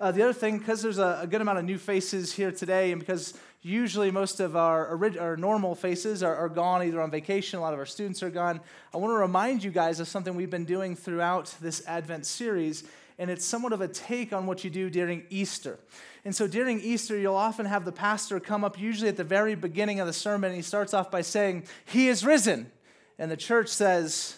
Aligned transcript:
Uh, 0.00 0.12
the 0.12 0.22
other 0.22 0.32
thing, 0.32 0.58
because 0.58 0.82
there's 0.82 0.98
a, 0.98 1.20
a, 1.22 1.26
good 1.26 1.40
amount 1.40 1.58
of 1.58 1.64
new 1.64 1.78
faces 1.78 2.32
here 2.32 2.52
today, 2.52 2.92
and 2.92 3.00
because 3.00 3.34
usually 3.62 4.10
most 4.10 4.40
of 4.40 4.56
our, 4.56 4.86
orig- 4.94 5.18
our 5.18 5.36
normal 5.36 5.74
faces 5.74 6.22
are, 6.22 6.34
are 6.34 6.48
gone 6.48 6.82
either 6.82 7.00
on 7.00 7.10
vacation, 7.10 7.58
a 7.58 7.62
lot 7.62 7.72
of 7.72 7.78
our 7.78 7.86
students 7.86 8.22
are 8.22 8.30
gone, 8.30 8.60
I 8.92 8.98
want 8.98 9.12
to 9.12 9.16
remind 9.16 9.64
you 9.64 9.70
guys 9.70 10.00
of 10.00 10.08
something 10.08 10.34
we've 10.34 10.50
been 10.50 10.64
doing 10.64 10.94
throughout 10.94 11.54
this 11.60 11.86
Advent 11.86 12.26
series, 12.26 12.84
and 13.18 13.30
it's 13.30 13.44
somewhat 13.44 13.72
of 13.72 13.80
a 13.80 13.88
take 13.88 14.32
on 14.32 14.46
what 14.46 14.62
you 14.62 14.70
do 14.70 14.90
during 14.90 15.24
Easter. 15.30 15.78
And 16.24 16.34
so 16.34 16.46
during 16.46 16.80
Easter, 16.80 17.16
you'll 17.16 17.34
often 17.34 17.66
have 17.66 17.84
the 17.84 17.92
pastor 17.92 18.38
come 18.40 18.64
up, 18.64 18.78
usually 18.78 19.08
at 19.08 19.16
the 19.16 19.24
very 19.24 19.54
beginning 19.54 20.00
of 20.00 20.06
the 20.06 20.12
sermon, 20.12 20.48
and 20.48 20.56
he 20.56 20.62
starts 20.62 20.94
off 20.94 21.10
by 21.10 21.22
saying, 21.22 21.64
He 21.86 22.08
is 22.08 22.24
risen. 22.24 22.70
And 23.18 23.30
the 23.30 23.36
church 23.36 23.68
says, 23.68 24.37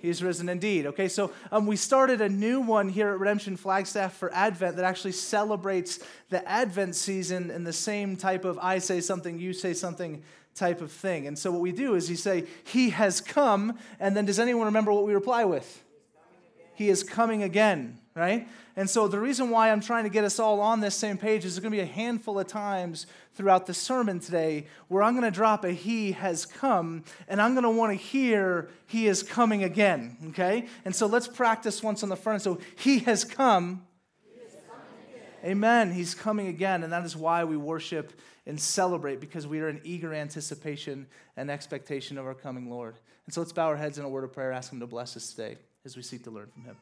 He's 0.00 0.22
risen 0.22 0.48
indeed. 0.48 0.86
Okay, 0.86 1.08
so 1.08 1.32
um, 1.50 1.66
we 1.66 1.76
started 1.76 2.20
a 2.20 2.28
new 2.28 2.60
one 2.60 2.88
here 2.88 3.08
at 3.08 3.18
Redemption 3.18 3.56
Flagstaff 3.56 4.14
for 4.16 4.32
Advent 4.32 4.76
that 4.76 4.84
actually 4.84 5.12
celebrates 5.12 5.98
the 6.30 6.46
Advent 6.48 6.94
season 6.94 7.50
in 7.50 7.64
the 7.64 7.72
same 7.72 8.16
type 8.16 8.44
of 8.44 8.58
I 8.58 8.78
say 8.78 9.00
something, 9.00 9.38
you 9.38 9.52
say 9.52 9.74
something 9.74 10.22
type 10.54 10.80
of 10.80 10.92
thing. 10.92 11.26
And 11.26 11.38
so 11.38 11.50
what 11.50 11.60
we 11.60 11.72
do 11.72 11.94
is 11.94 12.10
you 12.10 12.16
say, 12.16 12.44
He 12.64 12.90
has 12.90 13.20
come, 13.20 13.78
and 13.98 14.16
then 14.16 14.24
does 14.24 14.38
anyone 14.38 14.66
remember 14.66 14.92
what 14.92 15.04
we 15.04 15.14
reply 15.14 15.44
with? 15.44 15.84
He 16.74 16.88
is 16.88 17.02
coming 17.02 17.42
again, 17.42 17.98
right? 18.18 18.48
And 18.76 18.88
so 18.88 19.08
the 19.08 19.18
reason 19.18 19.50
why 19.50 19.70
I'm 19.70 19.80
trying 19.80 20.04
to 20.04 20.10
get 20.10 20.24
us 20.24 20.38
all 20.38 20.60
on 20.60 20.80
this 20.80 20.94
same 20.94 21.16
page 21.16 21.44
is 21.44 21.54
there's 21.54 21.62
going 21.62 21.72
to 21.72 21.76
be 21.76 21.82
a 21.82 21.86
handful 21.86 22.38
of 22.38 22.46
times 22.46 23.06
throughout 23.34 23.66
the 23.66 23.74
sermon 23.74 24.20
today 24.20 24.66
where 24.88 25.02
I'm 25.02 25.14
going 25.14 25.24
to 25.24 25.34
drop 25.34 25.64
a 25.64 25.70
He 25.70 26.12
has 26.12 26.44
come, 26.44 27.04
and 27.28 27.40
I'm 27.40 27.54
going 27.54 27.64
to 27.64 27.70
want 27.70 27.92
to 27.92 27.96
hear 27.96 28.68
He 28.86 29.06
is 29.06 29.22
coming 29.22 29.64
again, 29.64 30.16
okay? 30.30 30.66
And 30.84 30.94
so 30.94 31.06
let's 31.06 31.28
practice 31.28 31.82
once 31.82 32.02
on 32.02 32.08
the 32.08 32.16
front. 32.16 32.42
So 32.42 32.58
He 32.76 33.00
has 33.00 33.24
come. 33.24 33.84
Amen. 35.44 35.92
He's 35.92 36.16
coming 36.16 36.48
again, 36.48 36.82
and 36.82 36.92
that 36.92 37.04
is 37.04 37.16
why 37.16 37.44
we 37.44 37.56
worship 37.56 38.12
and 38.46 38.58
celebrate 38.58 39.20
because 39.20 39.46
we 39.46 39.60
are 39.60 39.68
in 39.68 39.80
eager 39.84 40.12
anticipation 40.12 41.06
and 41.36 41.50
expectation 41.50 42.18
of 42.18 42.26
our 42.26 42.34
coming 42.34 42.68
Lord. 42.68 42.96
And 43.26 43.34
so 43.34 43.40
let's 43.40 43.52
bow 43.52 43.66
our 43.66 43.76
heads 43.76 43.98
in 43.98 44.04
a 44.04 44.08
word 44.08 44.24
of 44.24 44.32
prayer, 44.32 44.52
ask 44.52 44.72
Him 44.72 44.80
to 44.80 44.86
bless 44.86 45.16
us 45.16 45.30
today 45.30 45.58
as 45.84 45.96
we 45.96 46.02
seek 46.02 46.24
to 46.24 46.30
learn 46.30 46.48
from 46.48 46.64
Him. 46.64 46.76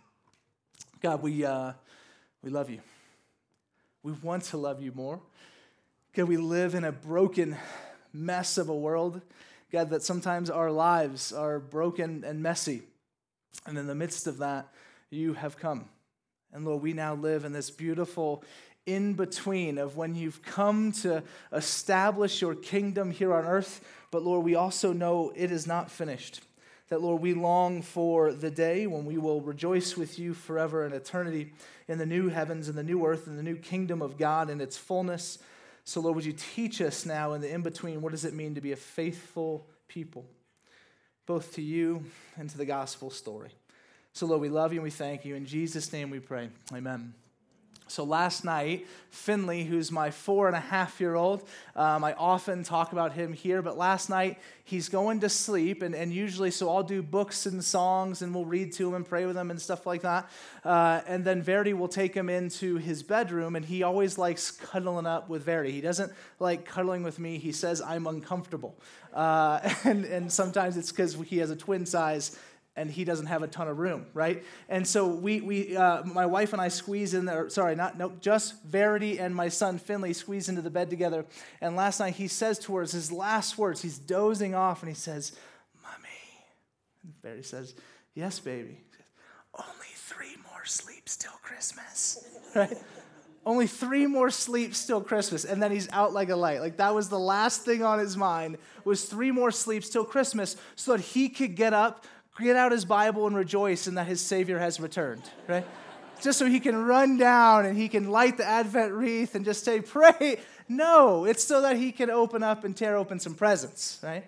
God, 1.03 1.23
we, 1.23 1.45
uh, 1.45 1.73
we 2.43 2.51
love 2.51 2.71
you. 2.71 2.81
We 4.03 4.13
want 4.13 4.45
to 4.45 4.57
love 4.57 4.81
you 4.81 4.93
more. 4.93 5.21
God, 6.15 6.25
we 6.25 6.39
live 6.39 6.75
in 6.75 6.85
a 6.85 6.93
broken 6.93 7.57
mess 8.13 8.57
of 8.57 8.71
a 8.71 8.75
world. 8.75 9.21
God, 9.71 9.91
that 9.91 10.03
sometimes 10.03 10.49
our 10.49 10.71
lives 10.71 11.33
are 11.33 11.59
broken 11.59 12.25
and 12.25 12.43
messy. 12.43 12.83
And 13.67 13.77
in 13.77 13.87
the 13.87 13.95
midst 13.95 14.27
of 14.27 14.39
that, 14.39 14.69
you 15.11 15.35
have 15.35 15.59
come. 15.59 15.87
And 16.53 16.65
Lord, 16.65 16.83
we 16.83 16.95
now 16.95 17.15
live 17.15 17.45
in 17.45 17.53
this 17.53 17.71
beautiful 17.71 18.43
in 18.87 19.15
between 19.15 19.77
of 19.77 19.97
when 19.97 20.15
you've 20.15 20.41
come 20.43 20.93
to 20.93 21.23
establish 21.53 22.41
your 22.41 22.55
kingdom 22.55 23.11
here 23.11 23.35
on 23.35 23.45
earth, 23.45 23.85
but 24.11 24.23
Lord, 24.23 24.45
we 24.45 24.55
also 24.55 24.93
know 24.93 25.33
it 25.35 25.51
is 25.51 25.67
not 25.67 25.91
finished 25.91 26.41
that, 26.89 27.03
Lord, 27.03 27.21
we 27.21 27.35
long 27.35 27.83
for 27.83 28.33
the 28.33 28.51
day 28.51 28.87
when 28.87 29.05
we 29.05 29.19
will 29.19 29.41
rejoice 29.41 29.97
with 29.97 30.19
you 30.19 30.35
forever 30.35 30.87
in 30.87 30.93
eternity 30.93 31.53
in 31.89 31.99
the 31.99 32.07
new 32.07 32.29
heavens 32.29 32.69
and 32.69 32.79
the 32.79 32.83
new 32.83 33.05
earth 33.05 33.27
and 33.27 33.39
the 33.39 33.43
new 33.43 33.57
kingdom 33.57 34.03
of 34.03 34.17
God 34.17 34.51
in 34.51 34.61
its 34.61 34.77
fullness. 34.77 35.39
So, 35.85 36.01
Lord, 36.01 36.17
would 36.17 36.25
you 36.25 36.33
teach 36.33 36.81
us 36.81 37.07
now 37.07 37.33
in 37.33 37.41
the 37.41 37.53
in 37.53 37.63
between 37.63 38.03
what 38.03 38.13
does 38.13 38.25
it 38.25 38.35
mean 38.35 38.55
to 38.55 38.61
be 38.61 38.73
a 38.73 38.77
faithful 38.77 39.67
people, 39.89 40.25
both 41.27 41.55
to 41.55 41.63
you 41.63 42.05
and 42.37 42.49
to 42.51 42.59
the 42.59 42.67
gospel 42.67 43.11
story? 43.11 43.51
So, 44.13 44.27
Lord, 44.27 44.41
we 44.41 44.49
love 44.49 44.73
you 44.73 44.79
and 44.79 44.85
we 44.85 44.91
thank 44.91 45.25
you. 45.25 45.35
In 45.35 45.47
Jesus' 45.47 45.93
name 45.93 46.11
we 46.11 46.21
pray. 46.21 46.49
Amen. 46.73 47.15
So 47.89 48.03
last 48.03 48.45
night, 48.45 48.87
Finley, 49.11 49.65
who's 49.65 49.93
my 49.93 50.11
four 50.11 50.49
and 50.49 50.57
a 50.57 50.61
half 50.61 51.01
year 51.01 51.15
old, 51.15 51.49
um, 51.77 52.03
I 52.03 52.15
often 52.15 52.65
talk 52.65 52.93
about 52.93 53.13
him 53.13 53.33
here, 53.33 53.63
but 53.63 53.79
last 53.79 54.11
night 54.11 54.41
he's 54.65 54.89
going 54.89 55.21
to 55.21 55.29
sleep, 55.29 55.83
and, 55.83 55.95
and 55.95 56.13
usually, 56.13 56.51
so 56.51 56.69
I'll 56.69 56.83
do 56.83 57.01
books 57.01 57.47
and 57.47 57.65
songs, 57.65 58.23
and 58.23 58.35
we'll 58.35 58.45
read 58.45 58.73
to 58.75 58.89
him 58.89 58.95
and 58.95 59.07
pray 59.07 59.25
with 59.25 59.37
him 59.37 59.51
and 59.51 59.63
stuff 59.63 59.87
like 59.87 60.03
that. 60.03 60.29
Uh, 60.65 61.01
and 61.07 61.25
then 61.25 61.43
Verity 61.43 61.75
will 61.75 61.89
take 61.89 62.13
him 62.13 62.29
into 62.29 62.77
his 62.77 63.05
bedroom, 63.05 63.55
and 63.55 63.65
he 63.65 63.85
always 63.85 64.19
likes 64.19 64.51
cuddling 64.51 65.07
up 65.07 65.29
with 65.29 65.45
Verity. 65.45 65.71
He 65.71 65.81
doesn't 65.81 66.13
like 66.41 66.65
cuddling 66.65 67.05
with 67.05 67.21
me, 67.21 67.39
he 67.39 67.53
says, 67.53 67.81
I'm 67.81 68.09
uncomfortable. 68.09 68.77
Uh, 69.15 69.61
and, 69.85 70.05
and 70.05 70.33
sometimes 70.33 70.77
it's 70.77 70.91
because 70.91 71.15
he 71.27 71.39
has 71.39 71.51
a 71.51 71.57
twin 71.57 71.87
size 71.87 72.37
and 72.77 72.91
he 72.91 73.05
doesn't 73.05 73.27
have 73.27 73.43
a 73.43 73.49
ton 73.49 73.69
of 73.69 73.79
room, 73.79 74.07
right? 74.13 74.45
And 74.69 74.87
so 74.87 75.07
we, 75.07 75.41
we 75.41 75.77
uh, 75.77 76.05
my 76.05 76.27
wife 76.27 76.53
and 76.53 76.61
I 76.61 76.69
squeeze 76.69 77.15
in 77.15 77.25
there, 77.25 77.49
sorry, 77.49 77.75
not, 77.75 77.97
no, 77.97 78.13
just 78.21 78.63
Verity 78.65 79.19
and 79.19 79.35
my 79.35 79.49
son 79.49 79.79
Finley 79.79 80.13
squeeze 80.13 80.49
into 80.49 80.61
the 80.61 80.71
bed 80.71 80.91
together. 80.91 81.25
And 81.61 81.75
last 81.75 82.01
night 82.01 82.15
he 82.17 82.29
says 82.29 82.59
to 82.61 82.77
her, 82.77 82.83
his 82.83 83.11
last 83.11 83.57
words, 83.57 83.81
he's 83.81 83.99
dozing 83.99 84.55
off 84.55 84.83
and 84.83 84.91
he 84.91 84.95
says, 84.95 85.33
Mommy. 85.83 86.09
And 87.03 87.15
Verity 87.23 87.43
says, 87.43 87.75
Yes, 88.15 88.39
baby. 88.39 88.79
Says, 88.93 89.07
Only 89.55 89.93
three 89.95 90.37
more 90.51 90.65
sleeps 90.65 91.17
till 91.17 91.39
Christmas, 91.43 92.25
right? 92.55 92.77
Only 93.47 93.69
three 93.69 94.07
more 94.07 94.29
sleeps 94.31 94.85
till 94.87 95.01
Christmas, 95.01 95.45
and 95.45 95.63
then 95.63 95.71
he's 95.71 95.89
out 95.93 96.13
like 96.13 96.31
a 96.31 96.37
light. 96.37 96.61
Like 96.61 96.79
that 96.79 96.93
was 96.93 97.09
the 97.09 97.19
last 97.19 97.63
thing 97.63 97.85
on 97.85 98.01
his 98.01 98.17
mind 98.17 98.59
was 98.85 99.05
three 99.05 99.31
more 99.31 99.53
sleeps 99.53 99.89
till 99.89 100.05
Christmas, 100.05 100.57
so 100.75 100.97
that 100.97 101.01
he 101.01 101.29
could 101.29 101.55
get 101.55 101.73
up 101.73 102.05
get 102.41 102.57
out 102.57 102.73
his 102.73 102.85
Bible 102.85 103.27
and 103.27 103.37
rejoice 103.37 103.87
in 103.87 103.95
that 103.95 104.07
his 104.07 104.21
Savior 104.21 104.59
has 104.59 104.79
returned, 104.81 105.23
right? 105.49 105.67
just 106.21 106.39
so 106.39 106.47
he 106.47 106.61
can 106.61 106.77
run 106.85 107.17
down 107.17 107.67
and 107.67 107.77
he 107.77 107.89
can 107.89 108.11
light 108.11 108.37
the 108.37 108.45
Advent 108.45 108.93
wreath 108.93 109.35
and 109.35 109.45
just 109.45 109.65
say, 109.65 109.81
Pray. 109.81 110.39
No, 110.69 111.25
it's 111.25 111.45
so 111.45 111.63
that 111.63 111.77
he 111.77 111.93
can 111.93 112.11
open 112.11 112.43
up 112.43 112.65
and 112.65 112.77
tear 112.77 112.97
open 112.97 113.21
some 113.21 113.35
presents, 113.35 114.01
right? 114.03 114.25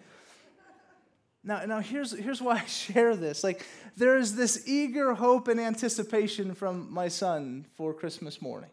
Now, 1.42 1.64
now 1.64 1.80
here's, 1.80 2.16
here's 2.16 2.40
why 2.40 2.56
I 2.56 2.64
share 2.66 3.16
this. 3.16 3.42
Like, 3.42 3.66
there 3.96 4.16
is 4.16 4.36
this 4.36 4.62
eager 4.68 5.14
hope 5.14 5.48
and 5.48 5.58
anticipation 5.58 6.54
from 6.54 6.92
my 6.92 7.08
son 7.08 7.66
for 7.76 7.92
Christmas 7.92 8.40
morning. 8.40 8.70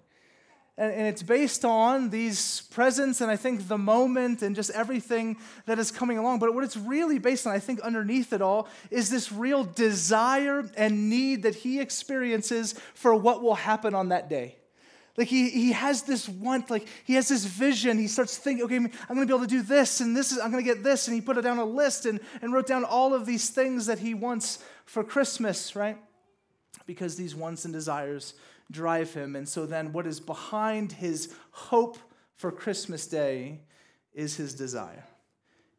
And, 0.77 1.07
it's 1.07 1.23
based 1.23 1.63
on 1.63 2.09
these 2.09 2.61
presents 2.71 3.21
and 3.21 3.31
I 3.31 3.37
think 3.37 3.69
the 3.69 3.77
moment 3.77 4.41
and 4.41 4.55
just 4.55 4.71
everything 4.71 5.37
that 5.67 5.79
is 5.79 5.89
coming 5.89 6.17
along. 6.17 6.39
But 6.39 6.53
what 6.53 6.65
it's 6.65 6.75
really 6.75 7.17
based 7.17 7.47
on, 7.47 7.53
I 7.53 7.59
think, 7.59 7.79
underneath 7.79 8.33
it 8.33 8.41
all, 8.41 8.67
is 8.91 9.09
this 9.09 9.31
real 9.31 9.63
desire 9.63 10.69
and 10.75 11.09
need 11.09 11.43
that 11.43 11.55
he 11.55 11.79
experiences 11.79 12.75
for 12.93 13.15
what 13.15 13.41
will 13.41 13.55
happen 13.55 13.95
on 13.95 14.09
that 14.09 14.29
day. 14.29 14.57
Like 15.15 15.29
he, 15.29 15.49
he 15.49 15.71
has 15.71 16.01
this 16.01 16.27
want, 16.27 16.69
like 16.69 16.89
he 17.05 17.13
has 17.13 17.29
this 17.29 17.45
vision. 17.45 17.97
He 17.97 18.07
starts 18.07 18.37
thinking, 18.37 18.65
okay, 18.65 18.75
I'm 18.75 19.15
to 19.17 19.25
be 19.25 19.33
able 19.33 19.39
to 19.39 19.47
do 19.47 19.61
this 19.61 20.01
and 20.01 20.15
this 20.15 20.33
is, 20.33 20.39
I'm 20.39 20.51
to 20.51 20.61
get 20.61 20.83
this. 20.83 21.07
And 21.07 21.15
he 21.15 21.21
put 21.21 21.37
it 21.37 21.43
down 21.43 21.57
a 21.57 21.63
list 21.63 22.05
and, 22.05 22.19
and 22.41 22.51
wrote 22.51 22.67
down 22.67 22.83
all 22.83 23.13
of 23.13 23.25
these 23.25 23.49
things 23.49 23.85
that 23.85 23.99
he 23.99 24.13
wants 24.13 24.59
for 24.83 25.05
Christmas, 25.05 25.73
right? 25.73 25.97
Because 26.85 27.15
these 27.15 27.33
wants 27.33 27.63
and 27.63 27.73
desires 27.73 28.33
drive 28.71 29.13
him. 29.13 29.35
And 29.35 29.47
so 29.47 29.65
then, 29.65 29.93
what 29.93 30.07
is 30.07 30.19
behind 30.19 30.91
his 30.91 31.33
hope 31.51 31.97
for 32.35 32.51
Christmas 32.51 33.07
Day 33.07 33.61
is 34.13 34.35
his 34.35 34.53
desire. 34.53 35.05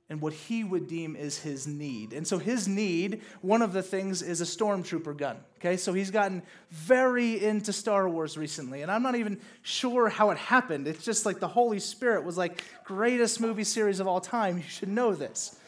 And 0.09 0.21
what 0.21 0.33
he 0.33 0.63
would 0.63 0.87
deem 0.87 1.17
is 1.17 1.41
his 1.41 1.67
need. 1.67 2.13
And 2.13 2.25
so, 2.27 2.39
his 2.39 2.69
need, 2.69 3.23
one 3.41 3.61
of 3.61 3.73
the 3.73 3.83
things 3.83 4.23
is 4.23 4.41
a 4.41 4.45
stormtrooper 4.45 5.17
gun. 5.17 5.39
Okay, 5.59 5.77
so 5.77 5.93
he's 5.93 6.13
gotten 6.13 6.43
very 6.71 7.45
into 7.45 7.73
Star 7.73 8.09
Wars 8.09 8.39
recently. 8.39 8.83
And 8.83 8.91
I'm 8.91 9.03
not 9.03 9.17
even 9.17 9.41
sure 9.63 10.09
how 10.09 10.31
it 10.31 10.39
happened. 10.39 10.87
It's 10.87 11.05
just 11.05 11.27
like 11.27 11.41
the 11.41 11.49
Holy 11.49 11.81
Spirit 11.81 12.25
was 12.25 12.39
like, 12.39 12.63
greatest 12.85 13.41
movie 13.41 13.65
series 13.65 13.99
of 13.99 14.07
all 14.07 14.21
time. 14.21 14.59
You 14.59 14.63
should 14.63 14.89
know 14.89 15.13
this. 15.13 15.59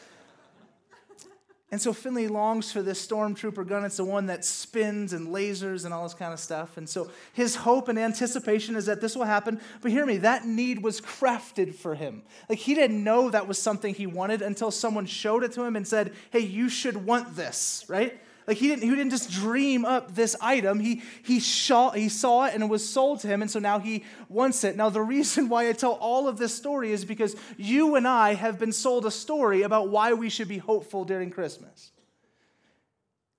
And 1.71 1.79
so 1.79 1.93
Finley 1.93 2.27
longs 2.27 2.71
for 2.71 2.81
this 2.81 3.05
stormtrooper 3.05 3.67
gun. 3.67 3.85
It's 3.85 3.97
the 3.97 4.03
one 4.03 4.25
that 4.25 4.43
spins 4.43 5.13
and 5.13 5.27
lasers 5.27 5.85
and 5.85 5.93
all 5.93 6.03
this 6.03 6.15
kind 6.15 6.33
of 6.33 6.39
stuff. 6.39 6.77
And 6.77 6.89
so 6.89 7.11
his 7.33 7.57
hope 7.57 7.89
and 7.89 7.99
anticipation 7.99 8.75
is 8.75 8.87
that 8.87 9.01
this 9.01 9.15
will 9.15 9.25
happen. 9.25 9.61
But 9.81 9.91
hear 9.91 10.05
me, 10.05 10.17
that 10.17 10.47
need 10.47 10.81
was 10.81 10.99
crafted 10.99 11.75
for 11.75 11.93
him. 11.93 12.23
Like 12.49 12.57
he 12.57 12.73
didn't 12.73 13.03
know 13.03 13.29
that 13.29 13.47
was 13.47 13.61
something 13.61 13.93
he 13.93 14.07
wanted 14.07 14.41
until 14.41 14.71
someone 14.71 15.05
showed 15.05 15.43
it 15.43 15.51
to 15.53 15.63
him 15.63 15.75
and 15.75 15.87
said, 15.87 16.13
hey, 16.31 16.39
you 16.39 16.69
should 16.69 17.05
want 17.05 17.35
this, 17.35 17.85
right? 17.87 18.19
Like 18.49 18.57
he 18.57 18.67
didn't, 18.67 18.81
he 18.81 18.89
didn't 18.89 19.11
just 19.11 19.29
dream 19.29 19.85
up 19.85 20.15
this 20.15 20.35
item. 20.41 20.79
He, 20.79 21.03
he, 21.21 21.39
saw, 21.39 21.91
he 21.91 22.09
saw 22.09 22.45
it 22.45 22.55
and 22.55 22.63
it 22.63 22.65
was 22.65 22.89
sold 22.89 23.19
to 23.19 23.27
him, 23.27 23.43
and 23.43 23.51
so 23.51 23.59
now 23.59 23.77
he 23.77 24.03
wants 24.27 24.63
it. 24.63 24.75
Now, 24.75 24.89
the 24.89 25.03
reason 25.03 25.49
why 25.49 25.69
I 25.69 25.73
tell 25.73 25.91
all 25.91 26.27
of 26.27 26.39
this 26.39 26.51
story 26.51 26.91
is 26.91 27.05
because 27.05 27.35
you 27.57 27.93
and 27.93 28.07
I 28.07 28.33
have 28.33 28.57
been 28.57 28.71
sold 28.71 29.05
a 29.05 29.11
story 29.11 29.61
about 29.61 29.89
why 29.89 30.13
we 30.13 30.29
should 30.29 30.47
be 30.47 30.57
hopeful 30.57 31.05
during 31.05 31.29
Christmas. 31.29 31.91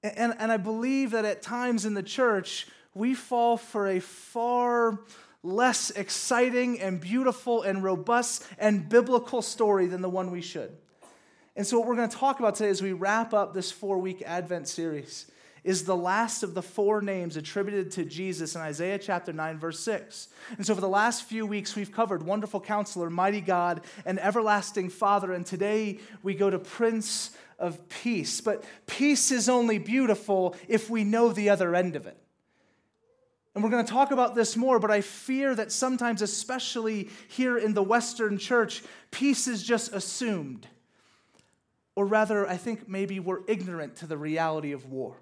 And, 0.05 0.33
and 0.39 0.53
I 0.53 0.59
believe 0.59 1.11
that 1.11 1.25
at 1.25 1.43
times 1.43 1.85
in 1.85 1.95
the 1.95 2.05
church, 2.05 2.69
we 2.95 3.15
fall 3.15 3.57
for 3.57 3.89
a 3.89 3.99
far 3.99 5.01
less 5.43 5.91
exciting 5.91 6.81
and 6.81 7.01
beautiful 7.01 7.63
and 7.63 7.83
robust 7.83 8.47
and 8.61 8.89
biblical 8.89 9.43
story 9.43 9.87
than 9.87 10.03
the 10.03 10.09
one 10.09 10.31
we 10.31 10.41
should. 10.41 10.71
And 11.57 11.67
so, 11.67 11.79
what 11.79 11.89
we're 11.89 11.97
going 11.97 12.09
to 12.09 12.17
talk 12.17 12.39
about 12.39 12.55
today 12.55 12.71
as 12.71 12.83
we 12.83 12.93
wrap 12.93 13.35
up 13.35 13.55
this 13.55 13.73
four 13.73 13.99
week 13.99 14.23
Advent 14.25 14.69
series 14.69 15.31
is 15.63 15.85
the 15.85 15.97
last 15.97 16.43
of 16.43 16.55
the 16.55 16.63
four 16.63 17.03
names 17.03 17.37
attributed 17.37 17.91
to 17.93 18.05
Jesus 18.05 18.55
in 18.55 18.63
Isaiah 18.63 18.99
chapter 18.99 19.33
9, 19.33 19.59
verse 19.59 19.81
6. 19.81 20.29
And 20.57 20.65
so, 20.65 20.75
for 20.75 20.81
the 20.81 20.89
last 20.89 21.25
few 21.25 21.45
weeks, 21.45 21.75
we've 21.75 21.93
covered 21.93 22.23
Wonderful 22.23 22.61
Counselor, 22.61 23.11
Mighty 23.11 23.41
God, 23.41 23.83
and 24.07 24.21
Everlasting 24.21 24.91
Father. 24.91 25.33
And 25.33 25.45
today 25.45 25.99
we 26.23 26.35
go 26.35 26.51
to 26.51 26.59
Prince 26.59 27.37
of 27.59 27.89
Peace. 27.89 28.41
But 28.41 28.65
peace 28.87 29.33
is 29.33 29.49
only 29.49 29.79
beautiful 29.79 30.55
if 30.69 30.89
we 30.89 31.03
know 31.03 31.33
the 31.33 31.51
other 31.51 31.75
end 31.75 31.97
of 31.97 32.07
it. 32.07 32.17
And 33.55 33.65
we're 33.65 33.71
going 33.71 33.85
to 33.85 33.93
talk 33.93 34.13
about 34.13 34.37
this 34.37 34.57
more, 34.57 34.79
but 34.79 34.93
I 34.93 35.01
fear 35.01 35.57
that 35.57 35.73
sometimes, 35.73 36.23
especially 36.23 37.11
here 37.29 37.59
in 37.59 37.75
the 37.75 37.83
Western 37.83 38.39
church, 38.39 38.85
peace 39.11 39.49
is 39.49 39.65
just 39.65 39.93
assumed. 39.93 40.69
Or 42.01 42.07
rather, 42.07 42.49
I 42.49 42.57
think 42.57 42.89
maybe 42.89 43.21
we're 43.21 43.43
ignorant 43.47 43.97
to 43.97 44.07
the 44.07 44.17
reality 44.17 44.73
of 44.73 44.87
war. 44.87 45.19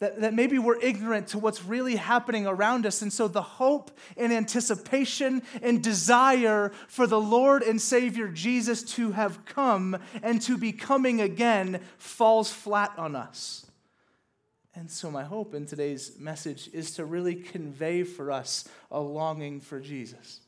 That, 0.00 0.20
that 0.22 0.34
maybe 0.34 0.58
we're 0.58 0.80
ignorant 0.80 1.28
to 1.28 1.38
what's 1.38 1.64
really 1.64 1.94
happening 1.94 2.44
around 2.44 2.86
us. 2.86 3.02
And 3.02 3.12
so 3.12 3.28
the 3.28 3.40
hope 3.40 3.96
and 4.16 4.32
anticipation 4.32 5.44
and 5.62 5.80
desire 5.80 6.72
for 6.88 7.06
the 7.06 7.20
Lord 7.20 7.62
and 7.62 7.80
Savior 7.80 8.26
Jesus 8.26 8.82
to 8.94 9.12
have 9.12 9.44
come 9.44 9.96
and 10.24 10.42
to 10.42 10.58
be 10.58 10.72
coming 10.72 11.20
again 11.20 11.80
falls 11.98 12.50
flat 12.50 12.92
on 12.98 13.14
us. 13.14 13.64
And 14.74 14.90
so, 14.90 15.08
my 15.08 15.22
hope 15.22 15.54
in 15.54 15.66
today's 15.66 16.18
message 16.18 16.68
is 16.72 16.96
to 16.96 17.04
really 17.04 17.36
convey 17.36 18.02
for 18.02 18.32
us 18.32 18.68
a 18.90 18.98
longing 18.98 19.60
for 19.60 19.78
Jesus. 19.78 20.40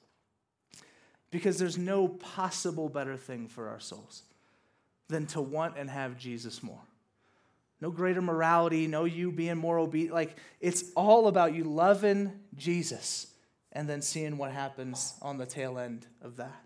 Because 1.31 1.59
there's 1.59 1.79
no 1.79 2.09
possible 2.09 2.89
better 2.89 3.17
thing 3.17 3.47
for 3.47 3.69
our 3.69 3.79
souls 3.79 4.25
than 5.09 5.27
to 5.27 5.41
want 5.41 5.77
and 5.77 5.89
have 5.89 6.19
Jesus 6.19 6.63
more. 6.63 6.81
No 7.81 7.91
greater 7.91 8.23
morality, 8.23 8.87
no 8.87 9.05
you 9.05 9.31
being 9.31 9.59
more 9.59 9.79
obedient. 9.79 10.15
Like, 10.15 10.37
it's 10.61 10.93
all 10.97 11.29
about 11.29 11.55
you 11.55 11.65
loving 11.65 12.33
Jesus 12.57 13.29
and 13.73 13.89
then 13.89 14.01
seeing 14.01 14.39
what 14.39 14.53
happens 14.53 15.15
on 15.21 15.37
the 15.37 15.47
tail 15.47 15.79
end 15.79 16.07
of 16.23 16.37
that. 16.37 16.66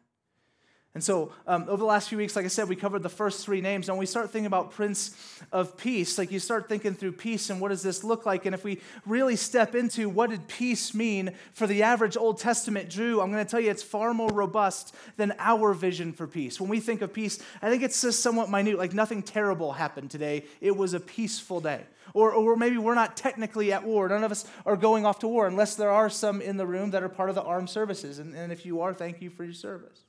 And 0.92 1.04
so, 1.04 1.32
um, 1.46 1.66
over 1.68 1.76
the 1.76 1.84
last 1.84 2.08
few 2.08 2.18
weeks, 2.18 2.34
like 2.34 2.44
I 2.44 2.48
said, 2.48 2.68
we 2.68 2.74
covered 2.74 3.04
the 3.04 3.08
first 3.08 3.44
three 3.44 3.60
names. 3.60 3.88
And 3.88 3.96
we 3.96 4.06
start 4.06 4.30
thinking 4.30 4.46
about 4.46 4.72
Prince 4.72 5.14
of 5.52 5.76
Peace, 5.76 6.18
like 6.18 6.32
you 6.32 6.40
start 6.40 6.68
thinking 6.68 6.94
through 6.94 7.12
peace 7.12 7.48
and 7.48 7.60
what 7.60 7.68
does 7.68 7.82
this 7.82 8.02
look 8.02 8.26
like? 8.26 8.44
And 8.44 8.56
if 8.56 8.64
we 8.64 8.80
really 9.06 9.36
step 9.36 9.76
into 9.76 10.08
what 10.08 10.30
did 10.30 10.48
peace 10.48 10.92
mean 10.92 11.32
for 11.52 11.68
the 11.68 11.84
average 11.84 12.16
Old 12.16 12.40
Testament 12.40 12.88
Jew, 12.88 13.20
I'm 13.20 13.30
going 13.30 13.44
to 13.44 13.48
tell 13.48 13.60
you 13.60 13.70
it's 13.70 13.84
far 13.84 14.12
more 14.12 14.30
robust 14.30 14.92
than 15.16 15.32
our 15.38 15.74
vision 15.74 16.12
for 16.12 16.26
peace. 16.26 16.60
When 16.60 16.68
we 16.68 16.80
think 16.80 17.02
of 17.02 17.12
peace, 17.12 17.38
I 17.62 17.70
think 17.70 17.84
it's 17.84 18.02
just 18.02 18.20
somewhat 18.20 18.50
minute, 18.50 18.76
like 18.76 18.92
nothing 18.92 19.22
terrible 19.22 19.72
happened 19.72 20.10
today. 20.10 20.44
It 20.60 20.76
was 20.76 20.92
a 20.92 21.00
peaceful 21.00 21.60
day. 21.60 21.84
Or, 22.14 22.32
or 22.32 22.56
maybe 22.56 22.78
we're 22.78 22.96
not 22.96 23.16
technically 23.16 23.72
at 23.72 23.84
war. 23.84 24.08
None 24.08 24.24
of 24.24 24.32
us 24.32 24.44
are 24.66 24.76
going 24.76 25.06
off 25.06 25.20
to 25.20 25.28
war, 25.28 25.46
unless 25.46 25.76
there 25.76 25.92
are 25.92 26.10
some 26.10 26.40
in 26.40 26.56
the 26.56 26.66
room 26.66 26.90
that 26.90 27.04
are 27.04 27.08
part 27.08 27.28
of 27.28 27.36
the 27.36 27.42
armed 27.42 27.70
services. 27.70 28.18
And, 28.18 28.34
and 28.34 28.50
if 28.50 28.66
you 28.66 28.80
are, 28.80 28.92
thank 28.92 29.22
you 29.22 29.30
for 29.30 29.44
your 29.44 29.52
service. 29.52 30.00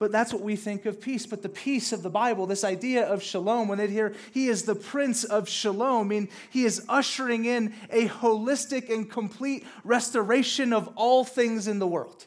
But 0.00 0.10
that's 0.10 0.32
what 0.32 0.42
we 0.42 0.56
think 0.56 0.86
of 0.86 1.00
peace. 1.00 1.24
But 1.24 1.42
the 1.42 1.48
peace 1.48 1.92
of 1.92 2.02
the 2.02 2.10
Bible, 2.10 2.46
this 2.46 2.64
idea 2.64 3.06
of 3.06 3.22
shalom, 3.22 3.68
when 3.68 3.78
they 3.78 3.88
hear 3.88 4.14
he 4.32 4.48
is 4.48 4.64
the 4.64 4.74
prince 4.74 5.22
of 5.22 5.48
shalom, 5.48 6.06
I 6.06 6.08
mean, 6.08 6.28
he 6.50 6.64
is 6.64 6.84
ushering 6.88 7.44
in 7.44 7.72
a 7.90 8.08
holistic 8.08 8.92
and 8.92 9.08
complete 9.08 9.64
restoration 9.84 10.72
of 10.72 10.88
all 10.96 11.24
things 11.24 11.68
in 11.68 11.78
the 11.78 11.86
world. 11.86 12.26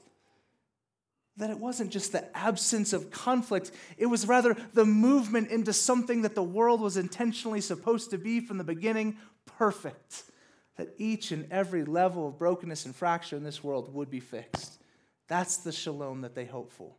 That 1.36 1.50
it 1.50 1.60
wasn't 1.60 1.92
just 1.92 2.14
the 2.14 2.36
absence 2.36 2.94
of 2.94 3.12
conflict, 3.12 3.72
it 3.98 4.08
was 4.08 4.28
rather 4.28 4.56
the 4.74 4.86
movement 4.86 5.52
into 5.52 5.74
something 5.74 6.22
that 6.22 6.36
the 6.36 6.44
world 6.44 6.82
was 6.82 6.98
intentionally 6.98 7.62
supposed 7.62 8.10
to 8.12 8.18
be 8.18 8.40
from 8.40 8.58
the 8.58 8.64
beginning 8.64 9.18
perfect. 9.58 10.24
That 10.78 10.94
each 10.98 11.32
and 11.32 11.52
every 11.52 11.84
level 11.84 12.28
of 12.28 12.40
brokenness 12.40 12.86
and 12.86 12.96
fracture 12.96 13.36
in 13.36 13.44
this 13.44 13.64
world 13.64 13.94
would 13.94 14.10
be 14.10 14.20
fixed. 14.20 14.82
That's 15.28 15.58
the 15.58 15.72
shalom 15.72 16.22
that 16.22 16.34
they 16.34 16.46
hope 16.46 16.72
for. 16.72 16.92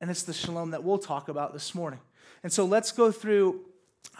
And 0.00 0.10
it's 0.10 0.22
the 0.22 0.32
shalom 0.32 0.70
that 0.70 0.82
we'll 0.82 0.98
talk 0.98 1.28
about 1.28 1.52
this 1.52 1.74
morning. 1.74 2.00
And 2.42 2.52
so 2.52 2.64
let's 2.64 2.92
go 2.92 3.12
through 3.12 3.60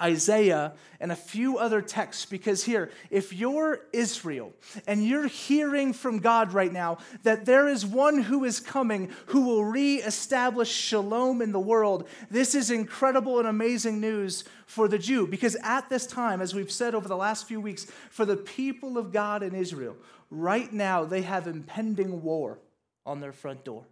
Isaiah 0.01 0.73
and 0.99 1.13
a 1.13 1.17
few 1.17 1.59
other 1.59 1.83
texts 1.83 2.25
because 2.25 2.65
here, 2.65 2.91
if 3.11 3.33
you're 3.33 3.81
Israel 3.93 4.53
and 4.87 5.07
you're 5.07 5.27
hearing 5.27 5.93
from 5.93 6.21
God 6.21 6.53
right 6.53 6.73
now 6.73 6.99
that 7.23 7.45
there 7.45 7.69
is 7.69 7.85
one 7.85 8.23
who 8.23 8.45
is 8.45 8.61
coming 8.61 9.11
who 9.27 9.43
will 9.43 9.65
reestablish 9.65 10.71
shalom 10.71 11.43
in 11.43 11.53
the 11.53 11.61
world, 11.61 12.09
this 12.31 12.55
is 12.55 12.71
incredible 12.71 13.39
and 13.39 13.49
amazing 13.49 14.01
news 14.01 14.45
for 14.67 14.89
the 14.89 14.99
Jew 14.99 15.27
because 15.27 15.57
at 15.63 15.89
this 15.91 16.07
time, 16.07 16.41
as 16.41 16.55
we've 16.55 16.73
said 16.73 16.95
over 16.95 17.09
the 17.09 17.17
last 17.17 17.47
few 17.47 17.61
weeks, 17.61 17.87
for 18.11 18.25
the 18.25 18.37
people 18.37 18.97
of 18.97 19.13
God 19.13 19.43
in 19.43 19.55
Israel, 19.55 19.97
right 20.31 20.73
now 20.73 21.05
they 21.05 21.23
have 21.23 21.47
impending 21.47 22.23
war 22.23 22.59
on 23.05 23.21
their 23.21 23.33
front 23.33 23.65
door. 23.65 23.85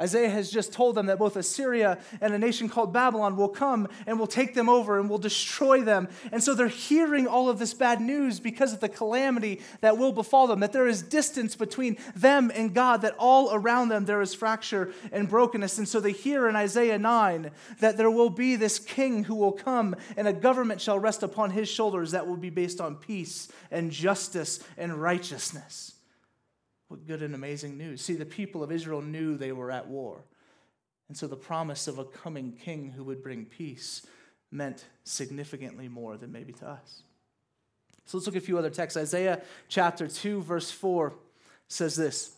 Isaiah 0.00 0.28
has 0.28 0.50
just 0.50 0.72
told 0.72 0.96
them 0.96 1.06
that 1.06 1.20
both 1.20 1.36
Assyria 1.36 1.98
and 2.20 2.34
a 2.34 2.38
nation 2.38 2.68
called 2.68 2.92
Babylon 2.92 3.36
will 3.36 3.48
come 3.48 3.86
and 4.08 4.18
will 4.18 4.26
take 4.26 4.54
them 4.54 4.68
over 4.68 4.98
and 4.98 5.08
will 5.08 5.18
destroy 5.18 5.82
them. 5.82 6.08
And 6.32 6.42
so 6.42 6.52
they're 6.52 6.66
hearing 6.66 7.28
all 7.28 7.48
of 7.48 7.60
this 7.60 7.74
bad 7.74 8.00
news 8.00 8.40
because 8.40 8.72
of 8.72 8.80
the 8.80 8.88
calamity 8.88 9.60
that 9.82 9.96
will 9.96 10.10
befall 10.10 10.48
them, 10.48 10.58
that 10.60 10.72
there 10.72 10.88
is 10.88 11.00
distance 11.00 11.54
between 11.54 11.96
them 12.16 12.50
and 12.56 12.74
God, 12.74 13.02
that 13.02 13.14
all 13.20 13.54
around 13.54 13.88
them 13.88 14.04
there 14.04 14.20
is 14.20 14.34
fracture 14.34 14.92
and 15.12 15.28
brokenness. 15.28 15.78
And 15.78 15.88
so 15.88 16.00
they 16.00 16.12
hear 16.12 16.48
in 16.48 16.56
Isaiah 16.56 16.98
9 16.98 17.52
that 17.78 17.96
there 17.96 18.10
will 18.10 18.30
be 18.30 18.56
this 18.56 18.80
king 18.80 19.22
who 19.22 19.36
will 19.36 19.52
come 19.52 19.94
and 20.16 20.26
a 20.26 20.32
government 20.32 20.80
shall 20.80 20.98
rest 20.98 21.22
upon 21.22 21.52
his 21.52 21.68
shoulders 21.68 22.10
that 22.10 22.26
will 22.26 22.36
be 22.36 22.50
based 22.50 22.80
on 22.80 22.96
peace 22.96 23.46
and 23.70 23.92
justice 23.92 24.58
and 24.76 25.00
righteousness. 25.00 25.93
Good 26.96 27.22
and 27.22 27.34
amazing 27.34 27.76
news. 27.76 28.02
See, 28.02 28.14
the 28.14 28.26
people 28.26 28.62
of 28.62 28.72
Israel 28.72 29.02
knew 29.02 29.36
they 29.36 29.52
were 29.52 29.70
at 29.70 29.88
war. 29.88 30.24
And 31.08 31.16
so 31.16 31.26
the 31.26 31.36
promise 31.36 31.86
of 31.86 31.98
a 31.98 32.04
coming 32.04 32.52
king 32.52 32.90
who 32.90 33.04
would 33.04 33.22
bring 33.22 33.44
peace 33.44 34.06
meant 34.50 34.86
significantly 35.04 35.88
more 35.88 36.16
than 36.16 36.32
maybe 36.32 36.52
to 36.54 36.68
us. 36.68 37.02
So 38.06 38.16
let's 38.16 38.26
look 38.26 38.36
at 38.36 38.42
a 38.42 38.46
few 38.46 38.58
other 38.58 38.70
texts. 38.70 38.96
Isaiah 38.96 39.42
chapter 39.68 40.06
2, 40.08 40.42
verse 40.42 40.70
4 40.70 41.14
says 41.68 41.96
this. 41.96 42.32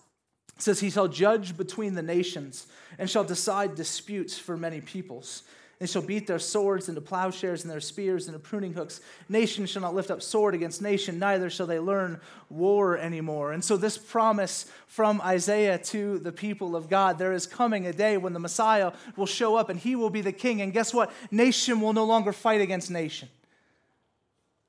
It 0.57 0.63
says, 0.63 0.81
He 0.81 0.91
shall 0.91 1.09
judge 1.09 1.57
between 1.57 1.95
the 1.95 2.03
nations 2.03 2.67
and 2.99 3.11
shall 3.11 3.25
decide 3.25 3.75
disputes 3.75 4.39
for 4.39 4.57
many 4.57 4.81
peoples. 4.81 5.43
They 5.79 5.87
shall 5.87 6.01
beat 6.01 6.27
their 6.27 6.39
swords 6.39 6.89
into 6.89 7.03
plowshares 7.03 7.63
and 7.63 7.71
their 7.71 7.81
spears 7.81 8.29
into 8.29 8.39
pruning 8.39 8.73
hooks. 8.73 9.01
Nation 9.29 9.67
shall 9.67 9.83
not 9.83 9.95
lift 9.95 10.11
up 10.11 10.23
sword 10.23 10.55
against 10.55 10.81
nation, 10.81 11.19
neither 11.19 11.51
shall 11.51 11.67
they 11.67 11.79
learn 11.79 12.19
war 12.49 12.97
anymore. 12.97 13.53
And 13.53 13.63
so, 13.63 13.77
this 13.77 13.99
promise 13.99 14.67
from 14.87 15.21
Isaiah 15.21 15.77
to 15.79 16.19
the 16.19 16.33
people 16.33 16.77
of 16.77 16.89
God 16.89 17.19
there 17.19 17.33
is 17.33 17.47
coming 17.47 17.87
a 17.87 17.93
day 17.93 18.17
when 18.17 18.33
the 18.33 18.39
Messiah 18.39 18.93
will 19.17 19.27
show 19.27 19.57
up 19.57 19.69
and 19.69 19.79
he 19.79 19.97
will 19.97 20.09
be 20.09 20.23
the 20.23 20.33
king. 20.33 20.63
And 20.63 20.73
guess 20.73 20.95
what? 20.95 21.13
Nation 21.31 21.83
will 21.83 21.93
no 21.93 22.05
longer 22.05 22.33
fight 22.33 22.63
against 22.63 22.91
nation. 22.91 23.29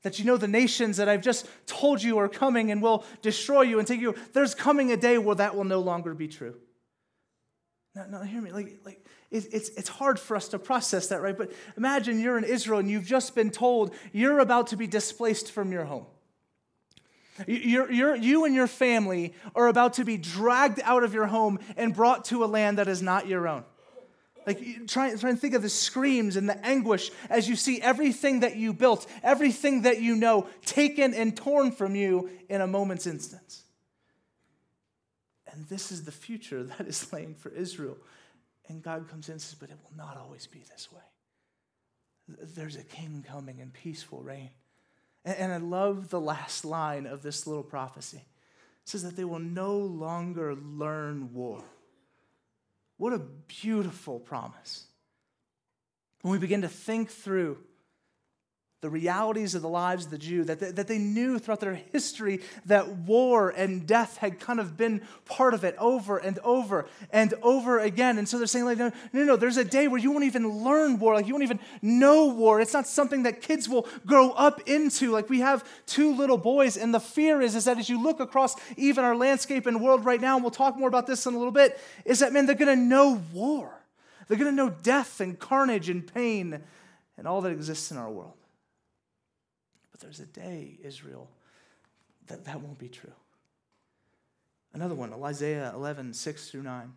That 0.04 0.20
you 0.20 0.26
know 0.26 0.38
the 0.38 0.48
nations 0.48 0.98
that 0.98 1.08
I've 1.08 1.24
just 1.24 1.48
told 1.66 2.04
you 2.04 2.18
are 2.18 2.30
coming 2.30 2.70
and 2.70 2.82
will 2.82 3.06
destroy 3.22 3.62
you 3.62 3.80
and 3.80 3.88
take 3.88 4.02
you, 4.02 4.14
there's 4.34 4.54
coming 4.54 4.92
a 4.92 4.98
day 4.98 5.18
where 5.18 5.36
that 5.36 5.56
will 5.56 5.64
no 5.64 5.80
longer 5.80 6.14
be 6.14 6.28
true. 6.28 6.56
Now, 7.96 8.06
now 8.10 8.22
hear 8.22 8.42
me. 8.42 8.52
Like, 8.52 8.80
like 8.86 9.06
it's, 9.30 9.70
it's 9.70 9.90
hard 9.90 10.20
for 10.20 10.38
us 10.38 10.48
to 10.50 10.60
process 10.60 11.08
that, 11.08 11.22
right? 11.22 11.38
But 11.38 11.52
imagine 11.76 12.20
you're 12.20 12.38
in 12.38 12.46
Israel 12.46 12.80
and 12.80 12.90
you've 12.90 13.06
just 13.06 13.36
been 13.36 13.52
told 13.52 13.94
you're 14.14 14.40
about 14.40 14.68
to 14.68 14.78
be 14.78 14.88
displaced 14.88 15.52
from 15.52 15.72
your 15.72 15.84
home. 15.84 16.06
You're, 17.46 17.92
you're, 17.92 18.16
you 18.16 18.46
and 18.46 18.56
your 18.56 18.68
family 18.68 19.34
are 19.54 19.68
about 19.68 19.94
to 19.96 20.06
be 20.06 20.18
dragged 20.18 20.80
out 20.84 21.04
of 21.04 21.14
your 21.14 21.28
home 21.28 21.60
and 21.76 21.94
brought 21.94 22.26
to 22.26 22.44
a 22.44 22.48
land 22.48 22.80
that 22.80 22.88
is 22.88 23.02
not 23.02 23.28
your 23.28 23.48
own. 23.48 23.64
Like, 24.48 24.88
try, 24.88 25.14
try 25.16 25.30
and 25.30 25.40
think 25.40 25.54
of 25.54 25.62
the 25.62 25.70
screams 25.70 26.38
and 26.38 26.48
the 26.48 26.66
anguish 26.66 27.12
as 27.30 27.50
you 27.50 27.58
see 27.58 27.82
everything 27.82 28.40
that 28.40 28.56
you 28.56 28.72
built, 28.72 29.06
everything 29.22 29.82
that 29.82 30.02
you 30.02 30.16
know, 30.16 30.48
taken 30.66 31.14
and 31.14 31.36
torn 31.36 31.74
from 31.74 31.96
you 31.96 32.30
in 32.48 32.62
a 32.62 32.68
moment's 32.68 33.06
instance. 33.06 33.64
And 35.52 35.68
this 35.68 35.92
is 35.92 36.06
the 36.06 36.14
future 36.14 36.64
that 36.78 36.88
is 36.88 37.12
laying 37.12 37.36
for 37.36 37.50
Israel. 37.50 37.98
And 38.70 38.84
God 38.84 39.10
comes 39.10 39.30
in 39.30 39.34
and 39.34 39.42
says, 39.42 39.56
But 39.56 39.70
it 39.70 39.78
will 39.82 39.98
not 39.98 40.18
always 40.18 40.48
be 40.48 40.64
this 40.70 40.90
way. 40.92 41.02
There's 42.56 42.76
a 42.76 42.84
king 42.84 43.24
coming 43.28 43.60
in 43.60 43.72
peaceful 43.72 44.22
reign. 44.22 44.50
And 45.24 45.52
I 45.52 45.58
love 45.58 46.10
the 46.10 46.20
last 46.20 46.66
line 46.66 47.06
of 47.06 47.22
this 47.22 47.48
little 47.48 47.64
prophecy. 47.64 48.18
It 48.18 48.90
says 48.90 49.04
that 49.04 49.16
they 49.16 49.26
will 49.26 49.40
no 49.40 49.78
longer 49.78 50.56
learn 50.56 51.34
war. 51.34 51.64
What 52.98 53.14
a 53.14 53.20
beautiful 53.20 54.20
promise. 54.20 54.86
When 56.22 56.32
we 56.32 56.38
begin 56.38 56.62
to 56.62 56.68
think 56.68 57.10
through 57.10 57.58
the 58.80 58.90
realities 58.92 59.56
of 59.56 59.64
the 59.64 59.70
lives 59.70 60.06
of 60.06 60.12
the 60.12 60.20
Jew, 60.20 60.44
that 60.44 60.60
they, 60.60 60.70
that 60.70 60.88
they 60.88 61.00
knew 61.00 61.40
throughout 61.40 61.62
their 61.62 61.74
history 61.74 62.42
that 62.68 62.88
war 62.88 63.50
and 63.50 63.88
death 63.88 64.18
had 64.18 64.40
kind 64.40 64.60
of 64.60 64.78
been 64.78 65.02
part 65.26 65.56
of 65.56 65.64
it 65.64 65.76
over 65.80 66.20
and 66.20 66.38
over 66.40 66.86
and 67.12 67.34
over 67.42 67.80
again. 67.80 68.20
And 68.20 68.30
so 68.30 68.38
they're 68.38 68.46
saying, 68.46 68.66
like, 68.66 68.78
no, 68.78 68.92
no, 69.14 69.24
no, 69.24 69.36
there's 69.36 69.58
a 69.58 69.66
day 69.66 69.88
where 69.88 70.00
you 70.00 70.12
won't 70.12 70.26
even 70.26 70.64
learn 70.64 71.00
war, 71.00 71.16
like 71.16 71.26
you 71.26 71.34
won't 71.34 71.44
even 71.44 71.60
know 71.82 72.28
war. 72.28 72.62
It's 72.62 72.74
not 72.74 72.86
something 72.86 73.24
that 73.24 73.42
kids 73.42 73.68
will 73.68 73.88
grow 74.06 74.30
up 74.32 74.62
into. 74.68 75.10
Like 75.10 75.28
we 75.28 75.40
have 75.40 75.68
two 75.88 76.16
little 76.16 76.38
boys, 76.38 76.78
and 76.78 76.94
the 76.94 77.00
fear 77.00 77.42
is, 77.42 77.56
is 77.56 77.66
that 77.66 77.80
as 77.80 77.90
you 77.90 78.02
look 78.02 78.20
across 78.20 78.56
even 78.78 79.04
our 79.04 79.16
landscape 79.16 79.66
and 79.66 79.82
world 79.82 80.06
right 80.06 80.22
now, 80.22 80.36
and 80.36 80.44
we'll 80.44 80.52
talk 80.52 80.78
more 80.78 80.88
about 80.88 81.08
this 81.08 81.26
in 81.26 81.34
a 81.34 81.38
little 81.38 81.52
bit, 81.52 81.80
is 82.06 82.20
that 82.20 82.32
man, 82.32 82.46
they're 82.46 82.56
gonna 82.56 82.76
know 82.76 83.24
war. 83.34 83.74
They're 84.28 84.38
gonna 84.38 84.52
know 84.52 84.70
death 84.70 85.20
and 85.20 85.40
carnage 85.40 85.90
and 85.90 86.06
pain 86.06 86.62
and 87.18 87.28
all 87.28 87.42
that 87.42 87.52
exists 87.52 87.90
in 87.90 87.98
our 87.98 88.12
world. 88.12 88.37
But 89.98 90.06
there's 90.06 90.20
a 90.20 90.26
day, 90.26 90.78
Israel, 90.84 91.28
that 92.28 92.46
that 92.46 92.62
won't 92.62 92.78
be 92.78 92.88
true. 92.88 93.14
Another 94.74 94.94
one, 94.94 95.12
Isaiah 95.24 95.72
11, 95.74 96.14
6 96.14 96.52
through 96.52 96.62
9. 96.62 96.94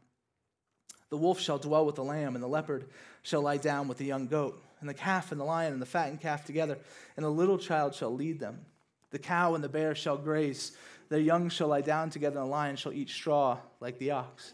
The 1.08 1.16
wolf 1.16 1.40
shall 1.40 1.58
dwell 1.58 1.86
with 1.86 1.94
the 1.94 2.04
lamb, 2.04 2.34
and 2.34 2.44
the 2.44 2.48
leopard 2.48 2.90
shall 3.22 3.40
lie 3.40 3.56
down 3.56 3.88
with 3.88 3.96
the 3.96 4.04
young 4.04 4.26
goat, 4.26 4.62
and 4.80 4.88
the 4.88 4.94
calf 4.94 5.32
and 5.32 5.40
the 5.40 5.44
lion 5.44 5.72
and 5.72 5.80
the 5.80 5.86
fattened 5.86 6.20
calf 6.20 6.44
together, 6.44 6.78
and 7.16 7.24
the 7.24 7.30
little 7.30 7.56
child 7.56 7.94
shall 7.94 8.14
lead 8.14 8.38
them. 8.38 8.66
The 9.12 9.18
cow 9.18 9.54
and 9.54 9.64
the 9.64 9.68
bear 9.70 9.94
shall 9.94 10.18
graze, 10.18 10.72
their 11.08 11.20
young 11.20 11.48
shall 11.48 11.68
lie 11.68 11.80
down 11.80 12.10
together, 12.10 12.38
and 12.38 12.46
the 12.46 12.52
lion 12.52 12.76
shall 12.76 12.92
eat 12.92 13.08
straw 13.08 13.58
like 13.80 13.98
the 13.98 14.10
ox. 14.10 14.52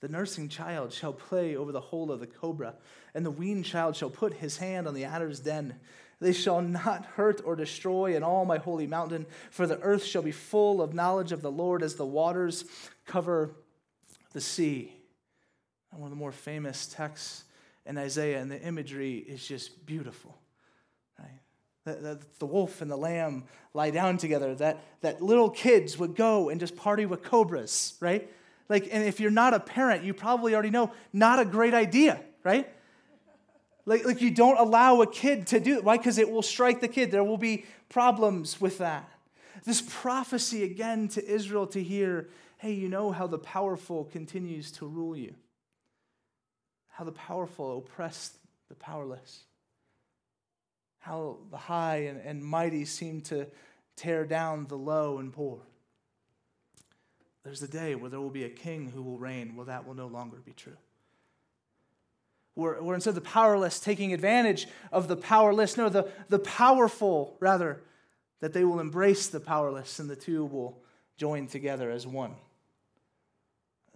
The 0.00 0.08
nursing 0.08 0.48
child 0.48 0.92
shall 0.92 1.12
play 1.12 1.56
over 1.56 1.72
the 1.72 1.80
hole 1.80 2.12
of 2.12 2.20
the 2.20 2.26
cobra, 2.26 2.74
and 3.14 3.24
the 3.24 3.30
weaned 3.30 3.64
child 3.64 3.96
shall 3.96 4.10
put 4.10 4.34
his 4.34 4.58
hand 4.58 4.86
on 4.86 4.94
the 4.94 5.04
adder's 5.04 5.40
den. 5.40 5.80
They 6.20 6.32
shall 6.32 6.60
not 6.60 7.04
hurt 7.14 7.40
or 7.44 7.54
destroy 7.54 8.16
in 8.16 8.22
all 8.22 8.44
my 8.44 8.58
holy 8.58 8.86
mountain, 8.86 9.26
for 9.50 9.66
the 9.66 9.78
earth 9.80 10.04
shall 10.04 10.22
be 10.22 10.32
full 10.32 10.82
of 10.82 10.94
knowledge 10.94 11.32
of 11.32 11.42
the 11.42 11.50
Lord 11.50 11.82
as 11.82 11.94
the 11.94 12.06
waters 12.06 12.64
cover 13.06 13.52
the 14.32 14.40
sea. 14.40 14.92
And 15.92 16.00
one 16.00 16.08
of 16.08 16.10
the 16.10 16.20
more 16.20 16.32
famous 16.32 16.86
texts 16.86 17.44
in 17.86 17.96
Isaiah, 17.96 18.40
and 18.40 18.50
the 18.50 18.60
imagery 18.60 19.16
is 19.16 19.46
just 19.46 19.86
beautiful. 19.86 20.36
Right? 21.18 21.40
The, 21.84 21.92
the, 21.94 22.20
the, 22.40 22.46
wolf 22.46 22.82
and 22.82 22.90
the 22.90 22.96
lamb 22.96 23.44
lie 23.72 23.90
down 23.90 24.18
together, 24.18 24.54
that, 24.56 24.82
that 25.00 25.22
little 25.22 25.48
kids 25.48 25.98
would 25.98 26.14
go 26.14 26.50
and 26.50 26.60
just 26.60 26.76
party 26.76 27.06
with 27.06 27.22
cobras, 27.22 27.94
right? 28.00 28.28
Like, 28.68 28.88
and 28.92 29.04
if 29.04 29.20
you're 29.20 29.30
not 29.30 29.54
a 29.54 29.60
parent, 29.60 30.04
you 30.04 30.12
probably 30.12 30.52
already 30.52 30.70
know, 30.70 30.92
not 31.12 31.38
a 31.38 31.44
great 31.44 31.72
idea, 31.72 32.20
right? 32.44 32.68
Like, 33.88 34.04
like 34.04 34.20
you 34.20 34.30
don't 34.30 34.58
allow 34.58 35.00
a 35.00 35.06
kid 35.06 35.46
to 35.48 35.60
do 35.60 35.78
it. 35.78 35.84
Why? 35.84 35.96
Because 35.96 36.18
it 36.18 36.30
will 36.30 36.42
strike 36.42 36.82
the 36.82 36.88
kid. 36.88 37.10
There 37.10 37.24
will 37.24 37.38
be 37.38 37.64
problems 37.88 38.60
with 38.60 38.78
that. 38.78 39.08
This 39.64 39.80
prophecy 39.80 40.62
again 40.62 41.08
to 41.08 41.26
Israel 41.26 41.66
to 41.68 41.82
hear 41.82 42.28
hey, 42.58 42.72
you 42.72 42.88
know 42.88 43.12
how 43.12 43.28
the 43.28 43.38
powerful 43.38 44.04
continues 44.04 44.72
to 44.72 44.84
rule 44.84 45.16
you, 45.16 45.32
how 46.88 47.04
the 47.04 47.12
powerful 47.12 47.78
oppress 47.78 48.32
the 48.68 48.74
powerless, 48.74 49.44
how 50.98 51.36
the 51.52 51.56
high 51.56 51.98
and, 51.98 52.20
and 52.20 52.44
mighty 52.44 52.84
seem 52.84 53.20
to 53.20 53.46
tear 53.94 54.24
down 54.24 54.66
the 54.66 54.76
low 54.76 55.18
and 55.18 55.32
poor. 55.32 55.60
There's 57.44 57.62
a 57.62 57.68
day 57.68 57.94
where 57.94 58.10
there 58.10 58.20
will 58.20 58.28
be 58.28 58.44
a 58.44 58.50
king 58.50 58.90
who 58.90 59.02
will 59.02 59.18
reign. 59.18 59.54
Well, 59.54 59.66
that 59.66 59.86
will 59.86 59.94
no 59.94 60.08
longer 60.08 60.38
be 60.44 60.52
true 60.52 60.76
or, 62.58 62.94
instead 62.94 63.10
of 63.10 63.14
the 63.14 63.20
powerless 63.20 63.78
taking 63.78 64.12
advantage 64.12 64.66
of 64.90 65.06
the 65.06 65.16
powerless, 65.16 65.76
no, 65.76 65.88
the, 65.88 66.10
the 66.28 66.40
powerful, 66.40 67.36
rather, 67.38 67.80
that 68.40 68.52
they 68.52 68.64
will 68.64 68.80
embrace 68.80 69.28
the 69.28 69.40
powerless 69.40 69.98
and 70.00 70.10
the 70.10 70.16
two 70.16 70.44
will 70.44 70.82
join 71.16 71.46
together 71.46 71.90
as 71.90 72.06
one. 72.06 72.34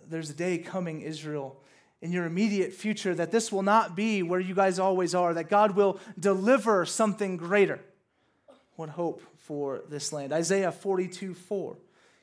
There's 0.08 0.30
a 0.30 0.34
day 0.34 0.58
coming, 0.58 1.00
Israel, 1.00 1.60
in 2.00 2.12
your 2.12 2.24
immediate 2.24 2.72
future 2.72 3.14
that 3.14 3.32
this 3.32 3.50
will 3.50 3.62
not 3.62 3.96
be 3.96 4.22
where 4.22 4.40
you 4.40 4.54
guys 4.54 4.78
always 4.78 5.14
are, 5.14 5.34
that 5.34 5.48
God 5.48 5.76
will 5.76 5.98
deliver 6.18 6.84
something 6.84 7.36
greater. 7.36 7.80
What 8.76 8.90
hope 8.90 9.22
for 9.38 9.82
this 9.88 10.12
land? 10.12 10.32
Isaiah 10.32 10.72
42 10.72 11.34
4. 11.34 11.76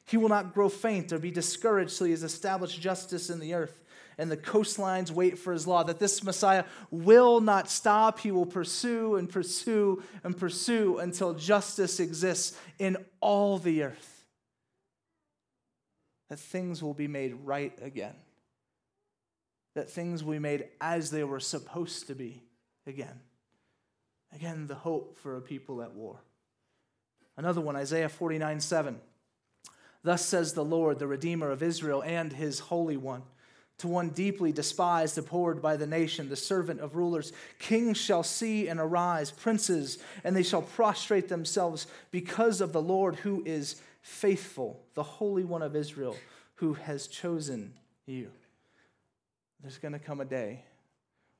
He 0.05 0.17
will 0.17 0.29
not 0.29 0.53
grow 0.53 0.69
faint 0.69 1.13
or 1.13 1.19
be 1.19 1.31
discouraged 1.31 1.97
till 1.97 2.05
he 2.05 2.11
has 2.11 2.23
established 2.23 2.81
justice 2.81 3.29
in 3.29 3.39
the 3.39 3.53
earth 3.53 3.79
and 4.19 4.29
the 4.29 4.37
coastlines 4.37 5.11
wait 5.11 5.39
for 5.39 5.53
his 5.53 5.65
law, 5.65 5.81
that 5.81 5.97
this 5.97 6.21
Messiah 6.23 6.65
will 6.91 7.39
not 7.39 7.69
stop. 7.69 8.19
He 8.19 8.31
will 8.31 8.45
pursue 8.45 9.15
and 9.15 9.29
pursue 9.29 10.03
and 10.25 10.37
pursue 10.37 10.97
until 10.97 11.33
justice 11.33 12.01
exists 12.01 12.55
in 12.77 12.97
all 13.21 13.57
the 13.57 13.83
earth. 13.83 14.25
That 16.27 16.37
things 16.37 16.83
will 16.83 16.93
be 16.93 17.07
made 17.07 17.33
right 17.45 17.73
again. 17.81 18.13
That 19.73 19.89
things 19.89 20.21
will 20.21 20.33
be 20.33 20.39
made 20.39 20.65
as 20.81 21.11
they 21.11 21.23
were 21.23 21.39
supposed 21.39 22.07
to 22.07 22.13
be 22.13 22.43
again. 22.85 23.21
Again, 24.35 24.67
the 24.67 24.75
hope 24.75 25.17
for 25.17 25.37
a 25.37 25.41
people 25.41 25.81
at 25.81 25.93
war. 25.93 26.19
Another 27.37 27.61
one, 27.61 27.77
Isaiah 27.77 28.09
49 28.09 28.59
7. 28.59 28.99
Thus 30.03 30.25
says 30.25 30.53
the 30.53 30.65
Lord, 30.65 30.99
the 30.99 31.07
Redeemer 31.07 31.51
of 31.51 31.63
Israel 31.63 32.03
and 32.03 32.33
his 32.33 32.59
Holy 32.59 32.97
One 32.97 33.23
to 33.79 33.87
one 33.87 34.09
deeply 34.09 34.51
despised, 34.51 35.17
abhorred 35.17 35.61
by 35.61 35.77
the 35.77 35.87
nation, 35.87 36.29
the 36.29 36.35
servant 36.35 36.81
of 36.81 36.95
rulers. 36.95 37.31
Kings 37.59 37.97
shall 37.97 38.23
see 38.23 38.67
and 38.67 38.79
arise, 38.79 39.31
princes, 39.31 39.99
and 40.23 40.35
they 40.35 40.43
shall 40.43 40.61
prostrate 40.61 41.29
themselves 41.29 41.87
because 42.11 42.61
of 42.61 42.73
the 42.73 42.81
Lord 42.81 43.15
who 43.15 43.41
is 43.45 43.81
faithful, 44.01 44.81
the 44.95 45.03
Holy 45.03 45.45
One 45.45 45.61
of 45.61 45.75
Israel, 45.75 46.17
who 46.55 46.73
has 46.73 47.07
chosen 47.07 47.73
you. 48.05 48.31
There's 49.61 49.77
going 49.77 49.93
to 49.93 49.99
come 49.99 50.19
a 50.19 50.25
day 50.25 50.65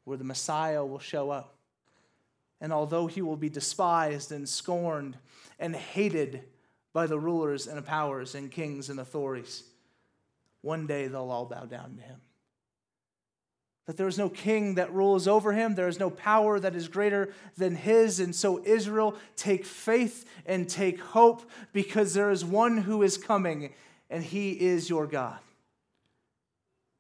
where 0.06 0.18
the 0.18 0.24
Messiah 0.24 0.86
will 0.86 1.00
show 1.00 1.30
up. 1.30 1.56
And 2.62 2.72
although 2.72 3.08
he 3.08 3.22
will 3.22 3.38
be 3.38 3.50
despised 3.50 4.32
and 4.32 4.48
scorned 4.48 5.18
and 5.60 5.76
hated 5.76 6.44
by 6.94 7.06
the 7.06 7.20
rulers 7.20 7.68
and 7.68 7.86
powers 7.86 8.34
and 8.34 8.50
kings 8.50 8.90
and 8.90 9.00
authorities, 9.00 9.64
one 10.62 10.88
day 10.88 11.08
they'll 11.08 11.32
all 11.32 11.46
bow 11.46 11.66
down 11.66 11.98
to 11.98 12.02
him 12.02 12.20
that 13.90 13.98
there 13.98 14.08
is 14.08 14.20
no 14.20 14.30
king 14.30 14.76
that 14.76 14.94
rules 14.94 15.28
over 15.28 15.52
him, 15.52 15.74
there 15.74 15.88
is 15.88 16.00
no 16.00 16.12
power 16.12 16.60
that 16.60 16.76
is 16.76 16.88
greater 16.88 17.34
than 17.58 17.74
his. 17.74 18.20
And 18.20 18.36
so, 18.36 18.64
Israel, 18.64 19.16
take 19.36 19.66
faith 19.66 20.30
and 20.46 20.70
take 20.70 21.00
hope 21.00 21.50
because 21.74 22.14
there 22.14 22.30
is 22.30 22.46
one 22.46 22.78
who 22.78 23.02
is 23.02 23.18
coming, 23.18 23.74
and 24.08 24.24
he 24.24 24.52
is 24.52 24.92
your 24.92 25.08
God. 25.08 25.40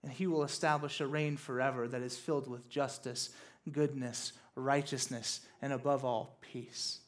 And 0.02 0.12
he 0.12 0.26
will 0.26 0.44
establish 0.44 1.00
a 1.00 1.06
reign 1.06 1.38
forever 1.38 1.88
that 1.88 2.02
is 2.02 2.18
filled 2.18 2.48
with 2.48 2.68
justice, 2.68 3.30
goodness, 3.72 4.34
righteousness, 4.56 5.42
and 5.62 5.72
above 5.72 6.04
all, 6.04 6.40
peace. 6.42 7.02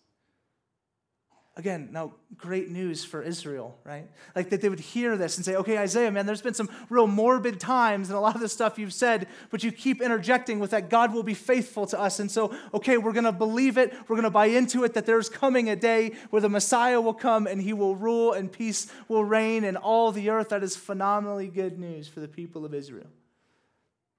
Again, 1.58 1.90
now, 1.92 2.14
great 2.38 2.70
news 2.70 3.04
for 3.04 3.22
Israel, 3.22 3.78
right? 3.84 4.10
Like 4.38 4.50
that 4.52 4.62
they 4.62 4.70
would 4.70 4.80
hear 4.80 5.18
this 5.18 5.36
and 5.36 5.46
say, 5.46 5.58
okay, 5.58 5.78
Isaiah, 5.78 6.10
man, 6.10 6.26
there's 6.26 6.42
been 6.42 6.54
some 6.54 6.70
real 6.90 7.08
morbid 7.08 7.60
times 7.60 8.10
and 8.10 8.18
a 8.18 8.22
lot 8.22 8.36
of 8.36 8.42
the 8.42 8.48
stuff 8.48 8.80
you've 8.80 8.94
said, 8.94 9.28
but 9.50 9.62
you 9.62 9.70
keep 9.70 10.02
interjecting 10.02 10.60
with 10.60 10.72
that 10.72 10.90
God 10.90 11.14
will 11.14 11.24
be 11.24 11.34
faithful 11.34 11.86
to 11.88 12.00
us. 12.00 12.22
And 12.22 12.32
so, 12.32 12.56
okay, 12.74 12.98
we're 12.98 13.12
going 13.12 13.26
to 13.26 13.34
believe 13.34 13.78
it. 13.78 13.94
We're 14.08 14.16
going 14.16 14.24
to 14.24 14.30
buy 14.30 14.46
into 14.46 14.86
it 14.86 14.94
that 14.94 15.06
there's 15.06 15.28
coming 15.28 15.70
a 15.70 15.76
day 15.76 16.14
where 16.30 16.42
the 16.42 16.48
Messiah 16.48 17.02
will 17.02 17.14
come 17.14 17.48
and 17.48 17.62
he 17.62 17.74
will 17.74 17.98
rule 17.98 18.32
and 18.32 18.50
peace 18.50 18.88
will 19.10 19.26
reign 19.26 19.66
in 19.66 19.76
all 19.76 20.14
the 20.14 20.30
earth. 20.30 20.50
That 20.50 20.64
is 20.64 20.78
phenomenally 20.78 21.48
good 21.48 21.78
news 21.78 22.08
for 22.08 22.22
the 22.22 22.30
people 22.30 22.64
of 22.64 22.74
Israel. 22.74 23.10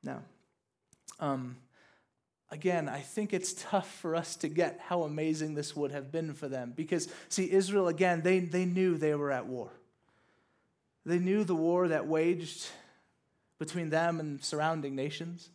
Now, 0.02 0.22
um, 1.18 1.56
again, 2.52 2.86
I 2.86 3.00
think 3.00 3.32
it's 3.32 3.54
tough 3.54 3.90
for 4.00 4.14
us 4.14 4.36
to 4.36 4.48
get 4.48 4.78
how 4.86 5.02
amazing 5.02 5.54
this 5.54 5.74
would 5.74 5.90
have 5.90 6.12
been 6.12 6.34
for 6.34 6.48
them. 6.48 6.74
Because, 6.76 7.08
see, 7.30 7.50
Israel, 7.50 7.88
again, 7.88 8.20
they, 8.20 8.40
they 8.40 8.66
knew 8.66 8.98
they 8.98 9.14
were 9.14 9.32
at 9.32 9.46
war. 9.46 9.70
They 11.06 11.18
knew 11.18 11.44
the 11.44 11.56
war 11.56 11.88
that 11.88 12.06
waged 12.06 12.68
between 13.58 13.88
them 13.88 14.20
and 14.20 14.44
surrounding 14.44 14.94
nations. 14.94 15.48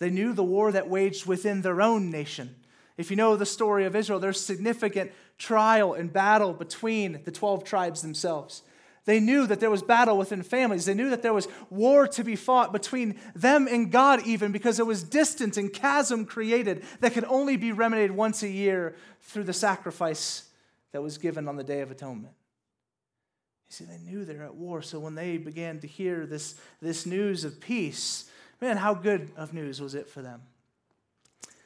They 0.00 0.10
knew 0.10 0.34
the 0.34 0.44
war 0.44 0.70
that 0.70 0.88
waged 0.88 1.24
within 1.26 1.62
their 1.62 1.80
own 1.80 2.10
nation. 2.10 2.56
If 2.98 3.10
you 3.10 3.16
know 3.16 3.34
the 3.34 3.46
story 3.46 3.86
of 3.86 3.96
Israel, 3.96 4.20
there's 4.20 4.40
significant 4.40 5.12
trial 5.38 5.94
and 5.94 6.12
battle 6.12 6.52
between 6.52 7.20
the 7.24 7.32
12 7.32 7.64
tribes 7.64 8.02
themselves. 8.02 8.62
They 9.04 9.18
knew 9.18 9.46
that 9.48 9.58
there 9.58 9.70
was 9.70 9.82
battle 9.82 10.16
within 10.16 10.42
families. 10.42 10.84
They 10.84 10.94
knew 10.94 11.10
that 11.10 11.22
there 11.22 11.32
was 11.32 11.48
war 11.70 12.06
to 12.08 12.22
be 12.22 12.36
fought 12.36 12.72
between 12.72 13.18
them 13.34 13.66
and 13.68 13.90
God, 13.90 14.24
even 14.26 14.52
because 14.52 14.76
there 14.76 14.86
was 14.86 15.02
distance 15.02 15.56
and 15.56 15.72
chasm 15.72 16.24
created 16.24 16.84
that 17.00 17.12
could 17.12 17.24
only 17.24 17.56
be 17.56 17.72
remedied 17.72 18.12
once 18.12 18.44
a 18.44 18.48
year 18.48 18.94
through 19.20 19.44
the 19.44 19.52
sacrifice 19.52 20.48
that 20.92 21.02
was 21.02 21.18
given 21.18 21.48
on 21.48 21.56
the 21.56 21.64
Day 21.64 21.80
of 21.80 21.90
Atonement. 21.90 22.34
You 23.68 23.74
see, 23.74 23.84
they 23.86 23.98
knew 23.98 24.24
they 24.24 24.36
were 24.36 24.44
at 24.44 24.54
war. 24.54 24.82
So 24.82 25.00
when 25.00 25.16
they 25.16 25.36
began 25.36 25.80
to 25.80 25.88
hear 25.88 26.24
this, 26.24 26.54
this 26.80 27.04
news 27.04 27.44
of 27.44 27.60
peace, 27.60 28.30
man, 28.60 28.76
how 28.76 28.94
good 28.94 29.30
of 29.36 29.52
news 29.52 29.80
was 29.80 29.96
it 29.96 30.08
for 30.08 30.22
them? 30.22 30.42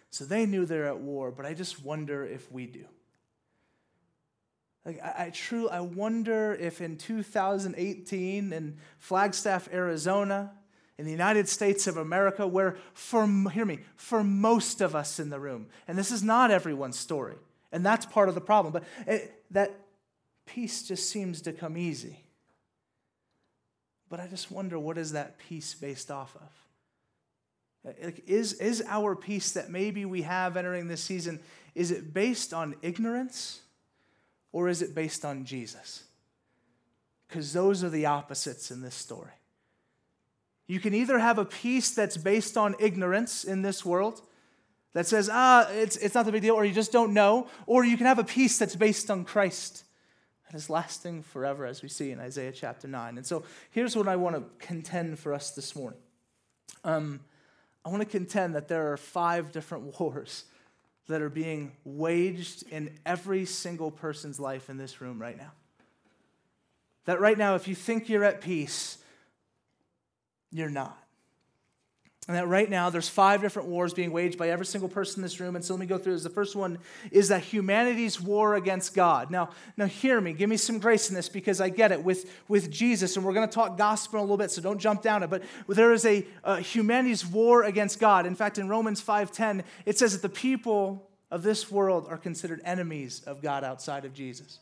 So 0.08 0.24
they 0.24 0.46
knew 0.46 0.64
they're 0.64 0.86
at 0.86 1.00
war, 1.00 1.30
but 1.30 1.44
I 1.44 1.52
just 1.52 1.84
wonder 1.84 2.24
if 2.24 2.50
we 2.50 2.64
do. 2.64 2.86
Like 4.86 5.02
I, 5.02 5.26
I 5.26 5.30
true 5.30 5.68
I 5.68 5.80
wonder 5.80 6.54
if 6.54 6.80
in 6.80 6.96
2018 6.96 8.52
in 8.52 8.76
Flagstaff, 9.00 9.68
Arizona, 9.72 10.52
in 10.96 11.04
the 11.04 11.10
United 11.10 11.48
States 11.48 11.88
of 11.88 11.96
America, 11.96 12.46
where 12.46 12.76
for 12.94 13.26
hear 13.50 13.64
me, 13.64 13.80
for 13.96 14.22
most 14.22 14.80
of 14.80 14.94
us 14.94 15.18
in 15.18 15.28
the 15.28 15.40
room, 15.40 15.66
and 15.88 15.98
this 15.98 16.12
is 16.12 16.22
not 16.22 16.52
everyone's 16.52 16.98
story, 16.98 17.34
and 17.72 17.84
that's 17.84 18.06
part 18.06 18.28
of 18.28 18.36
the 18.36 18.40
problem, 18.40 18.72
but 18.72 18.84
it, 19.06 19.42
that 19.50 19.74
peace 20.46 20.84
just 20.84 21.10
seems 21.10 21.42
to 21.42 21.52
come 21.52 21.76
easy. 21.76 22.20
But 24.08 24.20
I 24.20 24.28
just 24.28 24.52
wonder 24.52 24.78
what 24.78 24.96
is 24.98 25.12
that 25.12 25.36
peace 25.38 25.74
based 25.74 26.12
off 26.12 26.36
of? 26.36 27.92
Like, 28.04 28.22
is, 28.28 28.52
is 28.54 28.84
our 28.86 29.16
peace 29.16 29.50
that 29.52 29.68
maybe 29.68 30.04
we 30.04 30.22
have 30.22 30.56
entering 30.56 30.86
this 30.86 31.02
season, 31.02 31.40
is 31.74 31.90
it 31.90 32.14
based 32.14 32.54
on 32.54 32.76
ignorance 32.82 33.62
or 34.52 34.68
is 34.68 34.82
it 34.82 34.94
based 34.94 35.24
on 35.24 35.44
Jesus? 35.44 36.04
Because 37.28 37.52
those 37.52 37.82
are 37.82 37.90
the 37.90 38.06
opposites 38.06 38.70
in 38.70 38.80
this 38.80 38.94
story. 38.94 39.32
You 40.66 40.80
can 40.80 40.94
either 40.94 41.18
have 41.18 41.38
a 41.38 41.44
peace 41.44 41.90
that's 41.94 42.16
based 42.16 42.56
on 42.56 42.74
ignorance 42.80 43.44
in 43.44 43.62
this 43.62 43.84
world, 43.84 44.22
that 44.96 45.06
says, 45.06 45.28
ah, 45.30 45.68
it's, 45.72 45.96
it's 45.98 46.14
not 46.14 46.24
the 46.24 46.32
big 46.32 46.40
deal, 46.40 46.54
or 46.54 46.64
you 46.64 46.72
just 46.72 46.90
don't 46.90 47.12
know, 47.12 47.48
or 47.66 47.84
you 47.84 47.98
can 47.98 48.06
have 48.06 48.18
a 48.18 48.24
peace 48.24 48.56
that's 48.58 48.74
based 48.74 49.10
on 49.10 49.24
Christ 49.24 49.84
that 50.46 50.56
is 50.56 50.70
lasting 50.70 51.22
forever, 51.22 51.66
as 51.66 51.82
we 51.82 51.90
see 51.90 52.12
in 52.12 52.18
Isaiah 52.18 52.50
chapter 52.50 52.88
9. 52.88 53.18
And 53.18 53.26
so 53.26 53.44
here's 53.70 53.94
what 53.94 54.08
I 54.08 54.16
want 54.16 54.36
to 54.36 54.44
contend 54.58 55.18
for 55.18 55.34
us 55.34 55.50
this 55.50 55.76
morning. 55.76 55.98
Um, 56.82 57.20
I 57.84 57.90
want 57.90 58.00
to 58.00 58.08
contend 58.08 58.54
that 58.54 58.68
there 58.68 58.90
are 58.90 58.96
five 58.96 59.52
different 59.52 59.84
wars 60.00 60.44
that 61.08 61.22
are 61.22 61.30
being 61.30 61.72
waged 61.84 62.64
in 62.70 62.90
every 63.04 63.44
single 63.44 63.90
person's 63.90 64.40
life 64.40 64.68
in 64.68 64.76
this 64.76 65.00
room 65.00 65.20
right 65.20 65.36
now. 65.36 65.52
That 67.04 67.20
right 67.20 67.38
now, 67.38 67.54
if 67.54 67.68
you 67.68 67.74
think 67.74 68.08
you're 68.08 68.24
at 68.24 68.40
peace, 68.40 68.98
you're 70.50 70.70
not. 70.70 70.98
And 72.28 72.36
that 72.36 72.48
right 72.48 72.68
now 72.68 72.90
there's 72.90 73.08
five 73.08 73.40
different 73.40 73.68
wars 73.68 73.94
being 73.94 74.10
waged 74.10 74.36
by 74.36 74.48
every 74.48 74.66
single 74.66 74.88
person 74.88 75.20
in 75.20 75.22
this 75.22 75.38
room. 75.38 75.54
And 75.54 75.64
so 75.64 75.74
let 75.74 75.80
me 75.80 75.86
go 75.86 75.96
through 75.96 76.14
this. 76.14 76.24
The 76.24 76.30
first 76.30 76.56
one 76.56 76.78
is 77.12 77.28
that 77.28 77.42
humanity's 77.42 78.20
war 78.20 78.56
against 78.56 78.94
God. 78.94 79.30
Now, 79.30 79.50
now 79.76 79.86
hear 79.86 80.20
me, 80.20 80.32
give 80.32 80.50
me 80.50 80.56
some 80.56 80.80
grace 80.80 81.08
in 81.08 81.14
this 81.14 81.28
because 81.28 81.60
I 81.60 81.68
get 81.68 81.92
it 81.92 82.02
with, 82.02 82.28
with 82.48 82.68
Jesus, 82.68 83.16
and 83.16 83.24
we're 83.24 83.32
going 83.32 83.48
to 83.48 83.54
talk 83.54 83.78
gospel 83.78 84.18
a 84.18 84.22
little 84.22 84.36
bit, 84.36 84.50
so 84.50 84.60
don't 84.60 84.80
jump 84.80 85.02
down 85.02 85.22
it. 85.22 85.30
But 85.30 85.44
there 85.68 85.92
is 85.92 86.04
a, 86.04 86.26
a 86.42 86.60
humanity's 86.60 87.24
war 87.24 87.62
against 87.62 88.00
God. 88.00 88.26
In 88.26 88.34
fact, 88.34 88.58
in 88.58 88.68
Romans 88.68 89.00
5:10, 89.00 89.62
it 89.84 89.96
says 89.96 90.12
that 90.12 90.22
the 90.22 90.28
people 90.28 91.08
of 91.30 91.44
this 91.44 91.70
world 91.70 92.06
are 92.08 92.18
considered 92.18 92.60
enemies 92.64 93.22
of 93.26 93.40
God 93.40 93.62
outside 93.62 94.04
of 94.04 94.14
Jesus. 94.14 94.58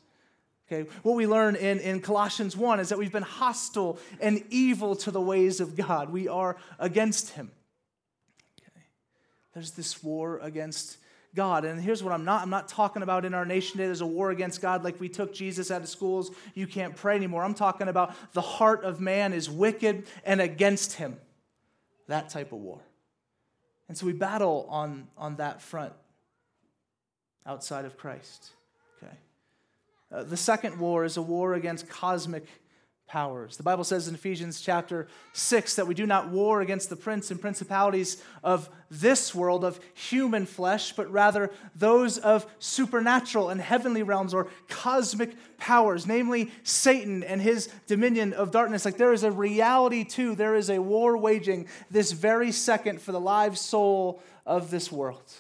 Okay, 0.75 0.91
what 1.03 1.15
we 1.15 1.27
learn 1.27 1.55
in, 1.57 1.79
in 1.81 2.01
Colossians 2.01 2.57
1 2.57 2.81
is 2.81 2.89
that 2.89 2.99
we've 2.99 3.13
been 3.13 3.23
hostile 3.23 3.99
and 4.21 4.43
evil 4.51 4.97
to 4.97 5.11
the 5.11 5.21
ways 5.21 5.61
of 5.61 5.77
God. 5.77 6.11
We 6.11 6.27
are 6.27 6.57
against 6.79 7.31
Him. 7.31 7.51
Okay. 8.61 8.87
There's 9.53 9.73
this 9.73 10.03
war 10.03 10.39
against 10.43 10.99
God. 11.35 11.65
And 11.65 11.81
here's 11.81 12.03
what 12.03 12.13
I'm 12.13 12.25
not 12.25 12.43
I'm 12.43 12.51
not 12.51 12.69
talking 12.69 13.03
about 13.03 13.25
in 13.25 13.35
our 13.35 13.45
nation 13.45 13.73
today. 13.73 13.87
There's 13.87 14.01
a 14.01 14.07
war 14.07 14.31
against 14.31 14.61
God 14.61 14.83
like 14.83 14.99
we 14.99 15.09
took 15.09 15.33
Jesus 15.33 15.71
out 15.71 15.83
of 15.83 15.89
schools. 15.89 16.31
You 16.55 16.67
can't 16.67 16.97
pray 16.97 17.15
anymore. 17.15 17.45
I'm 17.45 17.55
talking 17.55 17.89
about 17.89 18.15
the 18.33 18.41
heart 18.41 18.85
of 18.85 19.01
man 19.01 19.33
is 19.33 19.49
wicked 19.49 20.07
and 20.25 20.41
against 20.41 20.95
Him. 20.95 21.19
That 22.09 22.31
type 22.31 22.53
of 22.53 22.59
war. 22.59 22.81
And 23.89 23.97
so 23.97 24.07
we 24.07 24.13
battle 24.13 24.67
on, 24.69 25.09
on 25.17 25.37
that 25.37 25.63
front 25.63 25.93
outside 27.47 27.85
of 27.85 27.97
Christ. 27.97 28.51
Uh, 30.15 30.23
the 30.23 30.37
second 30.37 30.79
war 30.79 31.05
is 31.05 31.17
a 31.17 31.23
war 31.23 31.55
against 31.55 31.89
cosmic 31.89 32.47
powers. 33.09 33.57
The 33.57 33.63
Bible 33.63 33.85
says 33.85 34.09
in 34.09 34.15
Ephesians 34.15 34.61
chapter 34.61 35.09
6 35.33 35.77
that 35.77 35.87
we 35.87 35.95
do 35.95 36.07
not 36.07 36.29
war 36.29 36.61
against 36.61 36.89
the 36.89 36.97
prince 36.97 37.31
and 37.31 37.41
principalities 37.41 38.23
of 38.43 38.71
this 38.91 39.35
world, 39.35 39.65
of 39.65 39.79
human 39.93 40.47
flesh, 40.47 40.93
but 40.93 41.11
rather 41.11 41.51
those 41.75 42.17
of 42.19 42.47
supernatural 42.59 43.51
and 43.51 43.61
heavenly 43.61 44.03
realms 44.03 44.33
or 44.33 44.49
cosmic 44.69 45.37
powers, 45.59 46.07
namely 46.07 46.51
Satan 46.63 47.23
and 47.23 47.43
his 47.43 47.69
dominion 47.87 48.33
of 48.33 48.53
darkness. 48.53 48.85
Like 48.85 48.97
there 48.97 49.13
is 49.13 49.25
a 49.25 49.33
reality 49.33 50.05
too, 50.05 50.35
there 50.35 50.55
is 50.55 50.71
a 50.71 50.81
war 50.81 51.17
waging 51.17 51.67
this 51.91 52.13
very 52.13 52.53
second 52.53 53.01
for 53.01 53.13
the 53.13 53.21
live 53.21 53.59
soul 53.59 54.23
of 54.47 54.71
this 54.71 54.91
world 54.93 55.33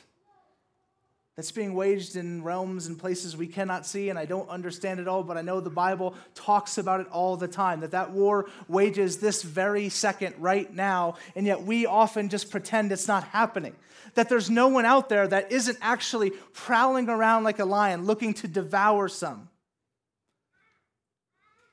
that's 1.36 1.50
being 1.50 1.74
waged 1.74 2.14
in 2.14 2.44
realms 2.44 2.86
and 2.86 2.98
places 2.98 3.36
we 3.36 3.46
cannot 3.46 3.86
see 3.86 4.08
and 4.08 4.18
i 4.18 4.24
don't 4.24 4.48
understand 4.48 5.00
it 5.00 5.08
all 5.08 5.22
but 5.22 5.36
i 5.36 5.42
know 5.42 5.60
the 5.60 5.70
bible 5.70 6.14
talks 6.34 6.78
about 6.78 7.00
it 7.00 7.08
all 7.08 7.36
the 7.36 7.48
time 7.48 7.80
that 7.80 7.90
that 7.90 8.10
war 8.10 8.46
wages 8.68 9.18
this 9.18 9.42
very 9.42 9.88
second 9.88 10.34
right 10.38 10.72
now 10.72 11.16
and 11.34 11.46
yet 11.46 11.62
we 11.62 11.86
often 11.86 12.28
just 12.28 12.50
pretend 12.50 12.92
it's 12.92 13.08
not 13.08 13.24
happening. 13.24 13.74
That 14.14 14.28
there's 14.28 14.50
no 14.50 14.68
one 14.68 14.84
out 14.84 15.08
there 15.08 15.26
that 15.26 15.50
isn't 15.50 15.78
actually 15.80 16.30
prowling 16.52 17.08
around 17.08 17.44
like 17.44 17.58
a 17.58 17.64
lion 17.64 18.04
looking 18.04 18.34
to 18.34 18.48
devour 18.48 19.08
some. 19.08 19.48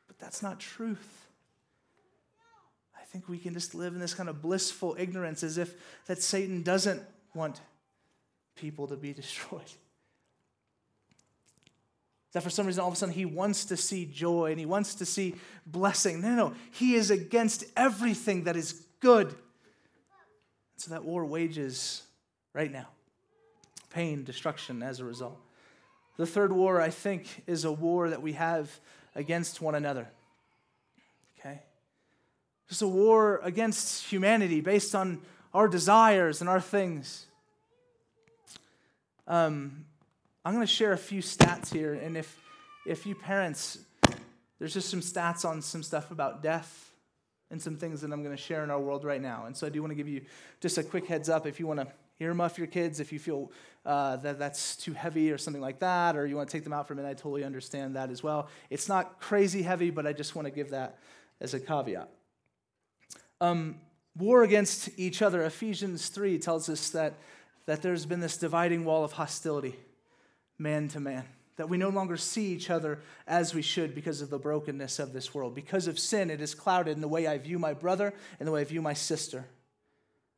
But 0.08 0.19
that's 0.19 0.41
not 0.41 0.60
truth. 0.60 1.28
I 3.00 3.04
think 3.06 3.28
we 3.28 3.38
can 3.38 3.54
just 3.54 3.76
live 3.76 3.93
in 3.93 4.00
this 4.00 4.13
kind 4.13 4.30
of 4.30 4.41
blissful 4.41 4.95
ignorance 4.97 5.43
as 5.43 5.58
if 5.58 5.74
that 6.08 6.21
satan 6.21 6.63
doesn't 6.63 7.04
want 7.34 7.60
people 8.56 8.88
to 8.88 8.96
be 8.96 9.14
destroyed. 9.22 9.62
That 12.34 12.44
for 12.44 12.50
some 12.50 12.66
reason, 12.66 12.82
all 12.82 12.88
of 12.88 12.94
a 12.94 12.98
sudden, 12.98 13.14
he 13.14 13.26
wants 13.26 13.66
to 13.66 13.78
see 13.78 14.06
joy 14.06 14.52
and 14.52 14.60
he 14.60 14.66
wants 14.66 14.96
to 14.96 15.06
see 15.06 15.36
blessing. 15.66 16.22
No, 16.22 16.30
no, 16.30 16.36
no. 16.36 16.54
He 16.72 16.96
is 16.96 17.12
against 17.12 17.66
everything 17.76 18.46
that 18.46 18.56
is 18.56 18.86
good. 19.02 19.36
So 20.78 20.92
that 20.92 21.04
war 21.04 21.26
wages 21.26 22.04
right 22.54 22.72
now 22.72 22.88
pain, 23.92 24.24
destruction 24.24 24.82
as 24.82 25.00
a 25.00 25.06
result. 25.06 25.38
The 26.18 26.26
third 26.26 26.52
war, 26.52 26.82
I 26.82 26.90
think, 26.90 27.44
is 27.46 27.66
a 27.66 27.72
war 27.72 28.10
that 28.10 28.22
we 28.22 28.34
have 28.34 28.80
against 29.16 29.62
one 29.62 29.76
another. 29.76 30.08
Okay? 31.40 31.62
It's 32.70 32.82
a 32.82 32.88
war 32.88 33.42
against 33.44 34.06
humanity 34.06 34.62
based 34.62 34.96
on 34.96 35.22
our 35.54 35.68
desires 35.68 36.42
and 36.42 36.50
our 36.50 36.62
things. 36.62 37.26
Um, 39.32 39.86
I'm 40.44 40.54
going 40.54 40.67
to 40.67 40.72
share 40.72 40.91
a 40.91 40.98
few 40.98 41.22
stats 41.22 41.72
here, 41.72 41.94
and 41.94 42.17
if 42.17 42.38
if 42.86 43.06
you 43.06 43.15
parents, 43.15 43.78
there's 44.60 44.74
just 44.74 44.89
some 44.89 45.00
stats 45.00 45.46
on 45.46 45.62
some 45.62 45.84
stuff 45.84 46.12
about 46.12 46.44
death 46.44 46.91
and 47.50 47.62
some 47.62 47.78
things 47.78 48.02
that 48.02 48.12
I'm 48.12 48.24
going 48.24 48.36
to 48.36 48.41
share 48.41 48.62
in 48.65 48.70
our 48.70 48.80
world 48.80 49.06
right 49.06 49.22
now. 49.22 49.46
And 49.46 49.56
so 49.56 49.65
I 49.65 49.70
do 49.70 49.80
want 49.82 49.91
to 49.91 49.96
give 49.96 50.10
you 50.10 50.24
just 50.60 50.78
a 50.78 50.84
quick 50.84 51.06
heads 51.06 51.30
up 51.30 51.48
if 51.48 51.62
you 51.62 51.67
want 51.67 51.80
to 51.80 51.88
earmuff 52.20 52.58
your 52.58 52.67
kids, 52.67 53.00
if 53.00 53.13
you 53.13 53.20
feel 53.20 53.54
uh, 53.86 54.17
that 54.17 54.38
that's 54.38 54.76
too 54.76 54.91
heavy 54.91 55.32
or 55.32 55.38
something 55.38 55.62
like 55.62 55.80
that, 55.80 56.17
or 56.17 56.26
you 56.26 56.36
want 56.36 56.50
to 56.50 56.52
take 56.52 56.65
them 56.65 56.74
out 56.74 56.86
for 56.86 56.91
a 56.91 56.98
minute, 56.98 57.08
I 57.08 57.13
totally 57.13 57.46
understand 57.46 57.96
that 57.96 58.10
as 58.10 58.22
well. 58.22 58.50
It's 58.70 58.89
not 58.89 59.22
crazy 59.22 59.62
heavy, 59.62 59.91
but 59.91 60.06
I 60.06 60.12
just 60.12 60.36
want 60.36 60.48
to 60.48 60.52
give 60.52 60.72
that 60.72 60.98
as 61.39 61.54
a 61.54 61.60
caveat. 61.60 62.10
Um, 63.39 63.80
war 64.17 64.44
against 64.44 64.89
each 64.98 65.22
other. 65.22 65.44
Ephesians 65.44 66.10
3 66.10 66.38
tells 66.38 66.67
us 66.67 66.89
that 66.89 67.13
that 67.65 67.82
there's 67.82 68.06
been 68.06 68.19
this 68.19 68.38
dividing 68.38 68.86
wall 68.86 69.04
of 69.04 69.13
hostility, 69.13 69.76
man 70.58 70.88
to 70.89 71.00
man, 71.00 71.26
that 71.58 71.69
we 71.69 71.78
no 71.78 71.89
longer 71.89 72.17
see 72.17 72.47
each 72.47 72.69
other 72.69 73.00
as 73.28 73.54
we 73.54 73.62
should 73.62 73.93
because 73.93 74.21
of 74.21 74.30
the 74.30 74.39
brokenness 74.39 75.00
of 75.00 75.13
this 75.13 75.34
world. 75.34 75.54
Because 75.54 75.88
of 75.88 76.00
sin, 76.00 76.30
it 76.30 76.41
is 76.41 76.56
clouded 76.56 76.95
in 76.95 77.02
the 77.02 77.08
way 77.08 77.28
I 77.28 77.38
view 77.38 77.60
my 77.60 77.74
brother 77.74 78.13
and 78.39 78.47
the 78.47 78.52
way 78.52 78.62
I 78.62 78.65
view 78.65 78.82
my 78.82 78.93
sister. 78.93 79.45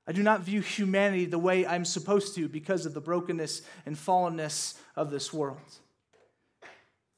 I 0.06 0.12
do 0.12 0.22
not 0.22 0.42
view 0.42 0.62
humanity 0.62 1.26
the 1.26 1.40
way 1.40 1.66
I'm 1.66 1.86
supposed 1.86 2.36
to 2.36 2.50
because 2.50 2.86
of 2.86 2.94
the 2.94 3.02
brokenness 3.02 3.62
and 3.86 3.96
fallenness 3.96 4.76
of 4.96 5.12
this 5.12 5.32
world. 5.32 5.60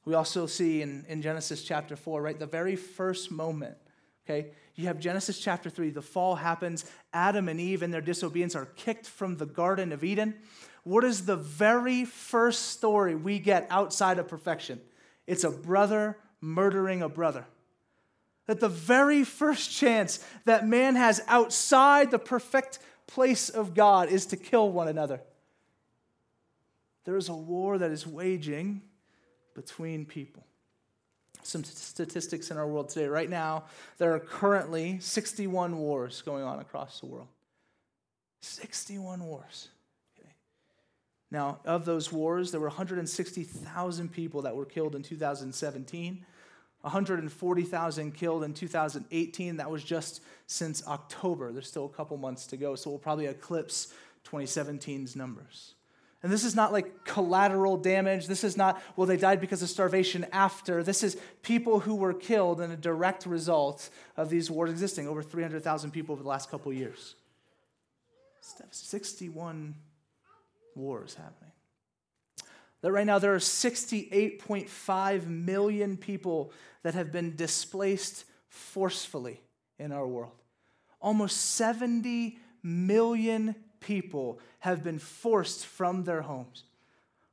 We 0.06 0.14
also 0.14 0.46
see 0.46 0.84
in, 0.84 1.04
in 1.08 1.24
Genesis 1.24 1.64
chapter 1.64 1.96
4, 1.96 2.22
right, 2.22 2.38
the 2.38 2.46
very 2.46 2.76
first 2.76 3.32
moment, 3.32 3.78
okay, 4.26 4.52
you 4.76 4.88
have 4.88 5.00
Genesis 5.00 5.40
chapter 5.40 5.70
3. 5.70 5.92
The 5.92 6.02
fall 6.02 6.36
happens. 6.36 6.86
Adam 7.14 7.48
and 7.48 7.60
Eve, 7.60 7.82
and 7.82 7.94
their 7.94 8.02
disobedience, 8.02 8.56
are 8.56 8.66
kicked 8.66 9.08
from 9.08 9.38
the 9.38 9.46
Garden 9.46 9.92
of 9.92 10.04
Eden. 10.04 10.36
What 10.84 11.04
is 11.04 11.26
the 11.26 11.38
very 11.38 12.06
first 12.06 12.70
story 12.70 13.16
we 13.16 13.40
get 13.40 13.68
outside 13.70 14.20
of 14.20 14.28
perfection? 14.28 14.82
It's 15.28 15.44
a 15.44 15.50
brother 15.50 16.18
murdering 16.42 17.02
a 17.02 17.10
brother. 17.10 17.46
That 18.48 18.60
the 18.60 18.70
very 18.70 19.24
first 19.24 19.72
chance 19.72 20.24
that 20.46 20.68
man 20.68 20.96
has 20.96 21.22
outside 21.28 22.12
the 22.12 22.20
perfect 22.20 22.80
place 23.08 23.50
of 23.50 23.74
God 23.74 24.10
is 24.10 24.28
to 24.28 24.38
kill 24.38 24.70
one 24.70 24.88
another. 24.88 25.22
There 27.06 27.18
is 27.18 27.30
a 27.30 27.36
war 27.36 27.78
that 27.78 27.92
is 27.92 28.06
waging 28.06 28.82
between 29.56 30.06
people 30.06 30.46
some 31.46 31.64
statistics 31.64 32.52
in 32.52 32.58
our 32.58 32.68
world 32.68 32.90
today. 32.90 33.08
Right 33.08 33.30
now, 33.30 33.66
there 33.98 34.14
are 34.14 34.20
currently 34.20 35.00
61 35.00 35.78
wars 35.78 36.22
going 36.22 36.44
on 36.44 36.60
across 36.60 37.00
the 37.00 37.06
world. 37.06 37.28
61 38.42 39.24
wars. 39.24 39.70
Okay. 40.20 40.30
Now, 41.32 41.60
of 41.66 41.86
those 41.86 42.12
wars, 42.12 42.52
there 42.52 42.60
were 42.60 42.68
160,000 42.68 44.12
people 44.12 44.42
that 44.44 44.56
were 44.56 44.66
killed 44.66 44.96
in 44.96 45.04
2017, 45.04 46.26
140,000 46.82 48.12
killed 48.14 48.44
in 48.44 48.54
2018. 48.54 49.58
That 49.58 49.72
was 49.72 49.84
just 49.84 50.22
since 50.48 50.86
October. 50.88 51.52
There's 51.52 51.68
still 51.68 51.86
a 51.86 51.90
couple 51.90 52.18
months 52.18 52.46
to 52.48 52.58
go, 52.58 52.76
so 52.76 52.90
we'll 52.92 53.00
probably 53.00 53.26
eclipse 53.26 53.94
2017's 54.26 55.16
numbers. 55.16 55.74
And 56.26 56.34
this 56.34 56.44
is 56.44 56.56
not 56.56 56.74
like 56.74 57.06
collateral 57.06 57.78
damage. 57.78 58.26
This 58.26 58.44
is 58.44 58.58
not, 58.58 58.82
well, 58.96 59.06
they 59.06 59.16
died 59.16 59.40
because 59.40 59.62
of 59.62 59.70
starvation 59.70 60.26
after. 60.32 60.82
This 60.82 61.04
is 61.04 61.18
people 61.44 61.82
who 61.82 61.94
were 61.94 62.16
killed 62.16 62.62
in 62.62 62.72
a 62.72 62.76
direct 62.76 63.28
result 63.28 63.92
of 64.18 64.32
these 64.32 64.50
wars 64.50 64.72
existing. 64.72 65.08
Over 65.08 65.22
300,000 65.22 65.92
people 65.92 66.14
over 66.14 66.24
the 66.24 66.28
last 66.28 66.50
couple 66.50 66.74
years. 66.74 67.14
61 68.72 69.76
wars 70.74 71.14
happening. 71.14 71.52
That 72.82 72.92
right 72.92 73.06
now 73.06 73.20
there 73.20 73.36
are 73.36 73.38
68.5 73.38 75.28
million 75.28 75.96
people 75.96 76.52
that 76.82 76.96
have 76.96 77.12
been 77.12 77.36
displaced 77.36 78.26
forcefully 78.50 79.42
in 79.78 79.92
our 79.92 80.08
world. 80.08 80.34
Almost 81.00 81.40
70 81.52 82.40
million 82.64 83.54
people 83.86 84.38
have 84.60 84.84
been 84.84 85.00
forced 85.00 85.66
from 85.66 86.04
their 86.04 86.24
homes, 86.24 86.66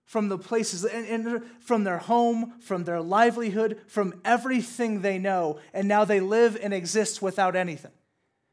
from 0.05 0.29
the 0.29 0.39
places, 0.39 0.85
and, 0.85 1.07
and, 1.07 1.43
from 1.61 1.83
their 1.85 1.99
home, 1.99 2.53
from 2.61 2.85
their 2.85 3.01
livelihood, 3.01 3.81
from 3.87 4.21
everything 4.25 5.01
they 5.01 5.19
know, 5.19 5.59
and 5.73 5.89
now 5.89 6.05
they 6.05 6.21
live 6.21 6.59
and 6.63 6.75
exist 6.75 7.23
without 7.23 7.57
anything. 7.57 7.91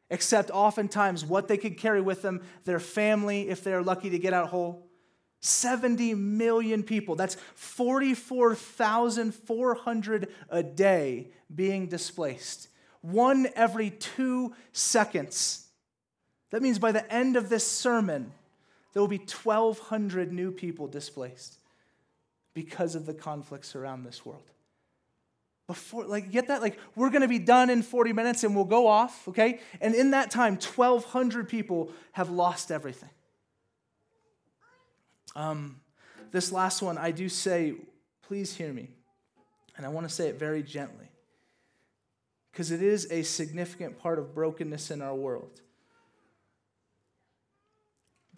Except 0.09 0.49
oftentimes 0.49 1.25
what 1.25 1.49
they 1.49 1.57
could 1.57 1.77
carry 1.77 2.01
with 2.01 2.23
them, 2.23 2.41
their 2.63 2.79
family, 2.79 3.49
if 3.49 3.63
they're 3.63 3.83
lucky 3.83 4.09
to 4.09 4.17
get 4.17 4.33
out 4.33 4.47
whole. 4.47 4.88
70 5.41 6.15
million 6.15 6.83
people. 6.83 7.15
That's 7.15 7.38
44,400 7.55 10.27
a 10.49 10.63
day 10.63 11.29
being 11.53 11.88
displaced. 11.88 12.67
One 13.01 13.47
every 13.55 13.91
two 13.91 14.53
seconds 14.73 15.68
that 16.51 16.62
means 16.62 16.79
by 16.79 16.91
the 16.91 17.12
end 17.13 17.35
of 17.35 17.49
this 17.49 17.65
sermon, 17.65 18.31
there 18.93 19.01
will 19.01 19.07
be 19.07 19.17
1,200 19.17 20.31
new 20.31 20.51
people 20.51 20.88
displaced 20.88 21.59
because 22.53 22.95
of 22.95 23.05
the 23.05 23.13
conflicts 23.13 23.75
around 23.75 24.03
this 24.03 24.25
world. 24.25 24.49
Before, 25.67 26.05
like, 26.05 26.31
get 26.31 26.47
that? 26.47 26.62
Like, 26.62 26.79
we're 26.95 27.12
going 27.12 27.21
to 27.21 27.27
be 27.27 27.38
done 27.38 27.69
in 27.69 27.83
40 27.83 28.12
minutes 28.13 28.43
and 28.43 28.55
we'll 28.55 28.65
go 28.65 28.88
off, 28.88 29.27
okay? 29.27 29.59
And 29.79 29.93
in 29.93 30.12
that 30.12 30.31
time, 30.31 30.53
1,200 30.53 31.47
people 31.47 31.91
have 32.13 32.31
lost 32.31 32.71
everything. 32.71 33.12
Um, 35.35 35.81
this 36.31 36.51
last 36.51 36.81
one, 36.81 36.97
I 36.97 37.12
do 37.12 37.29
say, 37.29 37.75
please 38.23 38.55
hear 38.55 38.73
me. 38.73 38.89
And 39.77 39.85
I 39.85 39.89
want 39.89 40.09
to 40.09 40.13
say 40.13 40.27
it 40.27 40.39
very 40.39 40.63
gently 40.63 41.09
because 42.51 42.71
it 42.71 42.81
is 42.81 43.09
a 43.12 43.21
significant 43.21 43.99
part 43.99 44.19
of 44.19 44.33
brokenness 44.33 44.91
in 44.91 45.01
our 45.01 45.15
world. 45.15 45.62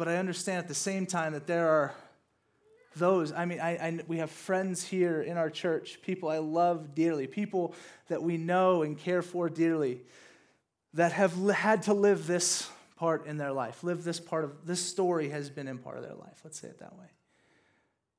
But 0.01 0.07
I 0.07 0.17
understand 0.17 0.57
at 0.57 0.67
the 0.67 0.73
same 0.73 1.05
time 1.05 1.33
that 1.33 1.45
there 1.45 1.69
are 1.69 1.93
those, 2.95 3.31
I 3.31 3.45
mean, 3.45 3.59
I, 3.59 3.75
I, 3.75 3.99
we 4.07 4.17
have 4.17 4.31
friends 4.31 4.83
here 4.83 5.21
in 5.21 5.37
our 5.37 5.51
church, 5.51 5.99
people 6.01 6.27
I 6.27 6.39
love 6.39 6.95
dearly, 6.95 7.27
people 7.27 7.75
that 8.07 8.23
we 8.23 8.37
know 8.37 8.81
and 8.81 8.97
care 8.97 9.21
for 9.21 9.47
dearly, 9.47 10.01
that 10.95 11.11
have 11.11 11.35
had 11.51 11.83
to 11.83 11.93
live 11.93 12.25
this 12.25 12.67
part 12.95 13.27
in 13.27 13.37
their 13.37 13.51
life, 13.51 13.83
live 13.83 14.03
this 14.03 14.19
part 14.19 14.43
of 14.43 14.65
this 14.65 14.83
story 14.83 15.29
has 15.29 15.51
been 15.51 15.67
in 15.67 15.77
part 15.77 15.97
of 15.97 16.03
their 16.03 16.15
life. 16.15 16.41
Let's 16.43 16.59
say 16.59 16.69
it 16.69 16.79
that 16.79 16.97
way. 16.97 17.05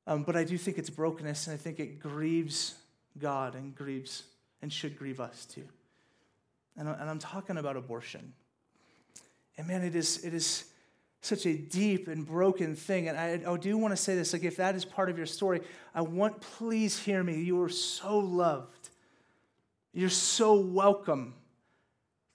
Um, 0.07 0.23
but 0.23 0.37
I 0.37 0.45
do 0.45 0.57
think 0.57 0.79
it's 0.79 0.89
brokenness, 0.89 1.49
and 1.49 1.55
I 1.55 1.57
think 1.57 1.81
it 1.81 1.99
grieves 1.99 2.77
God 3.19 3.57
and 3.57 3.75
grieves 3.75 4.23
and 4.63 4.73
should 4.73 4.97
grieve 4.97 5.19
us 5.19 5.47
too. 5.47 5.65
And, 6.77 6.89
and 6.89 7.11
I'm 7.11 7.19
talking 7.19 7.57
about 7.57 7.77
abortion. 7.77 8.35
And 9.59 9.67
man, 9.67 9.83
it 9.83 9.97
is, 9.97 10.25
it 10.25 10.33
is 10.33 10.67
such 11.23 11.47
a 11.47 11.57
deep 11.57 12.09
and 12.09 12.27
broken 12.27 12.75
thing. 12.75 13.09
And 13.09 13.17
I, 13.17 13.41
I 13.51 13.57
do 13.57 13.79
want 13.79 13.93
to 13.93 13.97
say 13.97 14.17
this 14.17 14.33
like, 14.33 14.43
if 14.43 14.57
that 14.57 14.75
is 14.75 14.85
part 14.85 15.09
of 15.09 15.17
your 15.17 15.27
story, 15.27 15.61
I 15.95 16.03
want, 16.03 16.41
please 16.41 16.99
hear 16.99 17.23
me. 17.23 17.41
You 17.41 17.63
are 17.63 17.69
so 17.69 18.19
loved. 18.19 18.91
You're 19.95 20.11
so 20.11 20.55
welcome 20.55 21.35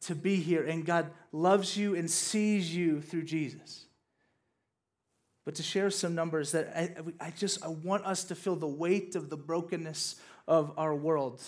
to 0.02 0.16
be 0.16 0.38
here. 0.38 0.64
And 0.64 0.86
God 0.86 1.12
loves 1.34 1.76
you 1.76 1.96
and 1.96 2.10
sees 2.10 2.74
you 2.74 3.02
through 3.02 3.24
Jesus. 3.24 3.86
But 5.44 5.56
to 5.56 5.64
share 5.64 5.90
some 5.90 6.16
numbers 6.16 6.54
that 6.54 6.72
I, 6.76 6.94
I 7.20 7.32
just 7.32 7.64
I 7.64 7.70
want 7.70 8.06
us 8.06 8.24
to 8.26 8.36
feel 8.36 8.56
the 8.56 8.68
weight 8.68 9.16
of 9.16 9.30
the 9.30 9.38
brokenness 9.38 10.16
of 10.48 10.74
our 10.78 10.96
world. 10.96 11.42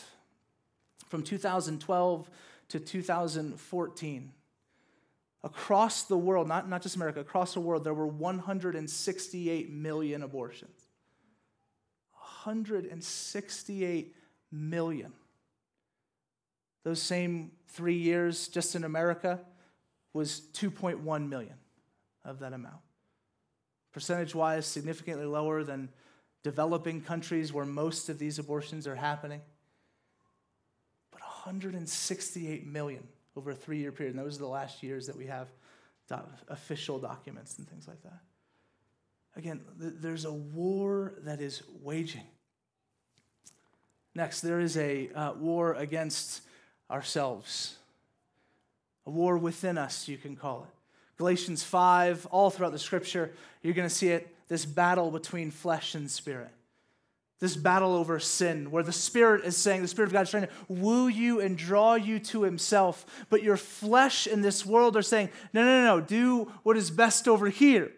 From 1.08 1.23
2012 1.23 2.30
to 2.69 2.80
2014, 2.80 4.32
Across 5.43 6.04
the 6.04 6.17
world, 6.17 6.47
not, 6.47 6.67
not 6.69 6.82
just 6.82 6.95
America, 6.95 7.21
across 7.21 7.54
the 7.54 7.62
world, 7.62 7.84
there 7.84 7.93
were 7.93 8.08
168 8.08 9.71
million 9.71 10.21
abortions. 10.21 10.88
168 12.43 14.15
million. 14.52 15.13
Those 16.84 17.02
same 17.02 17.52
three 17.67 17.97
years, 17.97 18.47
just 18.49 18.75
in 18.75 18.84
America, 18.84 19.39
was 20.13 20.41
2.1 20.54 21.30
million 21.30 21.56
of 22.25 22.39
that 22.39 22.52
amount. 22.54 22.82
Percentage 23.93 24.36
wise, 24.36 24.65
significantly 24.65 25.25
lower 25.25 25.63
than 25.63 25.89
developing 26.43 27.02
countries 27.02 27.54
where 27.54 27.65
most 27.65 28.10
of 28.10 28.19
these 28.19 28.39
abortions 28.39 28.88
are 28.88 28.95
happening. 28.95 29.41
But 31.12 31.21
168 31.21 32.67
million 32.67 33.08
over 33.36 33.52
a 33.52 33.56
three 33.56 33.80
year 33.80 33.92
period. 33.92 34.15
And 34.15 34.24
those 34.24 34.36
are 34.36 34.39
the 34.39 34.48
last 34.48 34.84
years 34.84 35.08
that 35.08 35.18
we 35.18 35.28
have 35.28 35.48
official 36.48 36.98
documents 36.98 37.58
and 37.58 37.70
things 37.70 37.88
like 37.88 38.02
that. 38.04 38.20
Again, 39.36 39.62
there's 39.78 40.26
a 40.26 40.34
war 40.34 41.13
that 41.20 41.39
is 41.39 41.62
waging. 41.82 42.26
Next, 44.15 44.42
there 44.42 44.60
is 44.60 44.76
a 44.76 45.10
uh, 45.13 45.34
war 45.34 45.74
against 45.74 46.42
ourselves, 46.89 47.78
a 49.06 49.12
war 49.12 49.38
within 49.38 49.78
us, 49.78 50.08
you 50.08 50.18
can 50.18 50.36
call 50.36 50.63
it. 50.63 50.76
Galatians 51.18 51.63
5, 51.63 52.26
all 52.32 52.50
throughout 52.50 52.72
the 52.72 52.80
scripture, 52.80 53.32
you're 53.62 53.76
going 53.76 53.88
to 53.88 53.94
see 53.94 54.10
it 54.10 54.36
this 54.48 54.65
battle 54.65 55.12
between 55.12 55.52
flesh 55.52 55.94
and 55.94 56.10
spirit 56.10 56.50
this 57.39 57.56
battle 57.56 57.93
over 57.93 58.19
sin, 58.19 58.69
where 58.69 58.84
the 58.84 58.91
Spirit 58.91 59.45
is 59.45 59.56
saying, 59.56 59.82
the 59.82 59.88
Spirit 59.88 60.08
of 60.08 60.13
God 60.13 60.23
is 60.23 60.30
trying 60.30 60.47
to 60.47 60.54
woo 60.67 61.08
you 61.08 61.39
and 61.39 61.58
draw 61.58 61.95
you 61.95 62.19
to 62.19 62.43
Himself, 62.43 63.06
but 63.30 63.43
your 63.43 63.58
flesh 63.58 64.28
in 64.28 64.41
this 64.41 64.65
world 64.65 64.97
are 64.97 65.02
saying, 65.02 65.30
no, 65.54 65.63
no, 65.63 65.84
no, 65.84 66.02
do 66.02 66.52
what 66.63 66.75
is 66.75 66.91
best 66.91 67.28
over 67.28 67.49
here. 67.49 67.91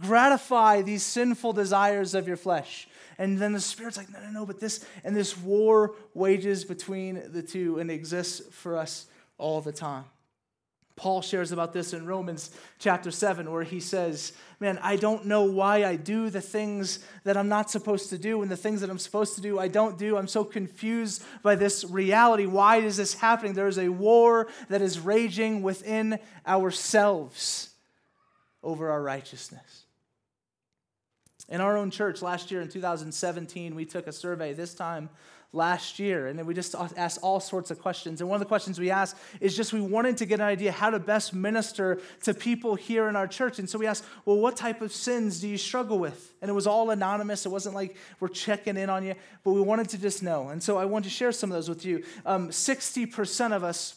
Gratify 0.00 0.82
these 0.82 1.02
sinful 1.02 1.52
desires 1.52 2.14
of 2.14 2.26
your 2.26 2.36
flesh. 2.36 2.88
And 3.18 3.38
then 3.38 3.52
the 3.52 3.60
Spirit's 3.60 3.96
like, 3.96 4.12
no, 4.12 4.20
no, 4.20 4.30
no, 4.30 4.46
but 4.46 4.60
this, 4.60 4.84
and 5.04 5.16
this 5.16 5.36
war 5.36 5.94
wages 6.14 6.64
between 6.64 7.32
the 7.32 7.42
two 7.42 7.78
and 7.78 7.90
exists 7.90 8.42
for 8.52 8.76
us 8.76 9.06
all 9.38 9.60
the 9.60 9.72
time. 9.72 10.04
Paul 10.98 11.22
shares 11.22 11.52
about 11.52 11.72
this 11.72 11.94
in 11.94 12.04
Romans 12.04 12.50
chapter 12.78 13.10
7, 13.10 13.50
where 13.50 13.62
he 13.62 13.80
says, 13.80 14.32
Man, 14.60 14.78
I 14.82 14.96
don't 14.96 15.24
know 15.26 15.44
why 15.44 15.84
I 15.84 15.96
do 15.96 16.28
the 16.28 16.40
things 16.40 16.98
that 17.24 17.36
I'm 17.36 17.48
not 17.48 17.70
supposed 17.70 18.10
to 18.10 18.18
do, 18.18 18.42
and 18.42 18.50
the 18.50 18.56
things 18.56 18.82
that 18.82 18.90
I'm 18.90 18.98
supposed 18.98 19.36
to 19.36 19.40
do, 19.40 19.58
I 19.58 19.68
don't 19.68 19.96
do. 19.96 20.16
I'm 20.16 20.28
so 20.28 20.44
confused 20.44 21.22
by 21.42 21.54
this 21.54 21.84
reality. 21.84 22.44
Why 22.44 22.78
is 22.78 22.96
this 22.96 23.14
happening? 23.14 23.54
There 23.54 23.68
is 23.68 23.78
a 23.78 23.88
war 23.88 24.48
that 24.68 24.82
is 24.82 24.98
raging 24.98 25.62
within 25.62 26.18
ourselves 26.46 27.70
over 28.62 28.90
our 28.90 29.02
righteousness. 29.02 29.84
In 31.48 31.60
our 31.60 31.76
own 31.76 31.90
church 31.90 32.20
last 32.20 32.50
year 32.50 32.60
in 32.60 32.68
2017, 32.68 33.74
we 33.74 33.84
took 33.84 34.06
a 34.06 34.12
survey, 34.12 34.52
this 34.52 34.74
time 34.74 35.08
last 35.52 35.98
year. 35.98 36.26
And 36.26 36.38
then 36.38 36.44
we 36.44 36.52
just 36.52 36.74
asked 36.96 37.20
all 37.22 37.40
sorts 37.40 37.70
of 37.70 37.78
questions. 37.78 38.20
And 38.20 38.28
one 38.28 38.36
of 38.36 38.40
the 38.40 38.48
questions 38.48 38.78
we 38.78 38.90
asked 38.90 39.16
is 39.40 39.56
just 39.56 39.72
we 39.72 39.80
wanted 39.80 40.18
to 40.18 40.26
get 40.26 40.40
an 40.40 40.46
idea 40.46 40.70
how 40.70 40.90
to 40.90 40.98
best 40.98 41.32
minister 41.32 42.00
to 42.24 42.34
people 42.34 42.74
here 42.74 43.08
in 43.08 43.16
our 43.16 43.26
church. 43.26 43.58
And 43.58 43.68
so 43.68 43.78
we 43.78 43.86
asked, 43.86 44.04
well, 44.26 44.36
what 44.36 44.56
type 44.56 44.82
of 44.82 44.92
sins 44.92 45.40
do 45.40 45.48
you 45.48 45.56
struggle 45.56 45.98
with? 45.98 46.34
And 46.42 46.50
it 46.50 46.54
was 46.54 46.66
all 46.66 46.90
anonymous. 46.90 47.46
It 47.46 47.48
wasn't 47.48 47.74
like 47.74 47.96
we're 48.20 48.28
checking 48.28 48.76
in 48.76 48.90
on 48.90 49.04
you, 49.04 49.14
but 49.42 49.52
we 49.52 49.62
wanted 49.62 49.88
to 49.90 49.98
just 49.98 50.22
know. 50.22 50.50
And 50.50 50.62
so 50.62 50.76
I 50.76 50.84
want 50.84 51.04
to 51.06 51.10
share 51.10 51.32
some 51.32 51.50
of 51.50 51.54
those 51.54 51.68
with 51.68 51.84
you. 51.84 52.04
Um, 52.26 52.50
60% 52.50 53.52
of 53.56 53.64
us 53.64 53.94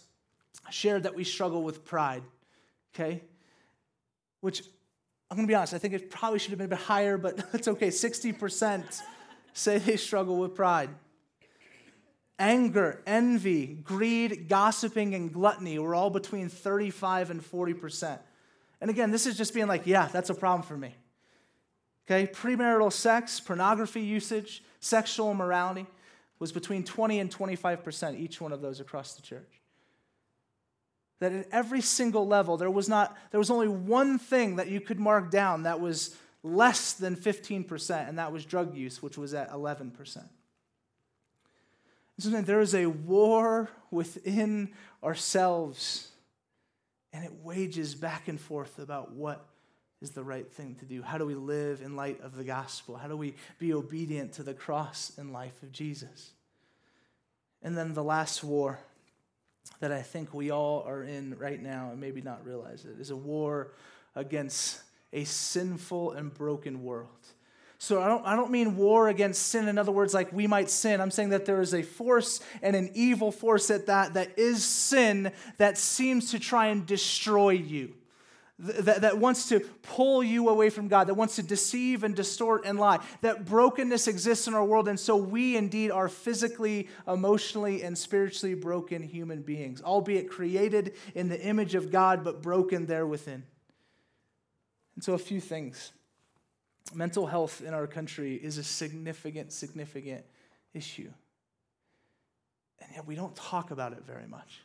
shared 0.70 1.04
that 1.04 1.16
we 1.16 1.26
struggle 1.26 1.64
with 1.64 1.84
pride, 1.84 2.24
okay? 2.96 3.22
Which 4.40 4.64
I'm 5.32 5.38
going 5.38 5.48
to 5.48 5.52
be 5.52 5.56
honest, 5.56 5.74
I 5.74 5.78
think 5.78 5.94
it 5.94 6.12
probably 6.12 6.40
should 6.40 6.50
have 6.50 6.60
been 6.60 6.66
a 6.66 6.76
bit 6.76 6.80
higher, 6.80 7.18
but 7.18 7.42
it's 7.54 7.70
okay. 7.70 7.88
60% 7.88 9.02
say 9.54 9.78
they 9.78 9.96
struggle 9.96 10.38
with 10.38 10.54
pride 10.56 10.90
anger, 12.38 13.04
envy, 13.06 13.68
greed, 13.68 14.50
gossiping, 14.50 15.14
and 15.14 15.32
gluttony 15.32 15.78
were 15.78 15.94
all 15.94 16.10
between 16.10 16.50
35 16.50 17.30
and 17.30 17.40
40%. 17.40 18.18
And 18.82 18.90
again, 18.90 19.12
this 19.12 19.28
is 19.28 19.38
just 19.38 19.54
being 19.54 19.68
like, 19.68 19.86
yeah, 19.86 20.08
that's 20.08 20.32
a 20.32 20.34
problem 20.34 20.64
for 20.64 20.76
me. 20.76 20.96
Okay, 22.10 22.26
premarital 22.26 22.92
sex, 22.92 23.40
pornography 23.40 24.02
usage, 24.02 24.64
sexual 24.80 25.30
immorality 25.30 25.86
was 26.40 26.52
between 26.52 26.84
20 26.84 27.20
and 27.20 27.30
25%, 27.30 28.20
each 28.20 28.42
one 28.42 28.52
of 28.52 28.62
those 28.62 28.80
across 28.80 29.14
the 29.14 29.22
church. 29.22 29.61
That 31.22 31.32
at 31.32 31.48
every 31.52 31.82
single 31.82 32.28
level, 32.28 32.58
there 32.58 32.72
was, 32.72 32.90
not, 32.90 33.16
there 33.30 33.40
was 33.40 33.52
only 33.52 33.68
one 33.68 34.18
thing 34.18 34.56
that 34.56 34.70
you 34.70 34.82
could 34.82 35.00
mark 35.00 35.30
down 35.30 35.64
that 35.64 35.80
was 35.80 36.16
less 36.42 36.94
than 36.94 37.16
15%, 37.16 38.10
and 38.10 38.18
that 38.18 38.34
was 38.34 38.44
drug 38.44 38.76
use, 38.76 39.04
which 39.04 39.20
was 39.20 39.36
at 39.36 39.52
11%. 39.52 40.24
So 42.18 42.30
there 42.42 42.60
is 42.60 42.74
a 42.74 42.88
war 42.88 43.70
within 43.92 44.70
ourselves, 45.04 46.08
and 47.14 47.24
it 47.24 47.32
wages 47.44 47.94
back 47.94 48.28
and 48.28 48.42
forth 48.42 48.80
about 48.80 49.12
what 49.12 49.46
is 50.02 50.10
the 50.10 50.24
right 50.24 50.52
thing 50.52 50.74
to 50.80 50.86
do. 50.86 51.04
How 51.04 51.20
do 51.20 51.28
we 51.28 51.36
live 51.36 51.82
in 51.82 51.96
light 51.96 52.20
of 52.22 52.36
the 52.36 52.44
gospel? 52.44 52.96
How 52.96 53.08
do 53.08 53.16
we 53.16 53.36
be 53.60 53.76
obedient 53.76 54.34
to 54.34 54.44
the 54.44 54.56
cross 54.56 55.12
and 55.20 55.32
life 55.32 55.62
of 55.62 55.72
Jesus? 55.72 56.32
And 57.62 57.78
then 57.78 57.94
the 57.94 58.04
last 58.04 58.44
war 58.44 58.80
that 59.80 59.92
I 59.92 60.02
think 60.02 60.34
we 60.34 60.52
all 60.52 60.84
are 60.88 61.04
in 61.04 61.38
right 61.38 61.62
now, 61.62 61.90
and 61.92 62.00
maybe 62.00 62.22
not 62.22 62.46
realize 62.46 62.86
it, 62.86 63.00
is 63.00 63.10
a 63.10 63.16
war 63.16 63.74
against 64.16 64.82
a 65.14 65.24
sinful 65.24 66.12
and 66.12 66.34
broken 66.34 66.84
world. 66.84 67.10
So 67.78 68.00
I 68.00 68.08
don't, 68.08 68.24
I 68.28 68.36
don't 68.36 68.52
mean 68.52 68.78
war 68.78 69.10
against 69.10 69.48
sin. 69.48 69.68
In 69.68 69.80
other 69.80 69.92
words, 69.92 70.14
like 70.14 70.32
we 70.32 70.46
might 70.46 70.70
sin. 70.70 71.02
I'm 71.02 71.10
saying 71.10 71.30
that 71.30 71.46
there 71.46 71.62
is 71.62 71.74
a 71.74 71.82
force 71.82 72.40
and 72.62 72.76
an 72.76 72.92
evil 72.94 73.32
force 73.32 73.72
at 73.72 73.88
that 73.88 74.14
that 74.14 74.38
is 74.38 74.64
sin 74.64 75.32
that 75.58 75.80
seems 75.80 76.30
to 76.30 76.38
try 76.38 76.68
and 76.68 76.86
destroy 76.86 77.50
you. 77.50 77.96
That, 78.64 79.02
that 79.02 79.18
wants 79.18 79.50
to 79.50 79.60
pull 79.82 80.24
you 80.24 80.48
away 80.48 80.70
from 80.70 80.88
God, 80.88 81.08
that 81.08 81.16
wants 81.16 81.38
to 81.38 81.44
deceive 81.44 82.04
and 82.04 82.16
distort 82.16 82.64
and 82.64 82.80
lie. 82.80 83.00
That 83.22 83.44
brokenness 83.44 84.08
exists 84.08 84.48
in 84.48 84.54
our 84.54 84.64
world, 84.64 84.88
and 84.88 85.00
so 85.00 85.16
we 85.16 85.58
indeed 85.58 85.90
are 85.90 86.08
physically, 86.08 86.88
emotionally, 87.08 87.82
and 87.82 87.98
spiritually 87.98 88.54
broken 88.54 89.02
human 89.02 89.42
beings, 89.42 89.82
albeit 89.82 90.30
created 90.30 90.94
in 91.16 91.28
the 91.28 91.42
image 91.42 91.74
of 91.74 91.92
God, 91.92 92.24
but 92.24 92.44
broken 92.44 92.86
there 92.86 93.08
within. 93.08 93.44
And 94.94 95.04
so, 95.04 95.14
a 95.14 95.18
few 95.18 95.42
things 95.42 95.92
mental 96.94 97.26
health 97.26 97.62
in 97.66 97.74
our 97.74 97.88
country 97.88 98.36
is 98.36 98.58
a 98.58 98.64
significant, 98.64 99.52
significant 99.52 100.24
issue. 100.74 101.12
And 102.80 102.92
yet 102.94 103.08
we 103.08 103.16
don't 103.16 103.36
talk 103.36 103.72
about 103.72 103.94
it 103.94 104.04
very 104.06 104.28
much. 104.28 104.62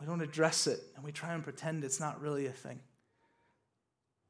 We 0.00 0.06
don't 0.06 0.20
address 0.20 0.66
it, 0.66 0.80
and 0.94 1.04
we 1.04 1.10
try 1.12 1.34
and 1.34 1.42
pretend 1.42 1.82
it's 1.82 2.00
not 2.00 2.20
really 2.20 2.46
a 2.46 2.52
thing. 2.52 2.78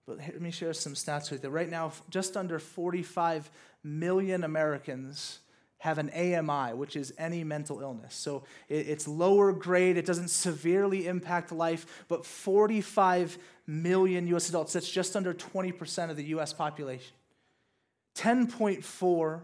But 0.09 0.17
let 0.21 0.41
me 0.41 0.51
share 0.51 0.73
some 0.73 0.95
stats 0.95 1.31
with 1.31 1.45
you. 1.45 1.51
Right 1.51 1.69
now, 1.69 1.93
just 2.09 2.35
under 2.35 2.59
45 2.59 3.51
million 3.85 4.43
Americans 4.43 5.41
have 5.81 5.99
an 5.99 6.09
AMI, 6.11 6.73
which 6.75 6.97
is 6.97 7.13
any 7.19 7.45
mental 7.45 7.81
illness. 7.81 8.15
So 8.15 8.45
it's 8.71 9.07
lower 9.07 9.53
grade, 9.53 9.99
it 9.99 10.07
doesn't 10.07 10.31
severely 10.31 11.07
impact 11.07 11.53
life, 11.53 12.07
but 12.09 12.25
45 12.25 13.37
million 13.67 14.27
US 14.29 14.49
adults, 14.49 14.73
that's 14.73 14.91
just 14.91 15.15
under 15.15 15.35
20% 15.35 16.09
of 16.11 16.17
the 16.17 16.25
US 16.25 16.55
population. 16.55 17.13
10.4 18.17 19.41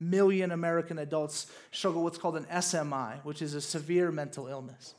million 0.00 0.50
American 0.50 0.98
adults 0.98 1.46
struggle 1.72 2.02
with 2.02 2.14
what's 2.14 2.22
called 2.22 2.36
an 2.38 2.46
SMI, 2.46 3.22
which 3.22 3.42
is 3.42 3.52
a 3.52 3.60
severe 3.60 4.10
mental 4.10 4.46
illness, 4.46 4.94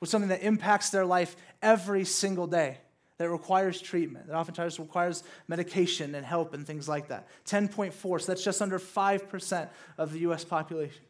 which 0.00 0.08
is 0.08 0.10
something 0.10 0.30
that 0.30 0.42
impacts 0.42 0.90
their 0.90 1.06
life 1.06 1.36
every 1.62 2.04
single 2.04 2.48
day 2.48 2.78
that 3.18 3.28
requires 3.30 3.80
treatment, 3.80 4.28
that 4.28 4.36
oftentimes 4.36 4.78
requires 4.78 5.24
medication 5.48 6.14
and 6.14 6.24
help 6.24 6.54
and 6.54 6.66
things 6.66 6.88
like 6.88 7.08
that. 7.08 7.28
10.4, 7.46 8.20
so 8.20 8.26
that's 8.26 8.44
just 8.44 8.62
under 8.62 8.78
5% 8.78 9.68
of 9.98 10.12
the 10.12 10.20
US 10.20 10.44
population. 10.44 11.02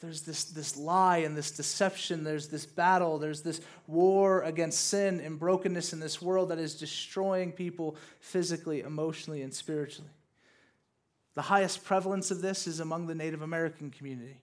There's 0.00 0.22
this, 0.22 0.44
this 0.44 0.76
lie 0.76 1.18
and 1.18 1.36
this 1.36 1.50
deception, 1.50 2.22
there's 2.22 2.46
this 2.46 2.64
battle, 2.64 3.18
there's 3.18 3.42
this 3.42 3.60
war 3.88 4.42
against 4.42 4.86
sin 4.86 5.20
and 5.20 5.38
brokenness 5.38 5.92
in 5.92 5.98
this 5.98 6.22
world 6.22 6.50
that 6.50 6.58
is 6.58 6.76
destroying 6.76 7.50
people 7.50 7.96
physically, 8.20 8.80
emotionally, 8.80 9.42
and 9.42 9.52
spiritually. 9.52 10.10
The 11.34 11.42
highest 11.42 11.84
prevalence 11.84 12.30
of 12.30 12.40
this 12.40 12.68
is 12.68 12.78
among 12.78 13.08
the 13.08 13.14
Native 13.14 13.42
American 13.42 13.90
community. 13.90 14.40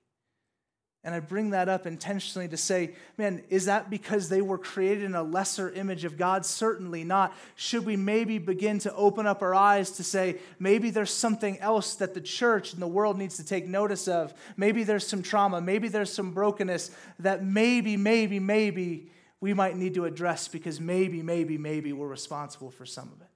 And 1.06 1.14
I 1.14 1.20
bring 1.20 1.52
that 1.52 1.70
up 1.70 1.86
intentionally 1.86 2.48
to 2.48 2.58
say, 2.58 2.96
man, 3.16 3.44
is 3.50 3.66
that 3.66 3.92
because 3.92 4.28
they 4.28 4.42
were 4.42 4.58
created 4.58 5.04
in 5.04 5.14
a 5.14 5.22
lesser 5.22 5.70
image 5.70 6.04
of 6.04 6.18
God? 6.18 6.44
Certainly 6.48 7.04
not. 7.04 7.32
Should 7.56 7.86
we 7.86 7.96
maybe 7.96 8.40
begin 8.40 8.80
to 8.80 8.94
open 8.96 9.28
up 9.28 9.44
our 9.44 9.54
eyes 9.54 9.92
to 9.92 10.04
say, 10.04 10.38
maybe 10.58 10.90
there's 10.90 11.14
something 11.14 11.60
else 11.60 11.94
that 11.96 12.16
the 12.16 12.22
church 12.22 12.74
and 12.74 12.82
the 12.82 12.88
world 12.88 13.20
needs 13.20 13.38
to 13.38 13.46
take 13.46 13.68
notice 13.68 14.08
of? 14.08 14.34
Maybe 14.58 14.84
there's 14.84 15.06
some 15.06 15.22
trauma, 15.22 15.62
maybe 15.62 15.90
there's 15.90 16.12
some 16.12 16.32
brokenness 16.32 16.90
that 17.20 17.46
maybe, 17.46 17.98
maybe, 17.98 18.40
maybe 18.40 19.12
we 19.40 19.54
might 19.54 19.78
need 19.78 19.94
to 19.94 20.06
address 20.06 20.48
because 20.48 20.82
maybe, 20.82 21.22
maybe, 21.22 21.60
maybe 21.60 21.94
we're 21.94 22.08
responsible 22.08 22.72
for 22.72 22.88
some 22.88 23.12
of 23.12 23.22
it. 23.22 23.28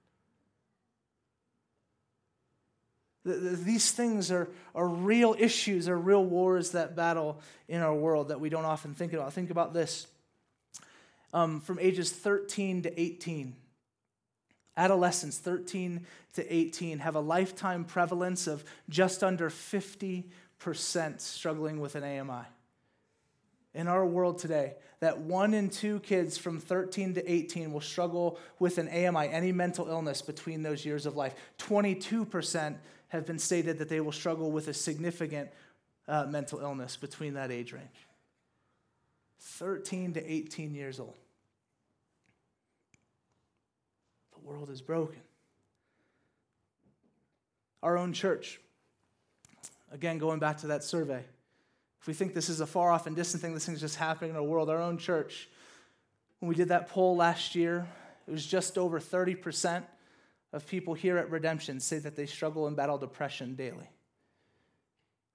These 3.29 3.91
things 3.91 4.31
are, 4.31 4.49
are 4.73 4.87
real 4.87 5.35
issues, 5.37 5.87
are 5.87 5.97
real 5.97 6.23
wars 6.23 6.71
that 6.71 6.95
battle 6.95 7.39
in 7.67 7.81
our 7.81 7.93
world 7.93 8.29
that 8.29 8.39
we 8.39 8.49
don't 8.49 8.65
often 8.65 8.93
think 8.93 9.13
about. 9.13 9.33
Think 9.33 9.49
about 9.49 9.73
this 9.73 10.07
um, 11.33 11.61
from 11.61 11.79
ages 11.79 12.11
13 12.11 12.83
to 12.83 12.99
18. 12.99 13.55
Adolescents, 14.77 15.37
13 15.37 16.05
to 16.33 16.53
18, 16.53 16.99
have 16.99 17.15
a 17.15 17.19
lifetime 17.19 17.83
prevalence 17.83 18.47
of 18.47 18.63
just 18.89 19.23
under 19.23 19.49
50% 19.49 20.23
struggling 21.17 21.79
with 21.79 21.95
an 21.95 22.03
AMI. 22.03 22.45
In 23.73 23.87
our 23.87 24.05
world 24.05 24.39
today, 24.39 24.73
that 24.99 25.19
one 25.19 25.53
in 25.53 25.69
two 25.69 25.99
kids 25.99 26.37
from 26.37 26.59
13 26.59 27.15
to 27.15 27.31
18 27.31 27.71
will 27.71 27.81
struggle 27.81 28.39
with 28.57 28.77
an 28.77 28.87
AMI, 28.87 29.29
any 29.29 29.51
mental 29.51 29.87
illness 29.87 30.21
between 30.21 30.63
those 30.63 30.85
years 30.85 31.05
of 31.05 31.15
life. 31.15 31.35
22% 31.59 32.75
have 33.09 33.25
been 33.25 33.39
stated 33.39 33.77
that 33.79 33.89
they 33.89 33.99
will 33.99 34.11
struggle 34.11 34.51
with 34.51 34.67
a 34.67 34.73
significant 34.73 35.49
uh, 36.07 36.25
mental 36.25 36.59
illness 36.59 36.97
between 36.97 37.33
that 37.35 37.51
age 37.51 37.73
range 37.73 38.07
13 39.41 40.13
to 40.13 40.31
18 40.31 40.73
years 40.73 40.99
old. 40.99 41.17
The 44.33 44.39
world 44.39 44.69
is 44.69 44.81
broken. 44.81 45.21
Our 47.81 47.97
own 47.97 48.11
church, 48.11 48.59
again, 49.91 50.17
going 50.17 50.39
back 50.39 50.57
to 50.59 50.67
that 50.67 50.83
survey, 50.83 51.23
if 52.01 52.07
we 52.07 52.13
think 52.13 52.33
this 52.33 52.49
is 52.49 52.59
a 52.59 52.65
far 52.65 52.91
off 52.91 53.07
and 53.07 53.15
distant 53.15 53.41
thing, 53.41 53.53
this 53.53 53.65
thing's 53.65 53.79
just 53.79 53.95
happening 53.95 54.31
in 54.31 54.35
our 54.35 54.43
world, 54.43 54.69
our 54.69 54.81
own 54.81 54.97
church, 54.97 55.47
when 56.39 56.49
we 56.49 56.55
did 56.55 56.69
that 56.69 56.89
poll 56.89 57.15
last 57.15 57.55
year, 57.55 57.87
it 58.27 58.31
was 58.31 58.45
just 58.45 58.77
over 58.77 58.99
30% 58.99 59.83
of 60.51 60.67
people 60.67 60.93
here 60.93 61.17
at 61.17 61.29
Redemption 61.29 61.79
say 61.79 61.99
that 61.99 62.15
they 62.15 62.25
struggle 62.25 62.67
and 62.67 62.75
battle 62.75 62.97
depression 62.97 63.55
daily. 63.55 63.89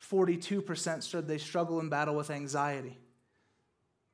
42% 0.02 1.02
said 1.02 1.28
they 1.28 1.38
struggle 1.38 1.80
and 1.80 1.88
battle 1.88 2.14
with 2.14 2.30
anxiety. 2.30 2.98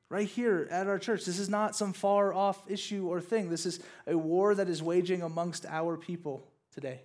Right 0.09 0.27
here 0.27 0.67
at 0.69 0.87
our 0.87 0.99
church, 0.99 1.25
this 1.25 1.39
is 1.39 1.49
not 1.49 1.75
some 1.75 1.93
far 1.93 2.33
off 2.33 2.69
issue 2.69 3.07
or 3.07 3.21
thing. 3.21 3.49
This 3.49 3.65
is 3.65 3.79
a 4.05 4.17
war 4.17 4.53
that 4.55 4.69
is 4.69 4.83
waging 4.83 5.21
amongst 5.21 5.65
our 5.65 5.97
people 5.97 6.47
today. 6.73 7.01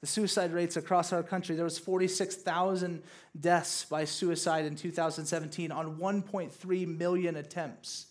The 0.00 0.08
suicide 0.08 0.52
rates 0.52 0.76
across 0.76 1.12
our 1.12 1.22
country, 1.22 1.54
there 1.54 1.64
was 1.64 1.78
46,000 1.78 3.02
deaths 3.40 3.84
by 3.84 4.04
suicide 4.04 4.64
in 4.64 4.74
2017 4.74 5.70
on 5.70 5.96
1.3 5.96 6.98
million 6.98 7.36
attempts 7.36 8.06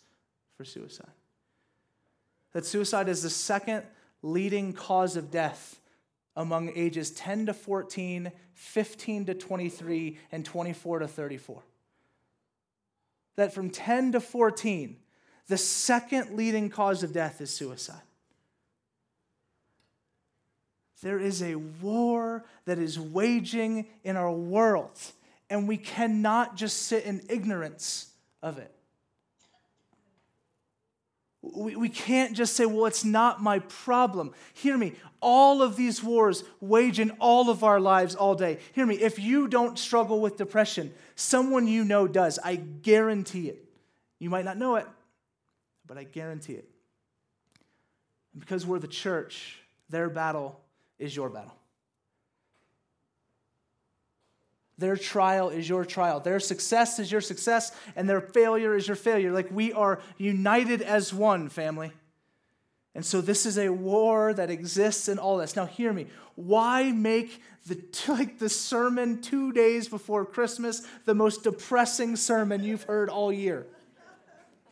for 0.56 0.64
suicide 0.64 1.12
that 2.54 2.66
suicide 2.66 3.08
is 3.08 3.24
the 3.24 3.30
second 3.30 3.84
leading 4.22 4.74
cause 4.74 5.16
of 5.16 5.32
death 5.32 5.80
among 6.36 6.72
ages 6.76 7.12
10 7.12 7.48
to 7.48 7.54
14, 7.54 8.32
15 8.54 9.26
to 9.26 9.34
23, 9.34 10.20
and 10.32 10.46
24 10.46 11.00
to 11.00 11.08
34. 11.08 11.64
That 13.36 13.54
from 13.54 13.70
10 13.70 14.14
to 14.14 14.20
14, 14.20 14.98
the 15.48 15.58
second 15.58 16.38
leading 16.38 16.70
cause 16.70 17.04
of 17.04 17.14
death 17.14 17.42
is 17.42 17.50
suicide. 17.50 18.02
There 21.02 21.20
is 21.20 21.42
a 21.42 21.56
war 21.56 22.46
that 22.66 22.78
is 22.78 23.00
waging 23.00 23.88
in 24.04 24.16
our 24.16 24.32
world, 24.32 25.00
and 25.50 25.68
we 25.68 25.78
cannot 25.78 26.56
just 26.56 26.84
sit 26.84 27.06
in 27.06 27.24
ignorance 27.28 28.12
of 28.44 28.60
it. 28.60 28.74
We, 31.42 31.76
we 31.76 31.90
can't 31.90 32.36
just 32.36 32.56
say, 32.56 32.66
well, 32.66 32.86
it's 32.86 33.04
not 33.04 33.42
my 33.42 33.60
problem. 33.60 34.34
Hear 34.54 34.78
me. 34.78 34.94
All 35.22 35.62
of 35.62 35.76
these 35.76 36.04
wars 36.04 36.44
wage 36.60 37.00
in 37.00 37.12
all 37.20 37.50
of 37.50 37.64
our 37.64 37.80
lives 37.80 38.14
all 38.14 38.36
day. 38.36 38.60
Hear 38.74 38.86
me. 38.86 38.96
If 38.96 39.18
you 39.18 39.48
don't 39.48 39.78
struggle 39.78 40.22
with 40.22 40.38
depression, 40.38 40.94
someone 41.16 41.68
you 41.68 41.84
know 41.84 42.08
does. 42.08 42.38
I 42.44 42.56
guarantee 42.56 43.50
it. 43.50 43.66
You 44.20 44.30
might 44.30 44.46
not 44.46 44.58
know 44.58 44.76
it, 44.76 44.86
but 45.88 45.98
I 45.98 46.04
guarantee 46.04 46.54
it. 46.54 46.70
And 48.34 48.40
because 48.40 48.66
we're 48.66 48.80
the 48.80 48.88
church, 48.88 49.60
their 49.90 50.10
battle 50.10 50.60
is 51.00 51.16
your 51.16 51.30
battle. 51.30 51.56
Their 54.82 54.98
trial 54.98 55.50
is 55.50 55.70
your 55.70 55.86
trial. 55.86 56.20
Their 56.20 56.40
success 56.40 56.98
is 56.98 57.12
your 57.12 57.22
success, 57.22 57.72
and 57.96 58.10
their 58.10 58.20
failure 58.20 58.76
is 58.76 58.88
your 58.88 58.96
failure. 58.96 59.32
Like 59.32 59.52
we 59.52 59.72
are 59.74 60.02
united 60.18 60.82
as 60.82 61.14
one, 61.14 61.50
family. 61.50 61.92
And 62.96 63.06
so 63.06 63.22
this 63.22 63.46
is 63.46 63.60
a 63.60 63.70
war 63.70 64.34
that 64.34 64.50
exists 64.50 65.08
in 65.08 65.20
all 65.20 65.38
this. 65.38 65.56
Now 65.56 65.68
hear 65.68 65.94
me. 65.94 66.08
Why 66.34 66.92
make 66.92 67.42
the 67.68 67.80
like 68.08 68.40
the 68.40 68.50
sermon 68.50 69.22
2 69.22 69.54
days 69.54 69.88
before 69.88 70.26
Christmas 70.26 70.82
the 71.06 71.14
most 71.14 71.44
depressing 71.44 72.16
sermon 72.16 72.64
you've 72.64 72.84
heard 72.84 73.08
all 73.08 73.32
year? 73.32 73.68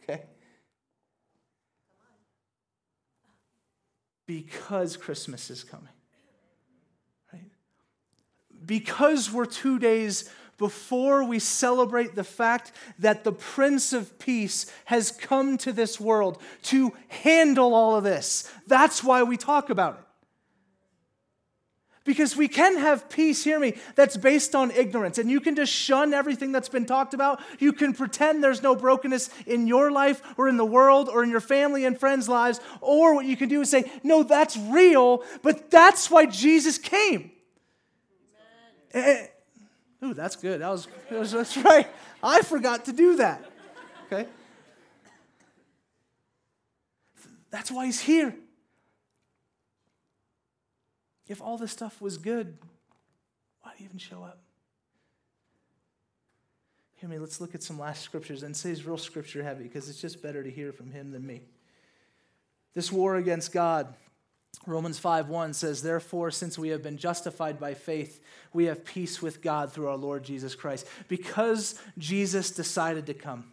Okay? 0.04 0.24
Because 4.26 4.98
Christmas 4.98 5.52
is 5.52 5.64
coming 5.64 5.90
because 8.70 9.32
we're 9.32 9.48
two 9.48 9.80
days 9.80 10.30
before 10.60 11.24
we 11.24 11.40
celebrate 11.40 12.14
the 12.14 12.24
fact 12.24 12.72
that 13.00 13.24
the 13.24 13.32
Prince 13.32 13.94
of 13.94 14.20
Peace 14.20 14.72
has 14.86 15.10
come 15.10 15.58
to 15.58 15.74
this 15.74 16.00
world 16.00 16.40
to 16.62 16.94
handle 17.08 17.74
all 17.74 17.96
of 17.96 18.04
this. 18.04 18.48
That's 18.68 19.04
why 19.04 19.24
we 19.24 19.38
talk 19.38 19.72
about 19.72 19.96
it. 19.96 20.06
Because 22.04 22.38
we 22.38 22.48
can 22.48 22.78
have 22.78 23.10
peace, 23.10 23.44
hear 23.44 23.60
me, 23.60 23.74
that's 23.96 24.18
based 24.18 24.54
on 24.54 24.70
ignorance. 24.70 25.18
And 25.18 25.32
you 25.32 25.42
can 25.42 25.56
just 25.56 25.74
shun 25.74 26.14
everything 26.14 26.52
that's 26.52 26.70
been 26.70 26.86
talked 26.86 27.16
about. 27.16 27.42
You 27.58 27.74
can 27.74 27.94
pretend 27.94 28.44
there's 28.44 28.62
no 28.62 28.76
brokenness 28.76 29.32
in 29.48 29.66
your 29.66 29.92
life 29.92 30.22
or 30.38 30.48
in 30.48 30.58
the 30.58 30.66
world 30.66 31.10
or 31.10 31.24
in 31.24 31.32
your 31.32 31.42
family 31.42 31.86
and 31.86 32.00
friends' 32.00 32.30
lives. 32.30 32.60
Or 32.82 33.16
what 33.16 33.26
you 33.26 33.36
can 33.36 33.50
do 33.50 33.62
is 33.62 33.72
say, 33.72 33.92
no, 34.04 34.22
that's 34.22 34.56
real, 34.58 35.24
but 35.42 35.72
that's 35.72 36.12
why 36.12 36.28
Jesus 36.28 36.78
came. 36.78 37.32
Eh, 38.94 39.28
ooh, 40.04 40.14
that's 40.14 40.36
good. 40.36 40.62
That 40.62 40.70
was, 40.70 40.88
that 41.10 41.20
was, 41.20 41.32
that's 41.32 41.58
right. 41.58 41.88
I 42.24 42.42
forgot 42.42 42.86
to 42.86 42.94
do 42.94 43.18
that. 43.18 43.44
Okay? 44.08 44.28
That's 47.52 47.72
why 47.72 47.86
he's 47.86 48.00
here. 48.00 48.36
If 51.28 51.42
all 51.42 51.58
this 51.58 51.72
stuff 51.72 52.02
was 52.02 52.18
good, 52.18 52.58
why 53.62 53.72
even 53.80 53.98
show 53.98 54.24
up? 54.24 54.40
Hear 56.96 57.10
me, 57.10 57.20
let's 57.20 57.40
look 57.40 57.56
at 57.56 57.64
some 57.64 57.80
last 57.80 58.02
scriptures 58.02 58.44
and 58.44 58.56
say 58.56 58.72
it's 58.72 58.84
real 58.84 58.98
scripture 58.98 59.44
heavy 59.44 59.64
because 59.64 59.90
it's 59.90 60.02
just 60.02 60.22
better 60.22 60.44
to 60.44 60.52
hear 60.52 60.74
from 60.74 60.92
him 60.92 61.12
than 61.12 61.26
me. 61.26 61.42
This 62.74 62.92
war 62.92 63.16
against 63.16 63.54
God, 63.54 63.94
Romans 64.66 65.00
5:1 65.00 65.54
says, 65.54 65.82
"Therefore, 65.82 66.32
since 66.32 66.58
we 66.58 66.70
have 66.70 66.84
been 66.84 66.98
justified 66.98 67.60
by 67.60 67.74
faith, 67.74 68.20
we 68.54 68.66
have 68.66 68.86
peace 68.86 69.22
with 69.22 69.42
God 69.42 69.72
through 69.72 69.88
our 69.88 69.98
Lord 69.98 70.24
Jesus 70.24 70.54
Christ." 70.54 70.86
Because 71.08 71.76
Jesus 71.98 72.52
decided 72.52 73.06
to 73.08 73.14
come, 73.14 73.52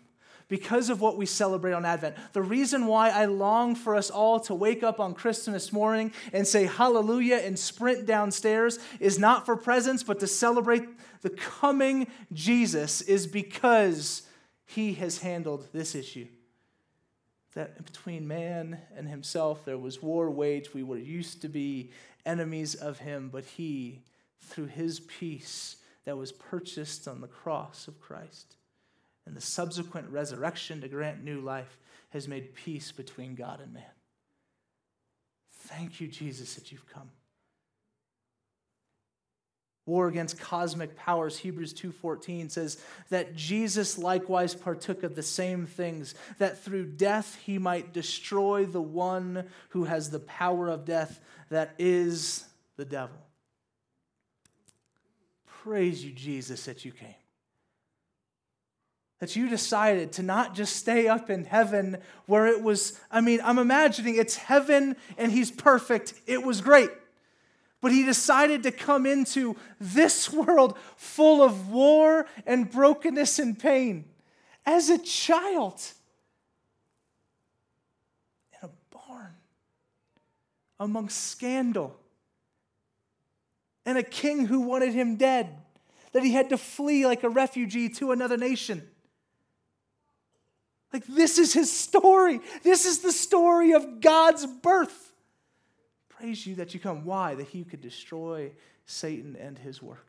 because 0.49 0.91
of 0.91 1.01
what 1.01 1.17
we 1.17 1.27
celebrate 1.27 1.73
on 1.73 1.85
Advent, 1.85 2.17
the 2.33 2.43
reason 2.43 2.87
why 2.87 3.11
I 3.11 3.25
long 3.25 3.75
for 3.75 3.95
us 3.95 4.11
all 4.11 4.41
to 4.41 4.55
wake 4.55 4.83
up 4.83 5.01
on 5.01 5.15
Christmas 5.15 5.73
morning 5.73 6.13
and 6.33 6.47
say 6.47 6.65
hallelujah 6.67 7.37
and 7.37 7.59
sprint 7.59 8.05
downstairs 8.05 8.79
is 9.01 9.19
not 9.19 9.47
for 9.47 9.57
presents, 9.57 10.03
but 10.03 10.21
to 10.21 10.27
celebrate 10.27 10.87
the 11.23 11.31
coming 11.31 12.09
Jesus 12.33 13.01
is 13.01 13.27
because 13.27 14.23
he 14.65 14.95
has 14.95 15.19
handled 15.19 15.69
this 15.73 15.95
issue 15.95 16.27
that 17.57 17.85
between 17.85 18.29
man 18.29 18.79
and 18.95 19.09
himself 19.09 19.65
there 19.65 19.79
was 19.79 20.03
war 20.03 20.31
waged. 20.31 20.75
We 20.75 20.83
were 20.83 20.99
used 20.99 21.41
to 21.43 21.49
be 21.49 21.91
enemies 22.27 22.75
of 22.75 22.99
him, 22.99 23.31
but 23.33 23.45
he, 23.45 24.03
through 24.43 24.67
his 24.67 25.01
peace 25.01 25.77
that 26.05 26.19
was 26.19 26.33
purchased 26.33 27.09
on 27.09 27.23
the 27.23 27.27
cross 27.27 27.89
of 27.89 28.01
Christ 28.01 28.57
and 29.25 29.35
the 29.35 29.41
subsequent 29.41 30.11
resurrection 30.11 30.83
to 30.83 30.89
grant 30.89 31.25
new 31.25 31.41
life, 31.41 31.79
has 32.11 32.29
made 32.29 32.55
peace 32.55 32.93
between 32.93 33.35
God 33.35 33.61
and 33.61 33.73
man. 33.73 33.83
Thank 35.53 36.01
you, 36.01 36.09
Jesus, 36.09 36.55
that 36.55 36.71
you've 36.71 36.89
come 36.89 37.11
war 39.87 40.09
against 40.09 40.39
cosmic 40.39 40.97
powers 40.97 41.39
hebrews 41.39 41.73
2.14 41.73 42.51
says 42.51 42.79
that 43.09 43.35
jesus 43.35 43.97
likewise 43.97 44.55
partook 44.55 45.03
of 45.03 45.15
the 45.15 45.23
same 45.23 45.65
things 45.65 46.15
that 46.39 46.63
through 46.63 46.85
death 46.85 47.39
he 47.45 47.59
might 47.59 47.93
destroy 47.93 48.67
the 48.67 48.83
one 48.83 49.45
who 49.71 49.85
has 49.85 50.11
the 50.11 50.21
power 50.21 50.69
of 50.69 50.85
death 50.85 51.21
that 51.49 51.75
is 51.79 52.45
the 52.77 52.85
devil. 52.85 53.17
Praise 55.47 56.05
you 56.05 56.13
jesus 56.13 56.65
that 56.65 56.85
you 56.85 56.93
came. 56.93 57.15
That 59.21 59.35
you 59.35 59.49
decided 59.49 60.13
to 60.13 60.23
not 60.23 60.55
just 60.55 60.77
stay 60.77 61.09
up 61.09 61.31
in 61.31 61.45
heaven 61.45 61.99
where 62.27 62.47
it 62.47 62.63
was 62.63 63.01
i 63.11 63.21
mean 63.21 63.41
i'm 63.43 63.59
imagining 63.59 64.17
it's 64.17 64.37
heaven 64.37 64.97
and 65.17 65.33
he's 65.33 65.51
perfect. 65.51 66.15
It 66.27 66.43
was 66.43 66.61
great 66.61 66.91
but 67.87 67.93
he 67.93 68.03
decided 68.03 68.65
to 68.65 68.73
come 68.73 69.07
into 69.07 69.55
this 69.81 70.29
world 70.33 70.77
full 70.97 71.41
of 71.41 71.69
war 71.69 72.27
and 72.45 72.69
brokenness 72.69 73.39
and 73.39 73.57
pain 73.57 74.05
as 74.67 74.91
a 74.91 74.99
child 74.99 75.81
in 78.51 78.69
a 78.69 78.73
barn 78.91 79.37
among 80.81 81.09
scandal 81.09 81.97
and 83.85 83.97
a 83.97 84.03
king 84.03 84.47
who 84.47 84.63
wanted 84.63 84.93
him 84.93 85.15
dead, 85.15 85.57
that 86.11 86.25
he 86.25 86.33
had 86.33 86.49
to 86.49 86.59
flee 86.59 87.07
like 87.07 87.23
a 87.23 87.29
refugee 87.29 87.89
to 87.89 88.11
another 88.11 88.37
nation. 88.37 88.83
Like, 90.93 91.07
this 91.07 91.39
is 91.39 91.53
his 91.53 91.71
story. 91.71 92.41
This 92.65 92.85
is 92.85 92.99
the 92.99 93.13
story 93.13 93.75
of 93.75 94.01
God's 94.01 94.45
birth. 94.45 95.06
Praise 96.19 96.47
you 96.47 96.55
that 96.57 96.73
you 96.73 96.81
come. 96.81 97.05
Why? 97.05 97.35
That 97.35 97.49
he 97.49 97.65
could 97.65 97.81
destroy 97.81 98.53
Satan 98.87 99.37
and 99.37 99.59
his 99.59 99.83
work. 99.83 100.07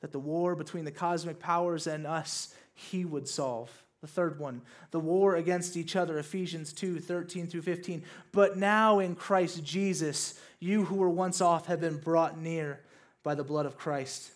That 0.00 0.12
the 0.12 0.18
war 0.18 0.54
between 0.54 0.84
the 0.84 0.90
cosmic 0.90 1.38
powers 1.38 1.86
and 1.86 2.06
us, 2.06 2.54
he 2.74 3.04
would 3.04 3.28
solve. 3.28 3.70
The 4.00 4.06
third 4.06 4.38
one, 4.38 4.62
the 4.92 5.00
war 5.00 5.36
against 5.36 5.76
each 5.76 5.94
other, 5.94 6.18
Ephesians 6.18 6.72
2 6.72 7.00
13 7.00 7.46
through 7.46 7.62
15. 7.62 8.02
But 8.32 8.56
now 8.56 8.98
in 8.98 9.14
Christ 9.14 9.62
Jesus, 9.62 10.40
you 10.58 10.86
who 10.86 10.94
were 10.94 11.10
once 11.10 11.42
off 11.42 11.66
have 11.66 11.82
been 11.82 11.98
brought 11.98 12.40
near 12.40 12.80
by 13.22 13.34
the 13.34 13.44
blood 13.44 13.66
of 13.66 13.76
Christ. 13.76 14.30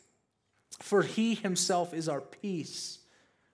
For 0.80 1.02
he 1.02 1.34
himself 1.34 1.94
is 1.94 2.10
our 2.10 2.20
peace, 2.20 2.98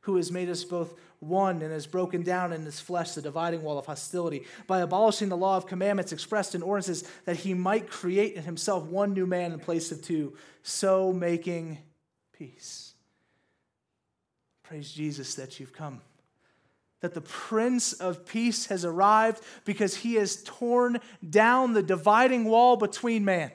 who 0.01 0.17
has 0.17 0.33
made 0.33 0.49
us 0.49 0.65
both 0.65 0.99
one 1.21 1.61
and 1.61 1.71
has 1.71 1.87
broken 1.87 2.23
down 2.23 2.53
in 2.53 2.65
his 2.65 2.81
flesh 2.81 3.13
the 3.13 3.23
dividing 3.23 3.63
wall 3.63 3.79
of 3.79 3.87
hostility 3.87 4.45
by 4.67 4.81
abolishing 4.81 5.29
the 5.29 5.37
law 5.37 5.57
of 5.57 5.67
commandments 5.67 6.13
expressed 6.13 6.55
in 6.55 6.63
ordinances 6.63 7.09
that 7.27 7.37
he 7.37 7.55
might 7.55 7.91
create 7.91 8.35
in 8.35 8.43
himself 8.43 8.85
one 8.85 9.13
new 9.13 9.27
man 9.27 9.53
in 9.53 9.59
place 9.59 9.93
of 9.93 10.03
two, 10.03 10.35
so 10.63 11.13
making 11.13 11.79
peace. 12.33 12.95
Praise 14.63 14.91
Jesus 14.91 15.35
that 15.35 15.61
you've 15.61 15.75
come. 15.75 16.01
That 17.01 17.15
the 17.15 17.21
Prince 17.21 17.93
of 17.93 18.27
Peace 18.27 18.67
has 18.67 18.85
arrived 18.85 19.43
because 19.65 19.97
he 19.97 20.15
has 20.15 20.43
torn 20.43 21.01
down 21.29 21.73
the 21.73 21.83
dividing 21.83 22.45
wall 22.45 22.77
between 22.77 23.25
man 23.25 23.53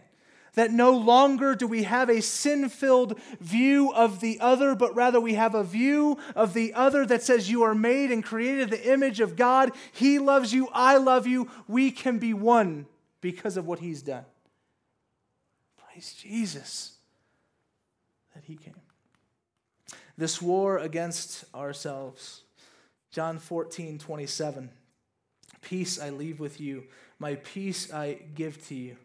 that 0.56 0.72
no 0.72 0.92
longer 0.92 1.56
do 1.56 1.68
we 1.68 1.84
have 1.84 2.10
a 2.10 2.22
sin 2.22 2.70
filled 2.70 3.20
view 3.40 3.94
of 3.94 4.20
the 4.20 4.40
other, 4.40 4.76
but 4.76 4.96
rather 4.96 5.22
we 5.22 5.36
have 5.36 5.54
a 5.54 5.64
view 5.64 6.18
of 6.36 6.54
the 6.54 6.74
other 6.74 7.06
that 7.06 7.24
says, 7.24 7.50
You 7.50 7.64
are 7.64 7.76
made 7.76 8.12
and 8.12 8.24
created 8.24 8.70
the 8.70 8.92
image 8.92 9.20
of 9.20 9.36
God. 9.36 9.72
He 9.92 10.18
loves 10.20 10.54
you. 10.54 10.70
I 10.74 10.98
love 10.98 11.28
you. 11.28 11.50
We 11.68 11.92
can 11.92 12.20
be 12.20 12.34
one 12.34 12.88
because 13.22 13.58
of 13.58 13.68
what 13.68 13.80
He's 13.80 14.02
done. 14.02 14.26
Praise 15.78 16.14
Jesus 16.14 16.94
that 18.34 18.44
He 18.46 18.56
came. 18.56 18.74
This 20.18 20.42
war 20.42 20.78
against 20.78 21.44
ourselves. 21.54 22.42
John 23.12 23.38
14, 23.40 24.00
27. 24.00 24.70
Peace 25.62 26.00
I 26.00 26.10
leave 26.12 26.40
with 26.40 26.62
you, 26.62 26.84
my 27.18 27.36
peace 27.36 27.92
I 27.92 28.20
give 28.36 28.66
to 28.68 28.76
you. 28.76 28.98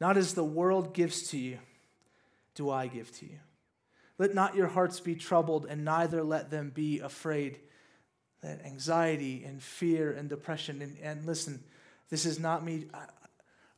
Not 0.00 0.16
as 0.16 0.34
the 0.34 0.44
world 0.44 0.94
gives 0.94 1.28
to 1.28 1.38
you, 1.38 1.58
do 2.54 2.70
I 2.70 2.86
give 2.86 3.12
to 3.18 3.26
you. 3.26 3.38
Let 4.18 4.34
not 4.34 4.54
your 4.54 4.66
hearts 4.66 5.00
be 5.00 5.14
troubled, 5.14 5.66
and 5.68 5.84
neither 5.84 6.22
let 6.22 6.50
them 6.50 6.70
be 6.74 7.00
afraid. 7.00 7.58
That 8.42 8.64
anxiety 8.64 9.44
and 9.44 9.62
fear 9.62 10.12
and 10.12 10.28
depression, 10.28 10.80
and, 10.80 10.96
and 11.02 11.26
listen, 11.26 11.62
this 12.08 12.24
is 12.24 12.38
not 12.38 12.64
me. 12.64 12.86
I, 12.94 13.04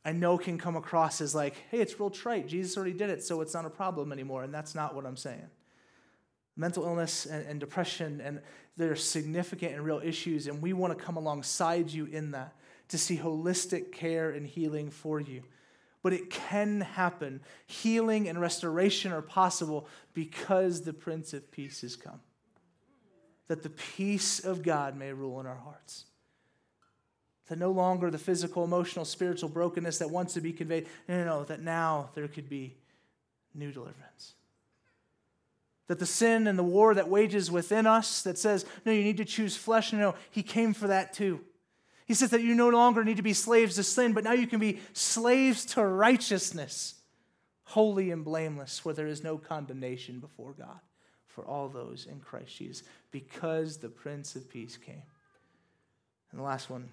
I 0.05 0.11
know 0.13 0.37
can 0.37 0.57
come 0.57 0.75
across 0.75 1.21
as 1.21 1.35
like, 1.35 1.55
hey, 1.69 1.79
it's 1.79 1.99
real 1.99 2.09
trite. 2.09 2.47
Jesus 2.47 2.77
already 2.77 2.93
did 2.93 3.09
it, 3.09 3.23
so 3.23 3.41
it's 3.41 3.53
not 3.53 3.65
a 3.65 3.69
problem 3.69 4.11
anymore. 4.11 4.43
And 4.43 4.53
that's 4.53 4.73
not 4.73 4.95
what 4.95 5.05
I'm 5.05 5.17
saying. 5.17 5.49
Mental 6.55 6.83
illness 6.83 7.25
and, 7.25 7.45
and 7.45 7.59
depression, 7.59 8.21
and 8.21 8.41
they're 8.77 8.95
significant 8.95 9.75
and 9.75 9.85
real 9.85 10.01
issues, 10.03 10.47
and 10.47 10.61
we 10.61 10.73
want 10.73 10.97
to 10.97 11.03
come 11.03 11.17
alongside 11.17 11.89
you 11.89 12.05
in 12.05 12.31
that 12.31 12.55
to 12.89 12.97
see 12.97 13.17
holistic 13.17 13.91
care 13.91 14.29
and 14.31 14.45
healing 14.45 14.89
for 14.89 15.19
you. 15.19 15.43
But 16.03 16.13
it 16.13 16.29
can 16.29 16.81
happen. 16.81 17.41
Healing 17.65 18.27
and 18.27 18.39
restoration 18.39 19.11
are 19.11 19.21
possible 19.21 19.87
because 20.13 20.81
the 20.81 20.93
Prince 20.93 21.33
of 21.33 21.49
Peace 21.49 21.81
has 21.81 21.95
come. 21.95 22.19
That 23.47 23.63
the 23.63 23.69
peace 23.69 24.39
of 24.43 24.61
God 24.61 24.95
may 24.95 25.13
rule 25.13 25.39
in 25.39 25.47
our 25.47 25.55
hearts. 25.55 26.05
That 27.47 27.57
no 27.57 27.71
longer 27.71 28.11
the 28.11 28.17
physical, 28.17 28.63
emotional, 28.63 29.05
spiritual 29.05 29.49
brokenness 29.49 29.97
that 29.99 30.09
wants 30.09 30.33
to 30.33 30.41
be 30.41 30.53
conveyed. 30.53 30.87
No, 31.07 31.17
no, 31.17 31.25
no. 31.25 31.43
That 31.45 31.61
now 31.61 32.09
there 32.15 32.27
could 32.27 32.49
be 32.49 32.75
new 33.55 33.71
deliverance. 33.71 34.33
That 35.87 35.99
the 35.99 36.05
sin 36.05 36.47
and 36.47 36.57
the 36.57 36.63
war 36.63 36.93
that 36.93 37.09
wages 37.09 37.51
within 37.51 37.87
us 37.87 38.23
that 38.23 38.37
says, 38.37 38.65
no, 38.85 38.91
you 38.91 39.03
need 39.03 39.17
to 39.17 39.25
choose 39.25 39.55
flesh, 39.55 39.93
no, 39.93 39.99
no, 39.99 40.15
he 40.31 40.43
came 40.43 40.73
for 40.73 40.87
that 40.87 41.13
too. 41.13 41.41
He 42.05 42.13
says 42.13 42.31
that 42.31 42.41
you 42.41 42.53
no 42.53 42.69
longer 42.69 43.03
need 43.03 43.17
to 43.17 43.23
be 43.23 43.33
slaves 43.33 43.75
to 43.75 43.83
sin, 43.83 44.13
but 44.13 44.23
now 44.23 44.33
you 44.33 44.47
can 44.47 44.59
be 44.59 44.79
slaves 44.93 45.65
to 45.67 45.85
righteousness, 45.85 46.95
holy 47.63 48.11
and 48.11 48.25
blameless, 48.25 48.83
where 48.83 48.93
there 48.93 49.07
is 49.07 49.23
no 49.23 49.37
condemnation 49.37 50.19
before 50.19 50.53
God 50.53 50.79
for 51.27 51.45
all 51.45 51.69
those 51.69 52.05
in 52.09 52.19
Christ 52.19 52.57
Jesus, 52.57 52.83
because 53.11 53.77
the 53.77 53.89
Prince 53.89 54.35
of 54.35 54.49
Peace 54.49 54.77
came. 54.77 55.01
And 56.31 56.39
the 56.39 56.43
last 56.43 56.69
one 56.69 56.89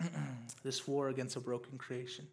this 0.62 0.86
war 0.86 1.08
against 1.08 1.36
a 1.36 1.40
broken 1.40 1.78
creation. 1.78 2.26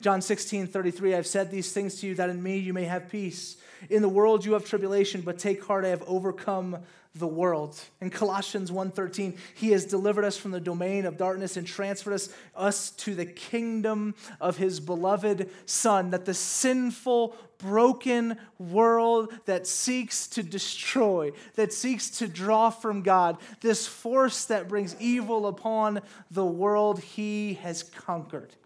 John 0.00 0.22
16, 0.22 0.68
33, 0.68 1.14
I've 1.14 1.26
said 1.26 1.50
these 1.50 1.72
things 1.72 2.00
to 2.00 2.06
you 2.06 2.14
that 2.14 2.30
in 2.30 2.42
me 2.42 2.58
you 2.58 2.72
may 2.72 2.84
have 2.84 3.10
peace. 3.10 3.56
In 3.90 4.02
the 4.02 4.08
world 4.08 4.44
you 4.44 4.54
have 4.54 4.64
tribulation, 4.64 5.20
but 5.20 5.38
take 5.38 5.64
heart, 5.64 5.84
I 5.84 5.88
have 5.88 6.02
overcome 6.06 6.78
the 7.14 7.26
world. 7.28 7.80
In 8.00 8.10
Colossians 8.10 8.72
1:13, 8.72 9.38
he 9.54 9.70
has 9.70 9.84
delivered 9.84 10.24
us 10.24 10.36
from 10.36 10.50
the 10.50 10.60
domain 10.60 11.06
of 11.06 11.16
darkness 11.16 11.56
and 11.56 11.66
transferred 11.66 12.14
us, 12.14 12.28
us 12.56 12.90
to 12.90 13.14
the 13.14 13.26
kingdom 13.26 14.16
of 14.40 14.56
his 14.56 14.80
beloved 14.80 15.48
son, 15.64 16.10
that 16.10 16.24
the 16.24 16.34
sinful, 16.34 17.36
broken 17.58 18.36
world 18.58 19.32
that 19.46 19.66
seeks 19.66 20.26
to 20.26 20.42
destroy, 20.42 21.30
that 21.54 21.72
seeks 21.72 22.10
to 22.10 22.26
draw 22.26 22.68
from 22.68 23.02
God, 23.02 23.38
this 23.60 23.86
force 23.86 24.44
that 24.46 24.68
brings 24.68 24.96
evil 25.00 25.46
upon 25.46 26.02
the 26.32 26.44
world 26.44 26.98
he 27.00 27.54
has 27.54 27.84
conquered 27.84 28.56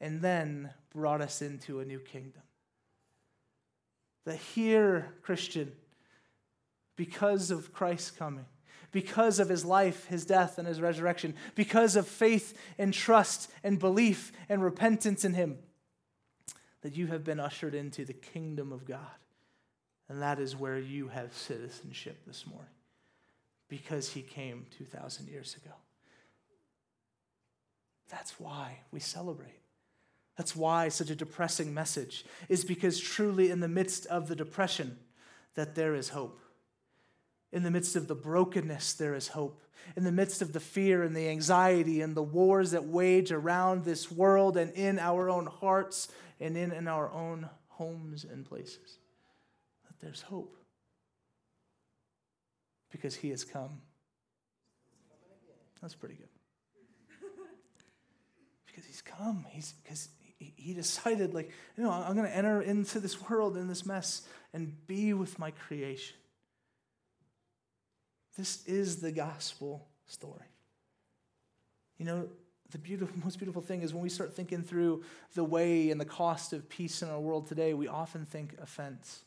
and 0.00 0.22
then 0.22 0.70
brought 0.94 1.20
us 1.20 1.42
into 1.42 1.80
a 1.80 1.84
new 1.84 2.00
kingdom. 2.00 2.42
That 4.24 4.38
here, 4.38 5.14
Christian, 5.22 5.72
because 7.02 7.50
of 7.50 7.72
Christ's 7.72 8.12
coming, 8.12 8.44
because 8.92 9.40
of 9.40 9.48
his 9.48 9.64
life, 9.64 10.06
his 10.06 10.24
death, 10.24 10.56
and 10.56 10.68
his 10.68 10.80
resurrection, 10.80 11.34
because 11.56 11.96
of 11.96 12.06
faith 12.06 12.56
and 12.78 12.94
trust 12.94 13.50
and 13.64 13.76
belief 13.76 14.30
and 14.48 14.62
repentance 14.62 15.24
in 15.24 15.34
him, 15.34 15.58
that 16.82 16.96
you 16.96 17.08
have 17.08 17.24
been 17.24 17.40
ushered 17.40 17.74
into 17.74 18.04
the 18.04 18.12
kingdom 18.12 18.70
of 18.70 18.86
God. 18.86 19.00
And 20.08 20.22
that 20.22 20.38
is 20.38 20.54
where 20.54 20.78
you 20.78 21.08
have 21.08 21.36
citizenship 21.36 22.18
this 22.24 22.46
morning 22.46 22.70
because 23.68 24.10
he 24.10 24.22
came 24.22 24.66
2,000 24.78 25.26
years 25.28 25.56
ago. 25.56 25.74
That's 28.10 28.38
why 28.38 28.78
we 28.92 29.00
celebrate. 29.00 29.58
That's 30.36 30.54
why 30.54 30.88
such 30.88 31.10
a 31.10 31.16
depressing 31.16 31.74
message 31.74 32.24
is 32.48 32.64
because 32.64 33.00
truly 33.00 33.50
in 33.50 33.58
the 33.58 33.66
midst 33.66 34.06
of 34.06 34.28
the 34.28 34.36
depression 34.36 34.98
that 35.56 35.74
there 35.74 35.96
is 35.96 36.10
hope. 36.10 36.38
In 37.52 37.62
the 37.62 37.70
midst 37.70 37.96
of 37.96 38.08
the 38.08 38.14
brokenness 38.14 38.94
there 38.94 39.14
is 39.14 39.28
hope. 39.28 39.60
In 39.96 40.04
the 40.04 40.12
midst 40.12 40.42
of 40.42 40.52
the 40.52 40.60
fear 40.60 41.02
and 41.02 41.14
the 41.14 41.28
anxiety 41.28 42.00
and 42.00 42.14
the 42.14 42.22
wars 42.22 42.70
that 42.70 42.84
wage 42.84 43.32
around 43.32 43.84
this 43.84 44.10
world 44.10 44.56
and 44.56 44.72
in 44.72 44.98
our 44.98 45.28
own 45.28 45.46
hearts 45.46 46.08
and 46.40 46.56
in, 46.56 46.72
in 46.72 46.88
our 46.88 47.10
own 47.10 47.48
homes 47.68 48.24
and 48.24 48.44
places. 48.44 48.98
That 49.86 50.00
there's 50.00 50.22
hope. 50.22 50.56
Because 52.90 53.14
he 53.14 53.30
has 53.30 53.44
come. 53.44 53.80
That's 55.80 55.94
pretty 55.94 56.14
good 56.14 56.28
because 58.66 58.84
he's 58.84 59.02
come. 59.02 59.44
He's 59.50 59.74
because 59.82 60.08
he 60.38 60.74
decided, 60.74 61.34
like, 61.34 61.50
you 61.76 61.82
know, 61.82 61.90
I'm 61.90 62.14
going 62.14 62.28
to 62.28 62.36
enter 62.36 62.62
into 62.62 63.00
this 63.00 63.20
world 63.28 63.56
in 63.56 63.68
this 63.68 63.84
mess 63.86 64.22
and 64.52 64.74
be 64.86 65.12
with 65.12 65.38
my 65.38 65.50
creation. 65.50 66.16
This 68.36 68.64
is 68.66 68.96
the 68.96 69.12
gospel 69.12 69.86
story. 70.06 70.46
You 71.98 72.06
know, 72.06 72.28
the 72.70 72.78
beautiful, 72.78 73.14
most 73.24 73.38
beautiful 73.38 73.62
thing 73.62 73.82
is 73.82 73.94
when 73.94 74.02
we 74.02 74.08
start 74.08 74.34
thinking 74.34 74.62
through 74.62 75.04
the 75.34 75.44
way 75.44 75.90
and 75.90 76.00
the 76.00 76.04
cost 76.04 76.52
of 76.52 76.68
peace 76.68 77.02
in 77.02 77.08
our 77.08 77.20
world 77.20 77.46
today, 77.46 77.74
we 77.74 77.88
often 77.88 78.24
think 78.24 78.54
offense. 78.60 79.24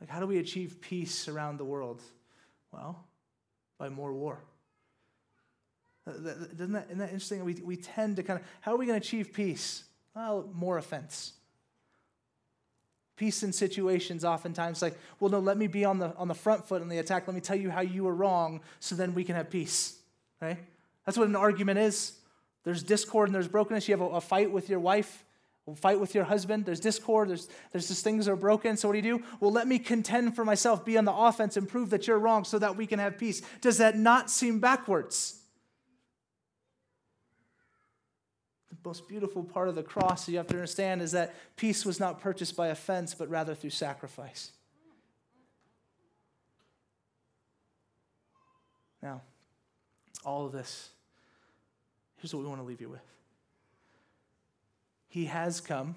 Like, 0.00 0.10
how 0.10 0.20
do 0.20 0.26
we 0.26 0.38
achieve 0.38 0.80
peace 0.80 1.28
around 1.28 1.58
the 1.58 1.64
world? 1.64 2.02
Well, 2.72 3.04
by 3.78 3.88
more 3.88 4.12
war. 4.12 4.40
Doesn't 6.06 6.72
that, 6.72 6.84
isn't 6.86 6.98
that 6.98 7.08
interesting? 7.08 7.44
We, 7.44 7.54
we 7.54 7.76
tend 7.76 8.16
to 8.16 8.22
kind 8.22 8.40
of, 8.40 8.46
how 8.60 8.72
are 8.72 8.76
we 8.76 8.86
going 8.86 8.98
to 8.98 9.06
achieve 9.06 9.32
peace? 9.32 9.84
Well, 10.14 10.48
more 10.54 10.78
offense. 10.78 11.34
Peace 13.18 13.42
in 13.42 13.52
situations 13.52 14.24
oftentimes 14.24 14.80
like, 14.80 14.96
well, 15.18 15.28
no, 15.28 15.40
let 15.40 15.58
me 15.58 15.66
be 15.66 15.84
on 15.84 15.98
the, 15.98 16.14
on 16.16 16.28
the 16.28 16.34
front 16.34 16.64
foot 16.66 16.80
in 16.80 16.88
the 16.88 16.98
attack. 16.98 17.26
Let 17.26 17.34
me 17.34 17.40
tell 17.40 17.56
you 17.56 17.68
how 17.68 17.80
you 17.80 18.04
were 18.04 18.14
wrong 18.14 18.60
so 18.78 18.94
then 18.94 19.12
we 19.12 19.24
can 19.24 19.34
have 19.34 19.50
peace. 19.50 19.98
Right? 20.40 20.56
That's 21.04 21.18
what 21.18 21.26
an 21.26 21.34
argument 21.34 21.80
is. 21.80 22.12
There's 22.62 22.82
discord 22.82 23.28
and 23.28 23.34
there's 23.34 23.48
brokenness. 23.48 23.88
You 23.88 23.96
have 23.96 24.02
a, 24.02 24.16
a 24.16 24.20
fight 24.20 24.52
with 24.52 24.68
your 24.68 24.78
wife, 24.78 25.24
a 25.66 25.74
fight 25.74 25.98
with 25.98 26.14
your 26.14 26.22
husband. 26.22 26.64
There's 26.64 26.78
discord. 26.78 27.30
There's, 27.30 27.48
there's 27.72 27.88
just 27.88 28.04
things 28.04 28.26
that 28.26 28.32
are 28.32 28.36
broken. 28.36 28.76
So 28.76 28.86
what 28.86 28.92
do 28.92 28.98
you 28.98 29.18
do? 29.18 29.24
Well, 29.40 29.50
let 29.50 29.66
me 29.66 29.80
contend 29.80 30.36
for 30.36 30.44
myself, 30.44 30.84
be 30.84 30.96
on 30.96 31.04
the 31.04 31.12
offense, 31.12 31.56
and 31.56 31.68
prove 31.68 31.90
that 31.90 32.06
you're 32.06 32.20
wrong 32.20 32.44
so 32.44 32.56
that 32.60 32.76
we 32.76 32.86
can 32.86 33.00
have 33.00 33.18
peace. 33.18 33.42
Does 33.60 33.78
that 33.78 33.96
not 33.96 34.30
seem 34.30 34.60
backwards? 34.60 35.37
Most 38.84 39.08
beautiful 39.08 39.42
part 39.42 39.68
of 39.68 39.74
the 39.74 39.82
cross 39.82 40.28
you 40.28 40.36
have 40.36 40.46
to 40.48 40.54
understand 40.54 41.02
is 41.02 41.12
that 41.12 41.34
peace 41.56 41.84
was 41.84 41.98
not 41.98 42.20
purchased 42.20 42.56
by 42.56 42.68
offense, 42.68 43.14
but 43.14 43.28
rather 43.28 43.54
through 43.54 43.70
sacrifice. 43.70 44.52
Now, 49.02 49.22
all 50.24 50.46
of 50.46 50.52
this, 50.52 50.90
here's 52.16 52.34
what 52.34 52.42
we 52.42 52.48
want 52.48 52.60
to 52.60 52.66
leave 52.66 52.80
you 52.80 52.88
with. 52.88 53.00
He 55.08 55.26
has 55.26 55.60
come. 55.60 55.94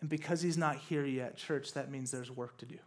And 0.00 0.08
because 0.08 0.42
he's 0.42 0.56
not 0.56 0.76
here 0.76 1.04
yet, 1.04 1.36
church, 1.36 1.72
that 1.72 1.90
means 1.90 2.10
there's 2.10 2.30
work 2.30 2.56
to 2.58 2.66
do. 2.66 2.78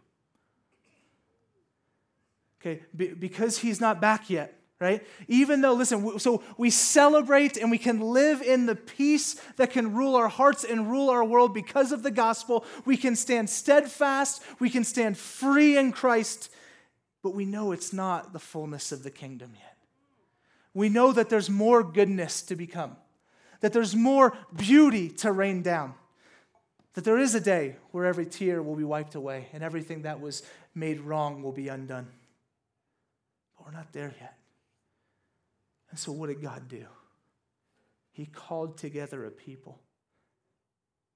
Okay, 2.60 2.82
Be- 2.96 3.08
because 3.08 3.58
he's 3.58 3.80
not 3.80 4.00
back 4.00 4.30
yet, 4.30 4.61
right? 4.82 5.06
Even 5.28 5.60
though, 5.60 5.72
listen, 5.72 6.18
so 6.18 6.42
we 6.58 6.68
celebrate 6.68 7.56
and 7.56 7.70
we 7.70 7.78
can 7.78 8.00
live 8.00 8.42
in 8.42 8.66
the 8.66 8.74
peace 8.74 9.36
that 9.56 9.70
can 9.70 9.94
rule 9.94 10.16
our 10.16 10.28
hearts 10.28 10.64
and 10.64 10.90
rule 10.90 11.08
our 11.08 11.24
world 11.24 11.54
because 11.54 11.92
of 11.92 12.02
the 12.02 12.10
gospel. 12.10 12.64
We 12.84 12.96
can 12.96 13.14
stand 13.14 13.48
steadfast, 13.48 14.42
we 14.58 14.68
can 14.68 14.84
stand 14.84 15.16
free 15.16 15.78
in 15.78 15.92
Christ, 15.92 16.50
but 17.22 17.34
we 17.34 17.44
know 17.44 17.72
it's 17.72 17.92
not 17.92 18.32
the 18.32 18.40
fullness 18.40 18.90
of 18.90 19.04
the 19.04 19.10
kingdom 19.10 19.52
yet. 19.54 19.76
We 20.74 20.88
know 20.88 21.12
that 21.12 21.30
there's 21.30 21.48
more 21.48 21.84
goodness 21.84 22.42
to 22.42 22.56
become, 22.56 22.96
that 23.60 23.72
there's 23.72 23.94
more 23.94 24.36
beauty 24.54 25.08
to 25.08 25.30
rain 25.30 25.62
down, 25.62 25.94
that 26.94 27.04
there 27.04 27.18
is 27.18 27.34
a 27.34 27.40
day 27.40 27.76
where 27.92 28.04
every 28.04 28.26
tear 28.26 28.62
will 28.62 28.76
be 28.76 28.84
wiped 28.84 29.14
away 29.14 29.46
and 29.52 29.62
everything 29.62 30.02
that 30.02 30.20
was 30.20 30.42
made 30.74 31.00
wrong 31.00 31.42
will 31.42 31.52
be 31.52 31.68
undone. 31.68 32.08
But 33.56 33.66
we're 33.66 33.72
not 33.72 33.92
there 33.92 34.12
yet. 34.20 34.36
And 35.92 35.98
so, 35.98 36.10
what 36.10 36.28
did 36.28 36.40
God 36.40 36.68
do? 36.68 36.86
He 38.12 38.24
called 38.24 38.78
together 38.78 39.26
a 39.26 39.30
people 39.30 39.78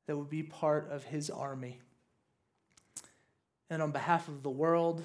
that 0.07 0.17
would 0.17 0.29
be 0.29 0.43
part 0.43 0.91
of 0.91 1.03
his 1.03 1.31
army. 1.31 1.81
And 3.71 3.81
on 3.81 3.91
behalf 3.91 4.29
of 4.29 4.43
the 4.43 4.51
world, 4.51 5.03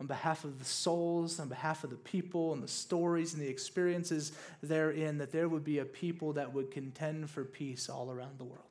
on 0.00 0.08
behalf 0.08 0.42
of 0.42 0.58
the 0.58 0.64
souls, 0.64 1.38
on 1.38 1.48
behalf 1.48 1.84
of 1.84 1.90
the 1.90 1.96
people 1.96 2.52
and 2.52 2.60
the 2.60 2.68
stories 2.68 3.32
and 3.32 3.40
the 3.40 3.48
experiences 3.48 4.32
therein, 4.60 5.18
that 5.18 5.30
there 5.30 5.48
would 5.48 5.62
be 5.62 5.78
a 5.78 5.84
people 5.84 6.32
that 6.32 6.52
would 6.52 6.72
contend 6.72 7.30
for 7.30 7.44
peace 7.44 7.88
all 7.88 8.10
around 8.10 8.38
the 8.38 8.44
world. 8.44 8.64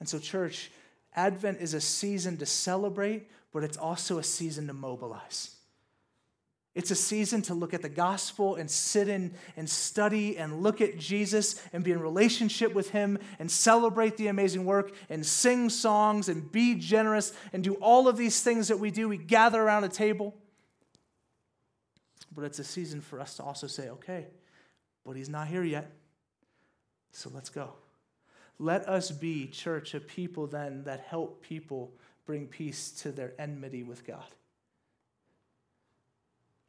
And 0.00 0.06
so, 0.06 0.18
church, 0.18 0.70
Advent 1.14 1.62
is 1.62 1.72
a 1.72 1.80
season 1.80 2.36
to 2.36 2.46
celebrate, 2.46 3.30
but 3.54 3.64
it's 3.64 3.78
also 3.78 4.18
a 4.18 4.22
season 4.22 4.66
to 4.66 4.74
mobilize. 4.74 5.56
It's 6.74 6.92
a 6.92 6.96
season 6.96 7.42
to 7.42 7.54
look 7.54 7.74
at 7.74 7.82
the 7.82 7.88
gospel 7.88 8.54
and 8.54 8.70
sit 8.70 9.08
in 9.08 9.34
and 9.56 9.68
study 9.68 10.38
and 10.38 10.62
look 10.62 10.80
at 10.80 10.98
Jesus 10.98 11.60
and 11.72 11.82
be 11.82 11.90
in 11.90 12.00
relationship 12.00 12.74
with 12.74 12.90
him 12.90 13.18
and 13.40 13.50
celebrate 13.50 14.16
the 14.16 14.28
amazing 14.28 14.64
work 14.64 14.92
and 15.08 15.26
sing 15.26 15.68
songs 15.68 16.28
and 16.28 16.50
be 16.52 16.76
generous 16.76 17.32
and 17.52 17.64
do 17.64 17.74
all 17.74 18.06
of 18.06 18.16
these 18.16 18.42
things 18.42 18.68
that 18.68 18.78
we 18.78 18.92
do. 18.92 19.08
We 19.08 19.18
gather 19.18 19.60
around 19.60 19.82
a 19.82 19.88
table. 19.88 20.36
But 22.32 22.44
it's 22.44 22.60
a 22.60 22.64
season 22.64 23.00
for 23.00 23.18
us 23.18 23.34
to 23.36 23.42
also 23.42 23.66
say, 23.66 23.88
okay, 23.88 24.28
but 25.04 25.16
he's 25.16 25.28
not 25.28 25.48
here 25.48 25.64
yet. 25.64 25.90
So 27.10 27.32
let's 27.34 27.48
go. 27.48 27.72
Let 28.60 28.88
us 28.88 29.10
be, 29.10 29.48
church, 29.48 29.94
a 29.94 30.00
people 30.00 30.46
then 30.46 30.84
that 30.84 31.00
help 31.00 31.42
people 31.42 31.92
bring 32.26 32.46
peace 32.46 32.92
to 33.02 33.10
their 33.10 33.32
enmity 33.40 33.82
with 33.82 34.06
God. 34.06 34.26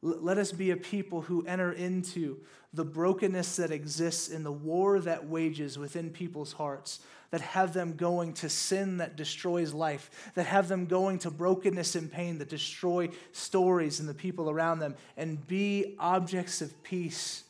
Let 0.01 0.37
us 0.37 0.51
be 0.51 0.71
a 0.71 0.77
people 0.77 1.21
who 1.21 1.45
enter 1.45 1.71
into 1.71 2.39
the 2.73 2.85
brokenness 2.85 3.57
that 3.57 3.71
exists 3.71 4.29
in 4.29 4.43
the 4.43 4.51
war 4.51 4.99
that 4.99 5.27
wages 5.27 5.77
within 5.77 6.09
people's 6.09 6.53
hearts, 6.53 7.01
that 7.29 7.41
have 7.41 7.73
them 7.73 7.95
going 7.95 8.33
to 8.33 8.49
sin 8.49 8.97
that 8.97 9.15
destroys 9.15 9.73
life, 9.73 10.31
that 10.35 10.45
have 10.47 10.67
them 10.67 10.85
going 10.85 11.19
to 11.19 11.29
brokenness 11.29 11.95
and 11.95 12.11
pain 12.11 12.39
that 12.39 12.49
destroy 12.49 13.09
stories 13.31 13.99
and 13.99 14.09
the 14.09 14.13
people 14.13 14.49
around 14.49 14.79
them, 14.79 14.95
and 15.17 15.45
be 15.47 15.95
objects 15.99 16.61
of 16.61 16.81
peace, 16.81 17.43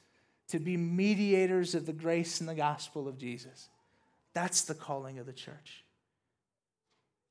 to 0.50 0.60
be 0.60 0.76
mediators 0.76 1.74
of 1.74 1.86
the 1.86 1.94
grace 1.94 2.42
and 2.42 2.50
the 2.50 2.56
gospel 2.56 3.08
of 3.08 3.18
Jesus. 3.18 3.70
That's 4.34 4.64
the 4.64 4.76
calling 4.76 5.20
of 5.20 5.26
the 5.26 5.34
church. 5.34 5.86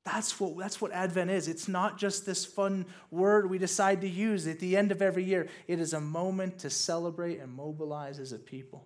That's 0.03 0.39
what, 0.39 0.57
that's 0.57 0.81
what 0.81 0.91
Advent 0.91 1.29
is. 1.29 1.47
It's 1.47 1.67
not 1.67 1.97
just 1.97 2.25
this 2.25 2.43
fun 2.43 2.85
word 3.11 3.49
we 3.49 3.59
decide 3.59 4.01
to 4.01 4.09
use 4.09 4.47
at 4.47 4.59
the 4.59 4.75
end 4.75 4.91
of 4.91 5.01
every 5.01 5.23
year. 5.23 5.47
It 5.67 5.79
is 5.79 5.93
a 5.93 6.01
moment 6.01 6.59
to 6.59 6.69
celebrate 6.69 7.39
and 7.39 7.53
mobilize 7.53 8.19
as 8.19 8.31
a 8.31 8.39
people 8.39 8.85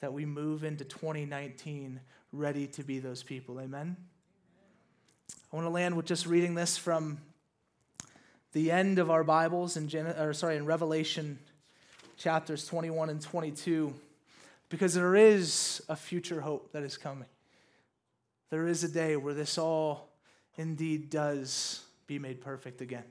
that 0.00 0.12
we 0.12 0.24
move 0.24 0.62
into 0.62 0.84
2019 0.84 2.00
ready 2.32 2.66
to 2.68 2.84
be 2.84 3.00
those 3.00 3.22
people. 3.22 3.60
Amen? 3.60 3.96
I 5.52 5.56
want 5.56 5.66
to 5.66 5.70
land 5.70 5.96
with 5.96 6.06
just 6.06 6.26
reading 6.26 6.54
this 6.54 6.76
from 6.76 7.18
the 8.52 8.70
end 8.70 8.98
of 8.98 9.10
our 9.10 9.24
Bibles 9.24 9.76
in, 9.76 9.88
Gen- 9.88 10.06
or 10.06 10.32
sorry, 10.32 10.56
in 10.56 10.66
Revelation 10.66 11.38
chapters 12.16 12.66
21 12.66 13.10
and 13.10 13.20
22 13.20 13.92
because 14.68 14.94
there 14.94 15.16
is 15.16 15.82
a 15.88 15.96
future 15.96 16.40
hope 16.40 16.72
that 16.72 16.84
is 16.84 16.96
coming. 16.96 17.28
There 18.50 18.68
is 18.68 18.84
a 18.84 18.88
day 18.88 19.16
where 19.16 19.34
this 19.34 19.58
all 19.58 20.11
indeed 20.56 21.10
does 21.10 21.82
be 22.06 22.18
made 22.18 22.40
perfect 22.40 22.80
again. 22.80 23.04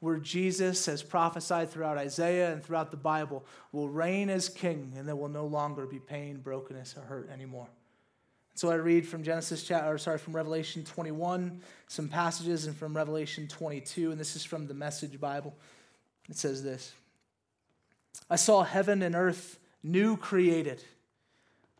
Where 0.00 0.18
Jesus, 0.18 0.86
as 0.86 1.02
prophesied 1.02 1.70
throughout 1.70 1.98
Isaiah 1.98 2.52
and 2.52 2.62
throughout 2.62 2.90
the 2.90 2.96
Bible, 2.96 3.44
will 3.72 3.88
reign 3.88 4.30
as 4.30 4.48
king 4.48 4.92
and 4.96 5.08
there 5.08 5.16
will 5.16 5.28
no 5.28 5.46
longer 5.46 5.86
be 5.86 5.98
pain, 5.98 6.38
brokenness, 6.38 6.96
or 6.96 7.02
hurt 7.02 7.30
anymore. 7.30 7.68
So 8.54 8.70
I 8.70 8.74
read 8.74 9.06
from 9.06 9.22
Genesis 9.22 9.62
chapter, 9.64 9.92
or 9.92 9.98
sorry, 9.98 10.18
from 10.18 10.34
Revelation 10.34 10.84
21, 10.84 11.60
some 11.86 12.08
passages, 12.08 12.66
and 12.66 12.76
from 12.76 12.96
Revelation 12.96 13.46
22, 13.46 14.10
and 14.10 14.18
this 14.18 14.34
is 14.34 14.44
from 14.44 14.66
the 14.66 14.74
Message 14.74 15.20
Bible. 15.20 15.54
It 16.28 16.36
says 16.36 16.62
this 16.62 16.92
I 18.30 18.36
saw 18.36 18.62
heaven 18.62 19.02
and 19.02 19.14
earth 19.14 19.58
new 19.82 20.16
created. 20.16 20.82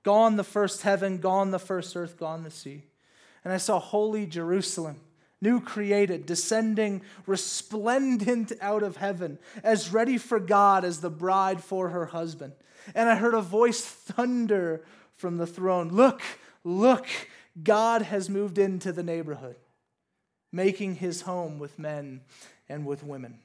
Gone 0.05 0.37
the 0.37 0.45
first 0.45 0.83
heaven, 0.83 1.19
gone 1.19 1.51
the 1.51 1.59
first 1.59 1.97
earth, 1.97 2.17
gone 2.17 2.45
the 2.45 2.51
sea 2.51 2.85
and 3.45 3.53
I 3.53 3.57
saw 3.57 3.79
holy 3.79 4.27
Jerusalem, 4.27 5.01
new 5.41 5.61
created, 5.61 6.27
descending 6.27 7.03
resplendent 7.27 8.53
out 8.61 8.83
of 8.83 8.97
heaven, 8.97 9.39
as 9.63 9.93
ready 9.93 10.19
for 10.19 10.41
God 10.41 10.85
as 10.85 11.01
the 11.01 11.11
bride 11.11 11.63
for 11.63 11.91
her 11.91 12.07
husband. 12.07 12.53
And 12.95 13.09
I 13.09 13.15
heard 13.17 13.35
a 13.35 13.41
voice 13.41 13.81
thunder 13.83 14.85
from 15.17 15.37
the 15.37 15.47
throne 15.47 15.89
Look, 15.91 16.23
look, 16.65 17.07
God 17.63 18.03
has 18.03 18.31
moved 18.31 18.59
into 18.59 18.93
the 18.93 19.03
neighborhood, 19.03 19.57
making 20.53 20.97
his 20.97 21.23
home 21.23 21.59
with 21.59 21.79
men 21.79 22.23
and 22.69 22.87
with 22.87 23.03
women. 23.03 23.39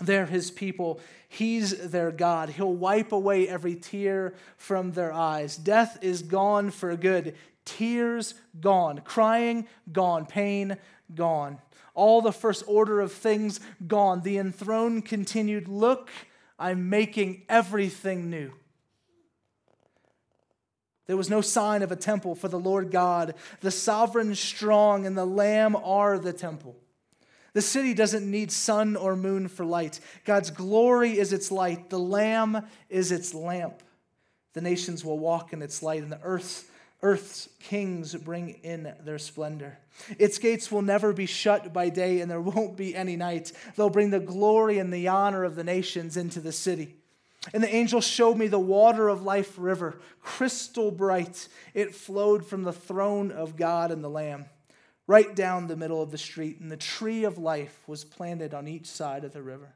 They're 0.00 0.26
his 0.26 0.50
people. 0.50 1.00
He's 1.28 1.90
their 1.90 2.10
God. 2.10 2.48
He'll 2.50 2.72
wipe 2.72 3.12
away 3.12 3.48
every 3.48 3.76
tear 3.76 4.34
from 4.56 4.92
their 4.92 5.12
eyes. 5.12 5.56
Death 5.56 5.98
is 6.02 6.22
gone 6.22 6.70
for 6.70 6.96
good. 6.96 7.36
Tears 7.64 8.34
gone. 8.60 9.00
Crying 9.04 9.66
gone. 9.92 10.26
Pain 10.26 10.76
gone. 11.14 11.58
All 11.94 12.20
the 12.20 12.32
first 12.32 12.64
order 12.66 13.00
of 13.00 13.12
things 13.12 13.60
gone. 13.86 14.22
The 14.22 14.38
enthroned 14.38 15.04
continued, 15.04 15.68
Look, 15.68 16.10
I'm 16.58 16.88
making 16.88 17.42
everything 17.48 18.30
new. 18.30 18.52
There 21.06 21.16
was 21.16 21.28
no 21.28 21.40
sign 21.40 21.82
of 21.82 21.92
a 21.92 21.96
temple 21.96 22.34
for 22.34 22.48
the 22.48 22.58
Lord 22.58 22.90
God. 22.90 23.34
The 23.60 23.70
sovereign 23.70 24.34
strong 24.34 25.06
and 25.06 25.16
the 25.16 25.26
Lamb 25.26 25.76
are 25.76 26.18
the 26.18 26.32
temple. 26.32 26.76
The 27.52 27.62
city 27.62 27.94
doesn't 27.94 28.28
need 28.28 28.50
sun 28.50 28.96
or 28.96 29.14
moon 29.14 29.48
for 29.48 29.64
light. 29.64 30.00
God's 30.24 30.50
glory 30.50 31.18
is 31.18 31.32
its 31.32 31.52
light. 31.52 31.88
The 31.88 31.98
Lamb 31.98 32.66
is 32.88 33.12
its 33.12 33.32
lamp. 33.32 33.82
The 34.54 34.60
nations 34.60 35.04
will 35.04 35.18
walk 35.18 35.52
in 35.52 35.62
its 35.62 35.82
light, 35.82 36.02
and 36.02 36.10
the 36.10 36.20
earth's, 36.22 36.64
earth's 37.04 37.48
kings 37.60 38.14
bring 38.14 38.48
in 38.64 38.92
their 39.04 39.18
splendor. 39.18 39.78
Its 40.18 40.38
gates 40.38 40.72
will 40.72 40.82
never 40.82 41.12
be 41.12 41.26
shut 41.26 41.72
by 41.72 41.90
day, 41.90 42.20
and 42.20 42.30
there 42.30 42.40
won't 42.40 42.76
be 42.76 42.96
any 42.96 43.14
night. 43.14 43.52
They'll 43.76 43.90
bring 43.90 44.10
the 44.10 44.18
glory 44.18 44.78
and 44.78 44.92
the 44.92 45.06
honor 45.06 45.44
of 45.44 45.54
the 45.54 45.62
nations 45.62 46.16
into 46.16 46.40
the 46.40 46.50
city. 46.50 46.96
And 47.52 47.62
the 47.62 47.72
angel 47.72 48.00
showed 48.00 48.38
me 48.38 48.48
the 48.48 48.58
water 48.58 49.08
of 49.08 49.22
life 49.22 49.54
river, 49.58 50.00
crystal 50.22 50.90
bright. 50.90 51.46
It 51.74 51.94
flowed 51.94 52.46
from 52.46 52.62
the 52.62 52.72
throne 52.72 53.30
of 53.30 53.54
God 53.54 53.90
and 53.90 54.02
the 54.02 54.08
Lamb 54.08 54.46
right 55.06 55.36
down 55.36 55.66
the 55.66 55.76
middle 55.76 56.02
of 56.02 56.10
the 56.10 56.18
street, 56.18 56.60
and 56.60 56.72
the 56.72 56.76
tree 56.78 57.24
of 57.24 57.36
life 57.36 57.82
was 57.86 58.04
planted 58.04 58.54
on 58.54 58.66
each 58.66 58.86
side 58.86 59.24
of 59.24 59.34
the 59.34 59.42
river, 59.42 59.74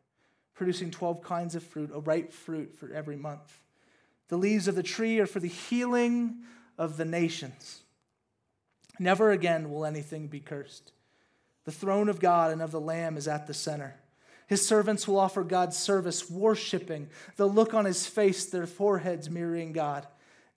producing 0.55 0.91
12 0.91 1.23
kinds 1.23 1.55
of 1.55 1.63
fruit, 1.63 1.91
a 1.93 2.01
ripe 2.01 2.33
fruit 2.33 2.75
for 2.75 2.91
every 2.91 3.17
month. 3.17 3.61
The 4.29 4.39
leaves 4.39 4.69
of 4.69 4.75
the 4.75 4.83
tree 4.83 5.19
are 5.21 5.27
for 5.27 5.41
the 5.41 5.49
healing 5.49 6.39
of 6.79 6.97
the 6.97 7.05
nations. 7.05 7.83
Never 8.99 9.31
again 9.31 9.71
will 9.71 9.85
anything 9.85 10.29
be 10.29 10.41
cursed. 10.41 10.93
The 11.65 11.73
throne 11.73 12.09
of 12.09 12.21
God 12.21 12.53
and 12.53 12.63
of 12.63 12.71
the 12.71 12.81
Lamb 12.81 13.17
is 13.17 13.29
at 13.29 13.47
the 13.47 13.55
center. 13.55 13.97
His 14.47 14.67
servants 14.67 15.07
will 15.07 15.19
offer 15.19 15.45
God's 15.45 15.77
service, 15.77 16.31
worshiping. 16.31 17.11
They'll 17.37 17.53
look 17.53 17.75
on 17.75 17.85
his 17.85 18.07
face, 18.07 18.47
their 18.47 18.67
foreheads 18.67 19.29
mirroring 19.29 19.75
God. 19.75 20.07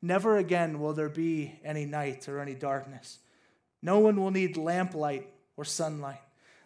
Never 0.02 0.38
again 0.38 0.80
will 0.80 0.94
there 0.94 1.10
be 1.10 1.60
any 1.64 1.86
night 1.86 2.30
or 2.30 2.40
any 2.40 2.56
darkness. 2.56 3.20
No 3.82 4.00
one 4.00 4.22
will 4.22 4.32
need 4.32 4.56
lamplight 4.56 5.28
or 5.58 5.66
sunlight. 5.66 6.22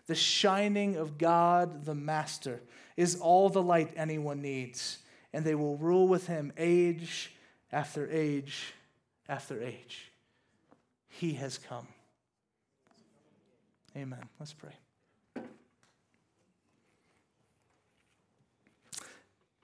The 0.05 0.15
shining 0.15 0.97
of 0.97 1.17
God 1.17 1.85
the 1.85 1.95
Master 1.95 2.61
is 2.95 3.15
all 3.15 3.49
the 3.49 3.63
light 3.63 3.91
anyone 3.95 4.41
needs, 4.41 4.99
and 5.33 5.43
they 5.43 5.55
will 5.55 5.77
rule 5.77 6.07
with 6.07 6.27
him 6.27 6.53
age 6.57 7.33
after 7.71 8.07
age 8.09 8.74
after 9.27 9.61
age. 9.61 10.11
He 11.07 11.33
has 11.33 11.57
come. 11.57 11.87
Amen. 13.95 14.27
Let's 14.39 14.53
pray. 14.53 14.73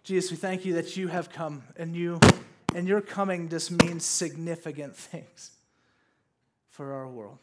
Jesus, 0.04 0.32
we 0.32 0.38
thank 0.38 0.66
you 0.66 0.74
that 0.74 0.98
you 0.98 1.08
have 1.10 1.30
come 1.30 1.64
and 1.78 1.96
you 1.96 2.20
and 2.74 2.88
your 2.88 3.02
coming 3.02 3.50
just 3.50 3.72
means 3.72 4.06
significant 4.06 4.96
things 4.96 5.52
for 6.70 6.94
our 6.94 7.08
world. 7.08 7.40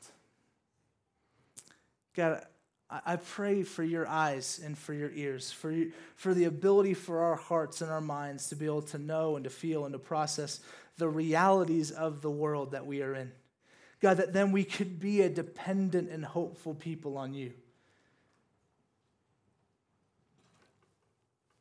God, 2.14 2.44
I 2.90 3.16
pray 3.16 3.64
for 3.64 3.84
your 3.84 4.08
eyes 4.08 4.60
and 4.64 4.76
for 4.76 4.94
your 4.94 5.10
ears, 5.10 5.52
for, 5.52 5.74
for 6.16 6.32
the 6.32 6.44
ability 6.44 6.94
for 6.94 7.20
our 7.20 7.36
hearts 7.36 7.82
and 7.82 7.90
our 7.90 8.00
minds 8.00 8.48
to 8.48 8.56
be 8.56 8.64
able 8.64 8.80
to 8.82 8.98
know 8.98 9.36
and 9.36 9.44
to 9.44 9.50
feel 9.50 9.84
and 9.84 9.92
to 9.92 9.98
process 9.98 10.60
the 10.96 11.08
realities 11.08 11.90
of 11.90 12.22
the 12.22 12.30
world 12.30 12.72
that 12.72 12.86
we 12.86 13.02
are 13.02 13.14
in. 13.14 13.30
God, 14.00 14.16
that 14.16 14.32
then 14.32 14.52
we 14.52 14.64
could 14.64 14.98
be 14.98 15.20
a 15.20 15.28
dependent 15.28 16.08
and 16.10 16.24
hopeful 16.24 16.72
people 16.72 17.18
on 17.18 17.34
you. 17.34 17.52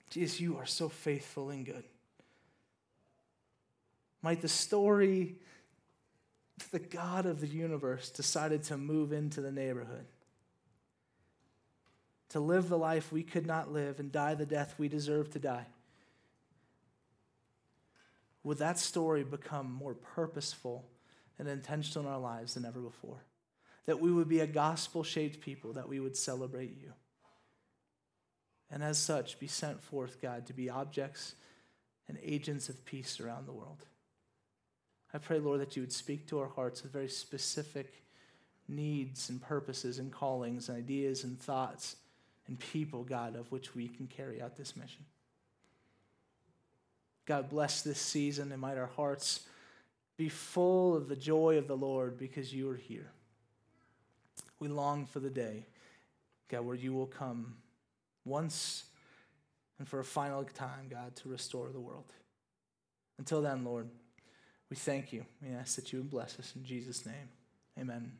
Jesus, 0.09 0.39
you 0.39 0.57
are 0.57 0.65
so 0.65 0.88
faithful 0.88 1.49
and 1.49 1.65
good. 1.65 1.84
Might 4.21 4.41
the 4.41 4.47
story 4.47 5.36
that 6.57 6.71
the 6.71 6.80
God 6.80 7.25
of 7.25 7.41
the 7.41 7.47
universe 7.47 8.09
decided 8.09 8.63
to 8.63 8.78
move 8.78 9.11
into 9.11 9.41
the 9.41 9.51
neighborhood, 9.51 10.05
to 12.30 12.39
live 12.39 12.69
the 12.69 12.78
life 12.78 13.11
we 13.11 13.23
could 13.23 13.45
not 13.45 13.71
live 13.71 13.99
and 13.99 14.11
die 14.11 14.36
the 14.36 14.45
death 14.45 14.75
we 14.78 14.88
deserve 14.88 15.30
to 15.32 15.39
die. 15.39 15.65
Would 18.43 18.59
that 18.59 18.80
story 18.80 19.23
become 19.23 19.71
more 19.71 19.93
purposeful 19.93 20.86
and 21.39 21.47
intentional 21.47 22.05
in 22.05 22.13
our 22.13 22.19
lives 22.19 22.53
than 22.53 22.65
ever 22.65 22.80
before? 22.80 23.23
That 23.86 23.99
we 23.99 24.11
would 24.11 24.30
be 24.30 24.41
a 24.41 24.47
gospel 24.47 25.03
shaped 25.03 25.41
people, 25.41 25.73
that 25.73 25.89
we 25.89 25.99
would 25.99 26.17
celebrate 26.17 26.78
you. 26.82 26.93
And 28.69 28.84
as 28.84 28.97
such, 28.97 29.39
be 29.39 29.47
sent 29.47 29.82
forth, 29.82 30.21
God, 30.21 30.45
to 30.47 30.53
be 30.53 30.69
objects 30.69 31.36
and 32.09 32.17
agents 32.21 32.69
of 32.69 32.86
peace 32.86 33.19
around 33.19 33.47
the 33.47 33.53
world. 33.53 33.86
I 35.13 35.19
pray, 35.19 35.39
Lord, 35.39 35.61
that 35.61 35.75
you 35.75 35.82
would 35.82 35.93
speak 35.93 36.28
to 36.28 36.39
our 36.39 36.49
hearts 36.49 36.84
with 36.84 36.91
very 36.91 37.07
specific 37.07 38.03
needs 38.67 39.30
and 39.30 39.41
purposes 39.41 39.99
and 39.99 40.11
callings 40.11 40.67
and 40.67 40.78
ideas 40.78 41.23
and 41.23 41.39
thoughts 41.39 41.95
and 42.48 42.60
people, 42.60 43.04
God, 43.04 43.36
of 43.36 43.52
which 43.52 43.76
we 43.76 43.88
can 43.88 44.08
carry 44.08 44.41
out 44.41 44.56
this 44.56 44.76
mission. 44.76 45.06
God, 47.26 47.50
bless 47.50 47.82
this 47.82 48.00
season 48.00 48.52
and 48.52 48.62
might 48.62 48.78
our 48.78 48.88
hearts 48.88 49.41
be 50.18 50.30
full 50.30 50.95
of 50.95 51.10
the 51.10 51.16
joy 51.16 51.58
of 51.58 51.68
the 51.68 51.78
Lord 51.78 52.18
because 52.18 52.54
you 52.54 52.70
are 52.70 52.76
here. 52.76 53.12
We 54.60 54.70
long 54.70 55.06
for 55.06 55.20
the 55.20 55.30
day, 55.30 55.66
God, 56.50 56.62
where 56.62 56.76
you 56.76 56.93
will 56.93 57.06
come 57.06 57.56
once 58.26 58.86
and 59.78 59.88
for 59.88 60.00
a 60.00 60.06
final 60.06 60.43
time, 60.43 60.88
God, 60.89 61.16
to 61.18 61.30
restore 61.30 61.70
the 61.70 61.80
world. 61.80 62.12
Until 63.20 63.41
then, 63.41 63.64
Lord, 63.64 63.89
we 64.70 64.76
thank 64.76 65.14
you. 65.14 65.26
We 65.41 65.54
ask 65.54 65.76
that 65.76 65.93
you 65.93 66.00
would 66.00 66.10
bless 66.10 66.39
us 66.39 66.54
in 66.56 66.64
Jesus' 66.64 67.06
name. 67.06 67.30
Amen. 67.80 68.12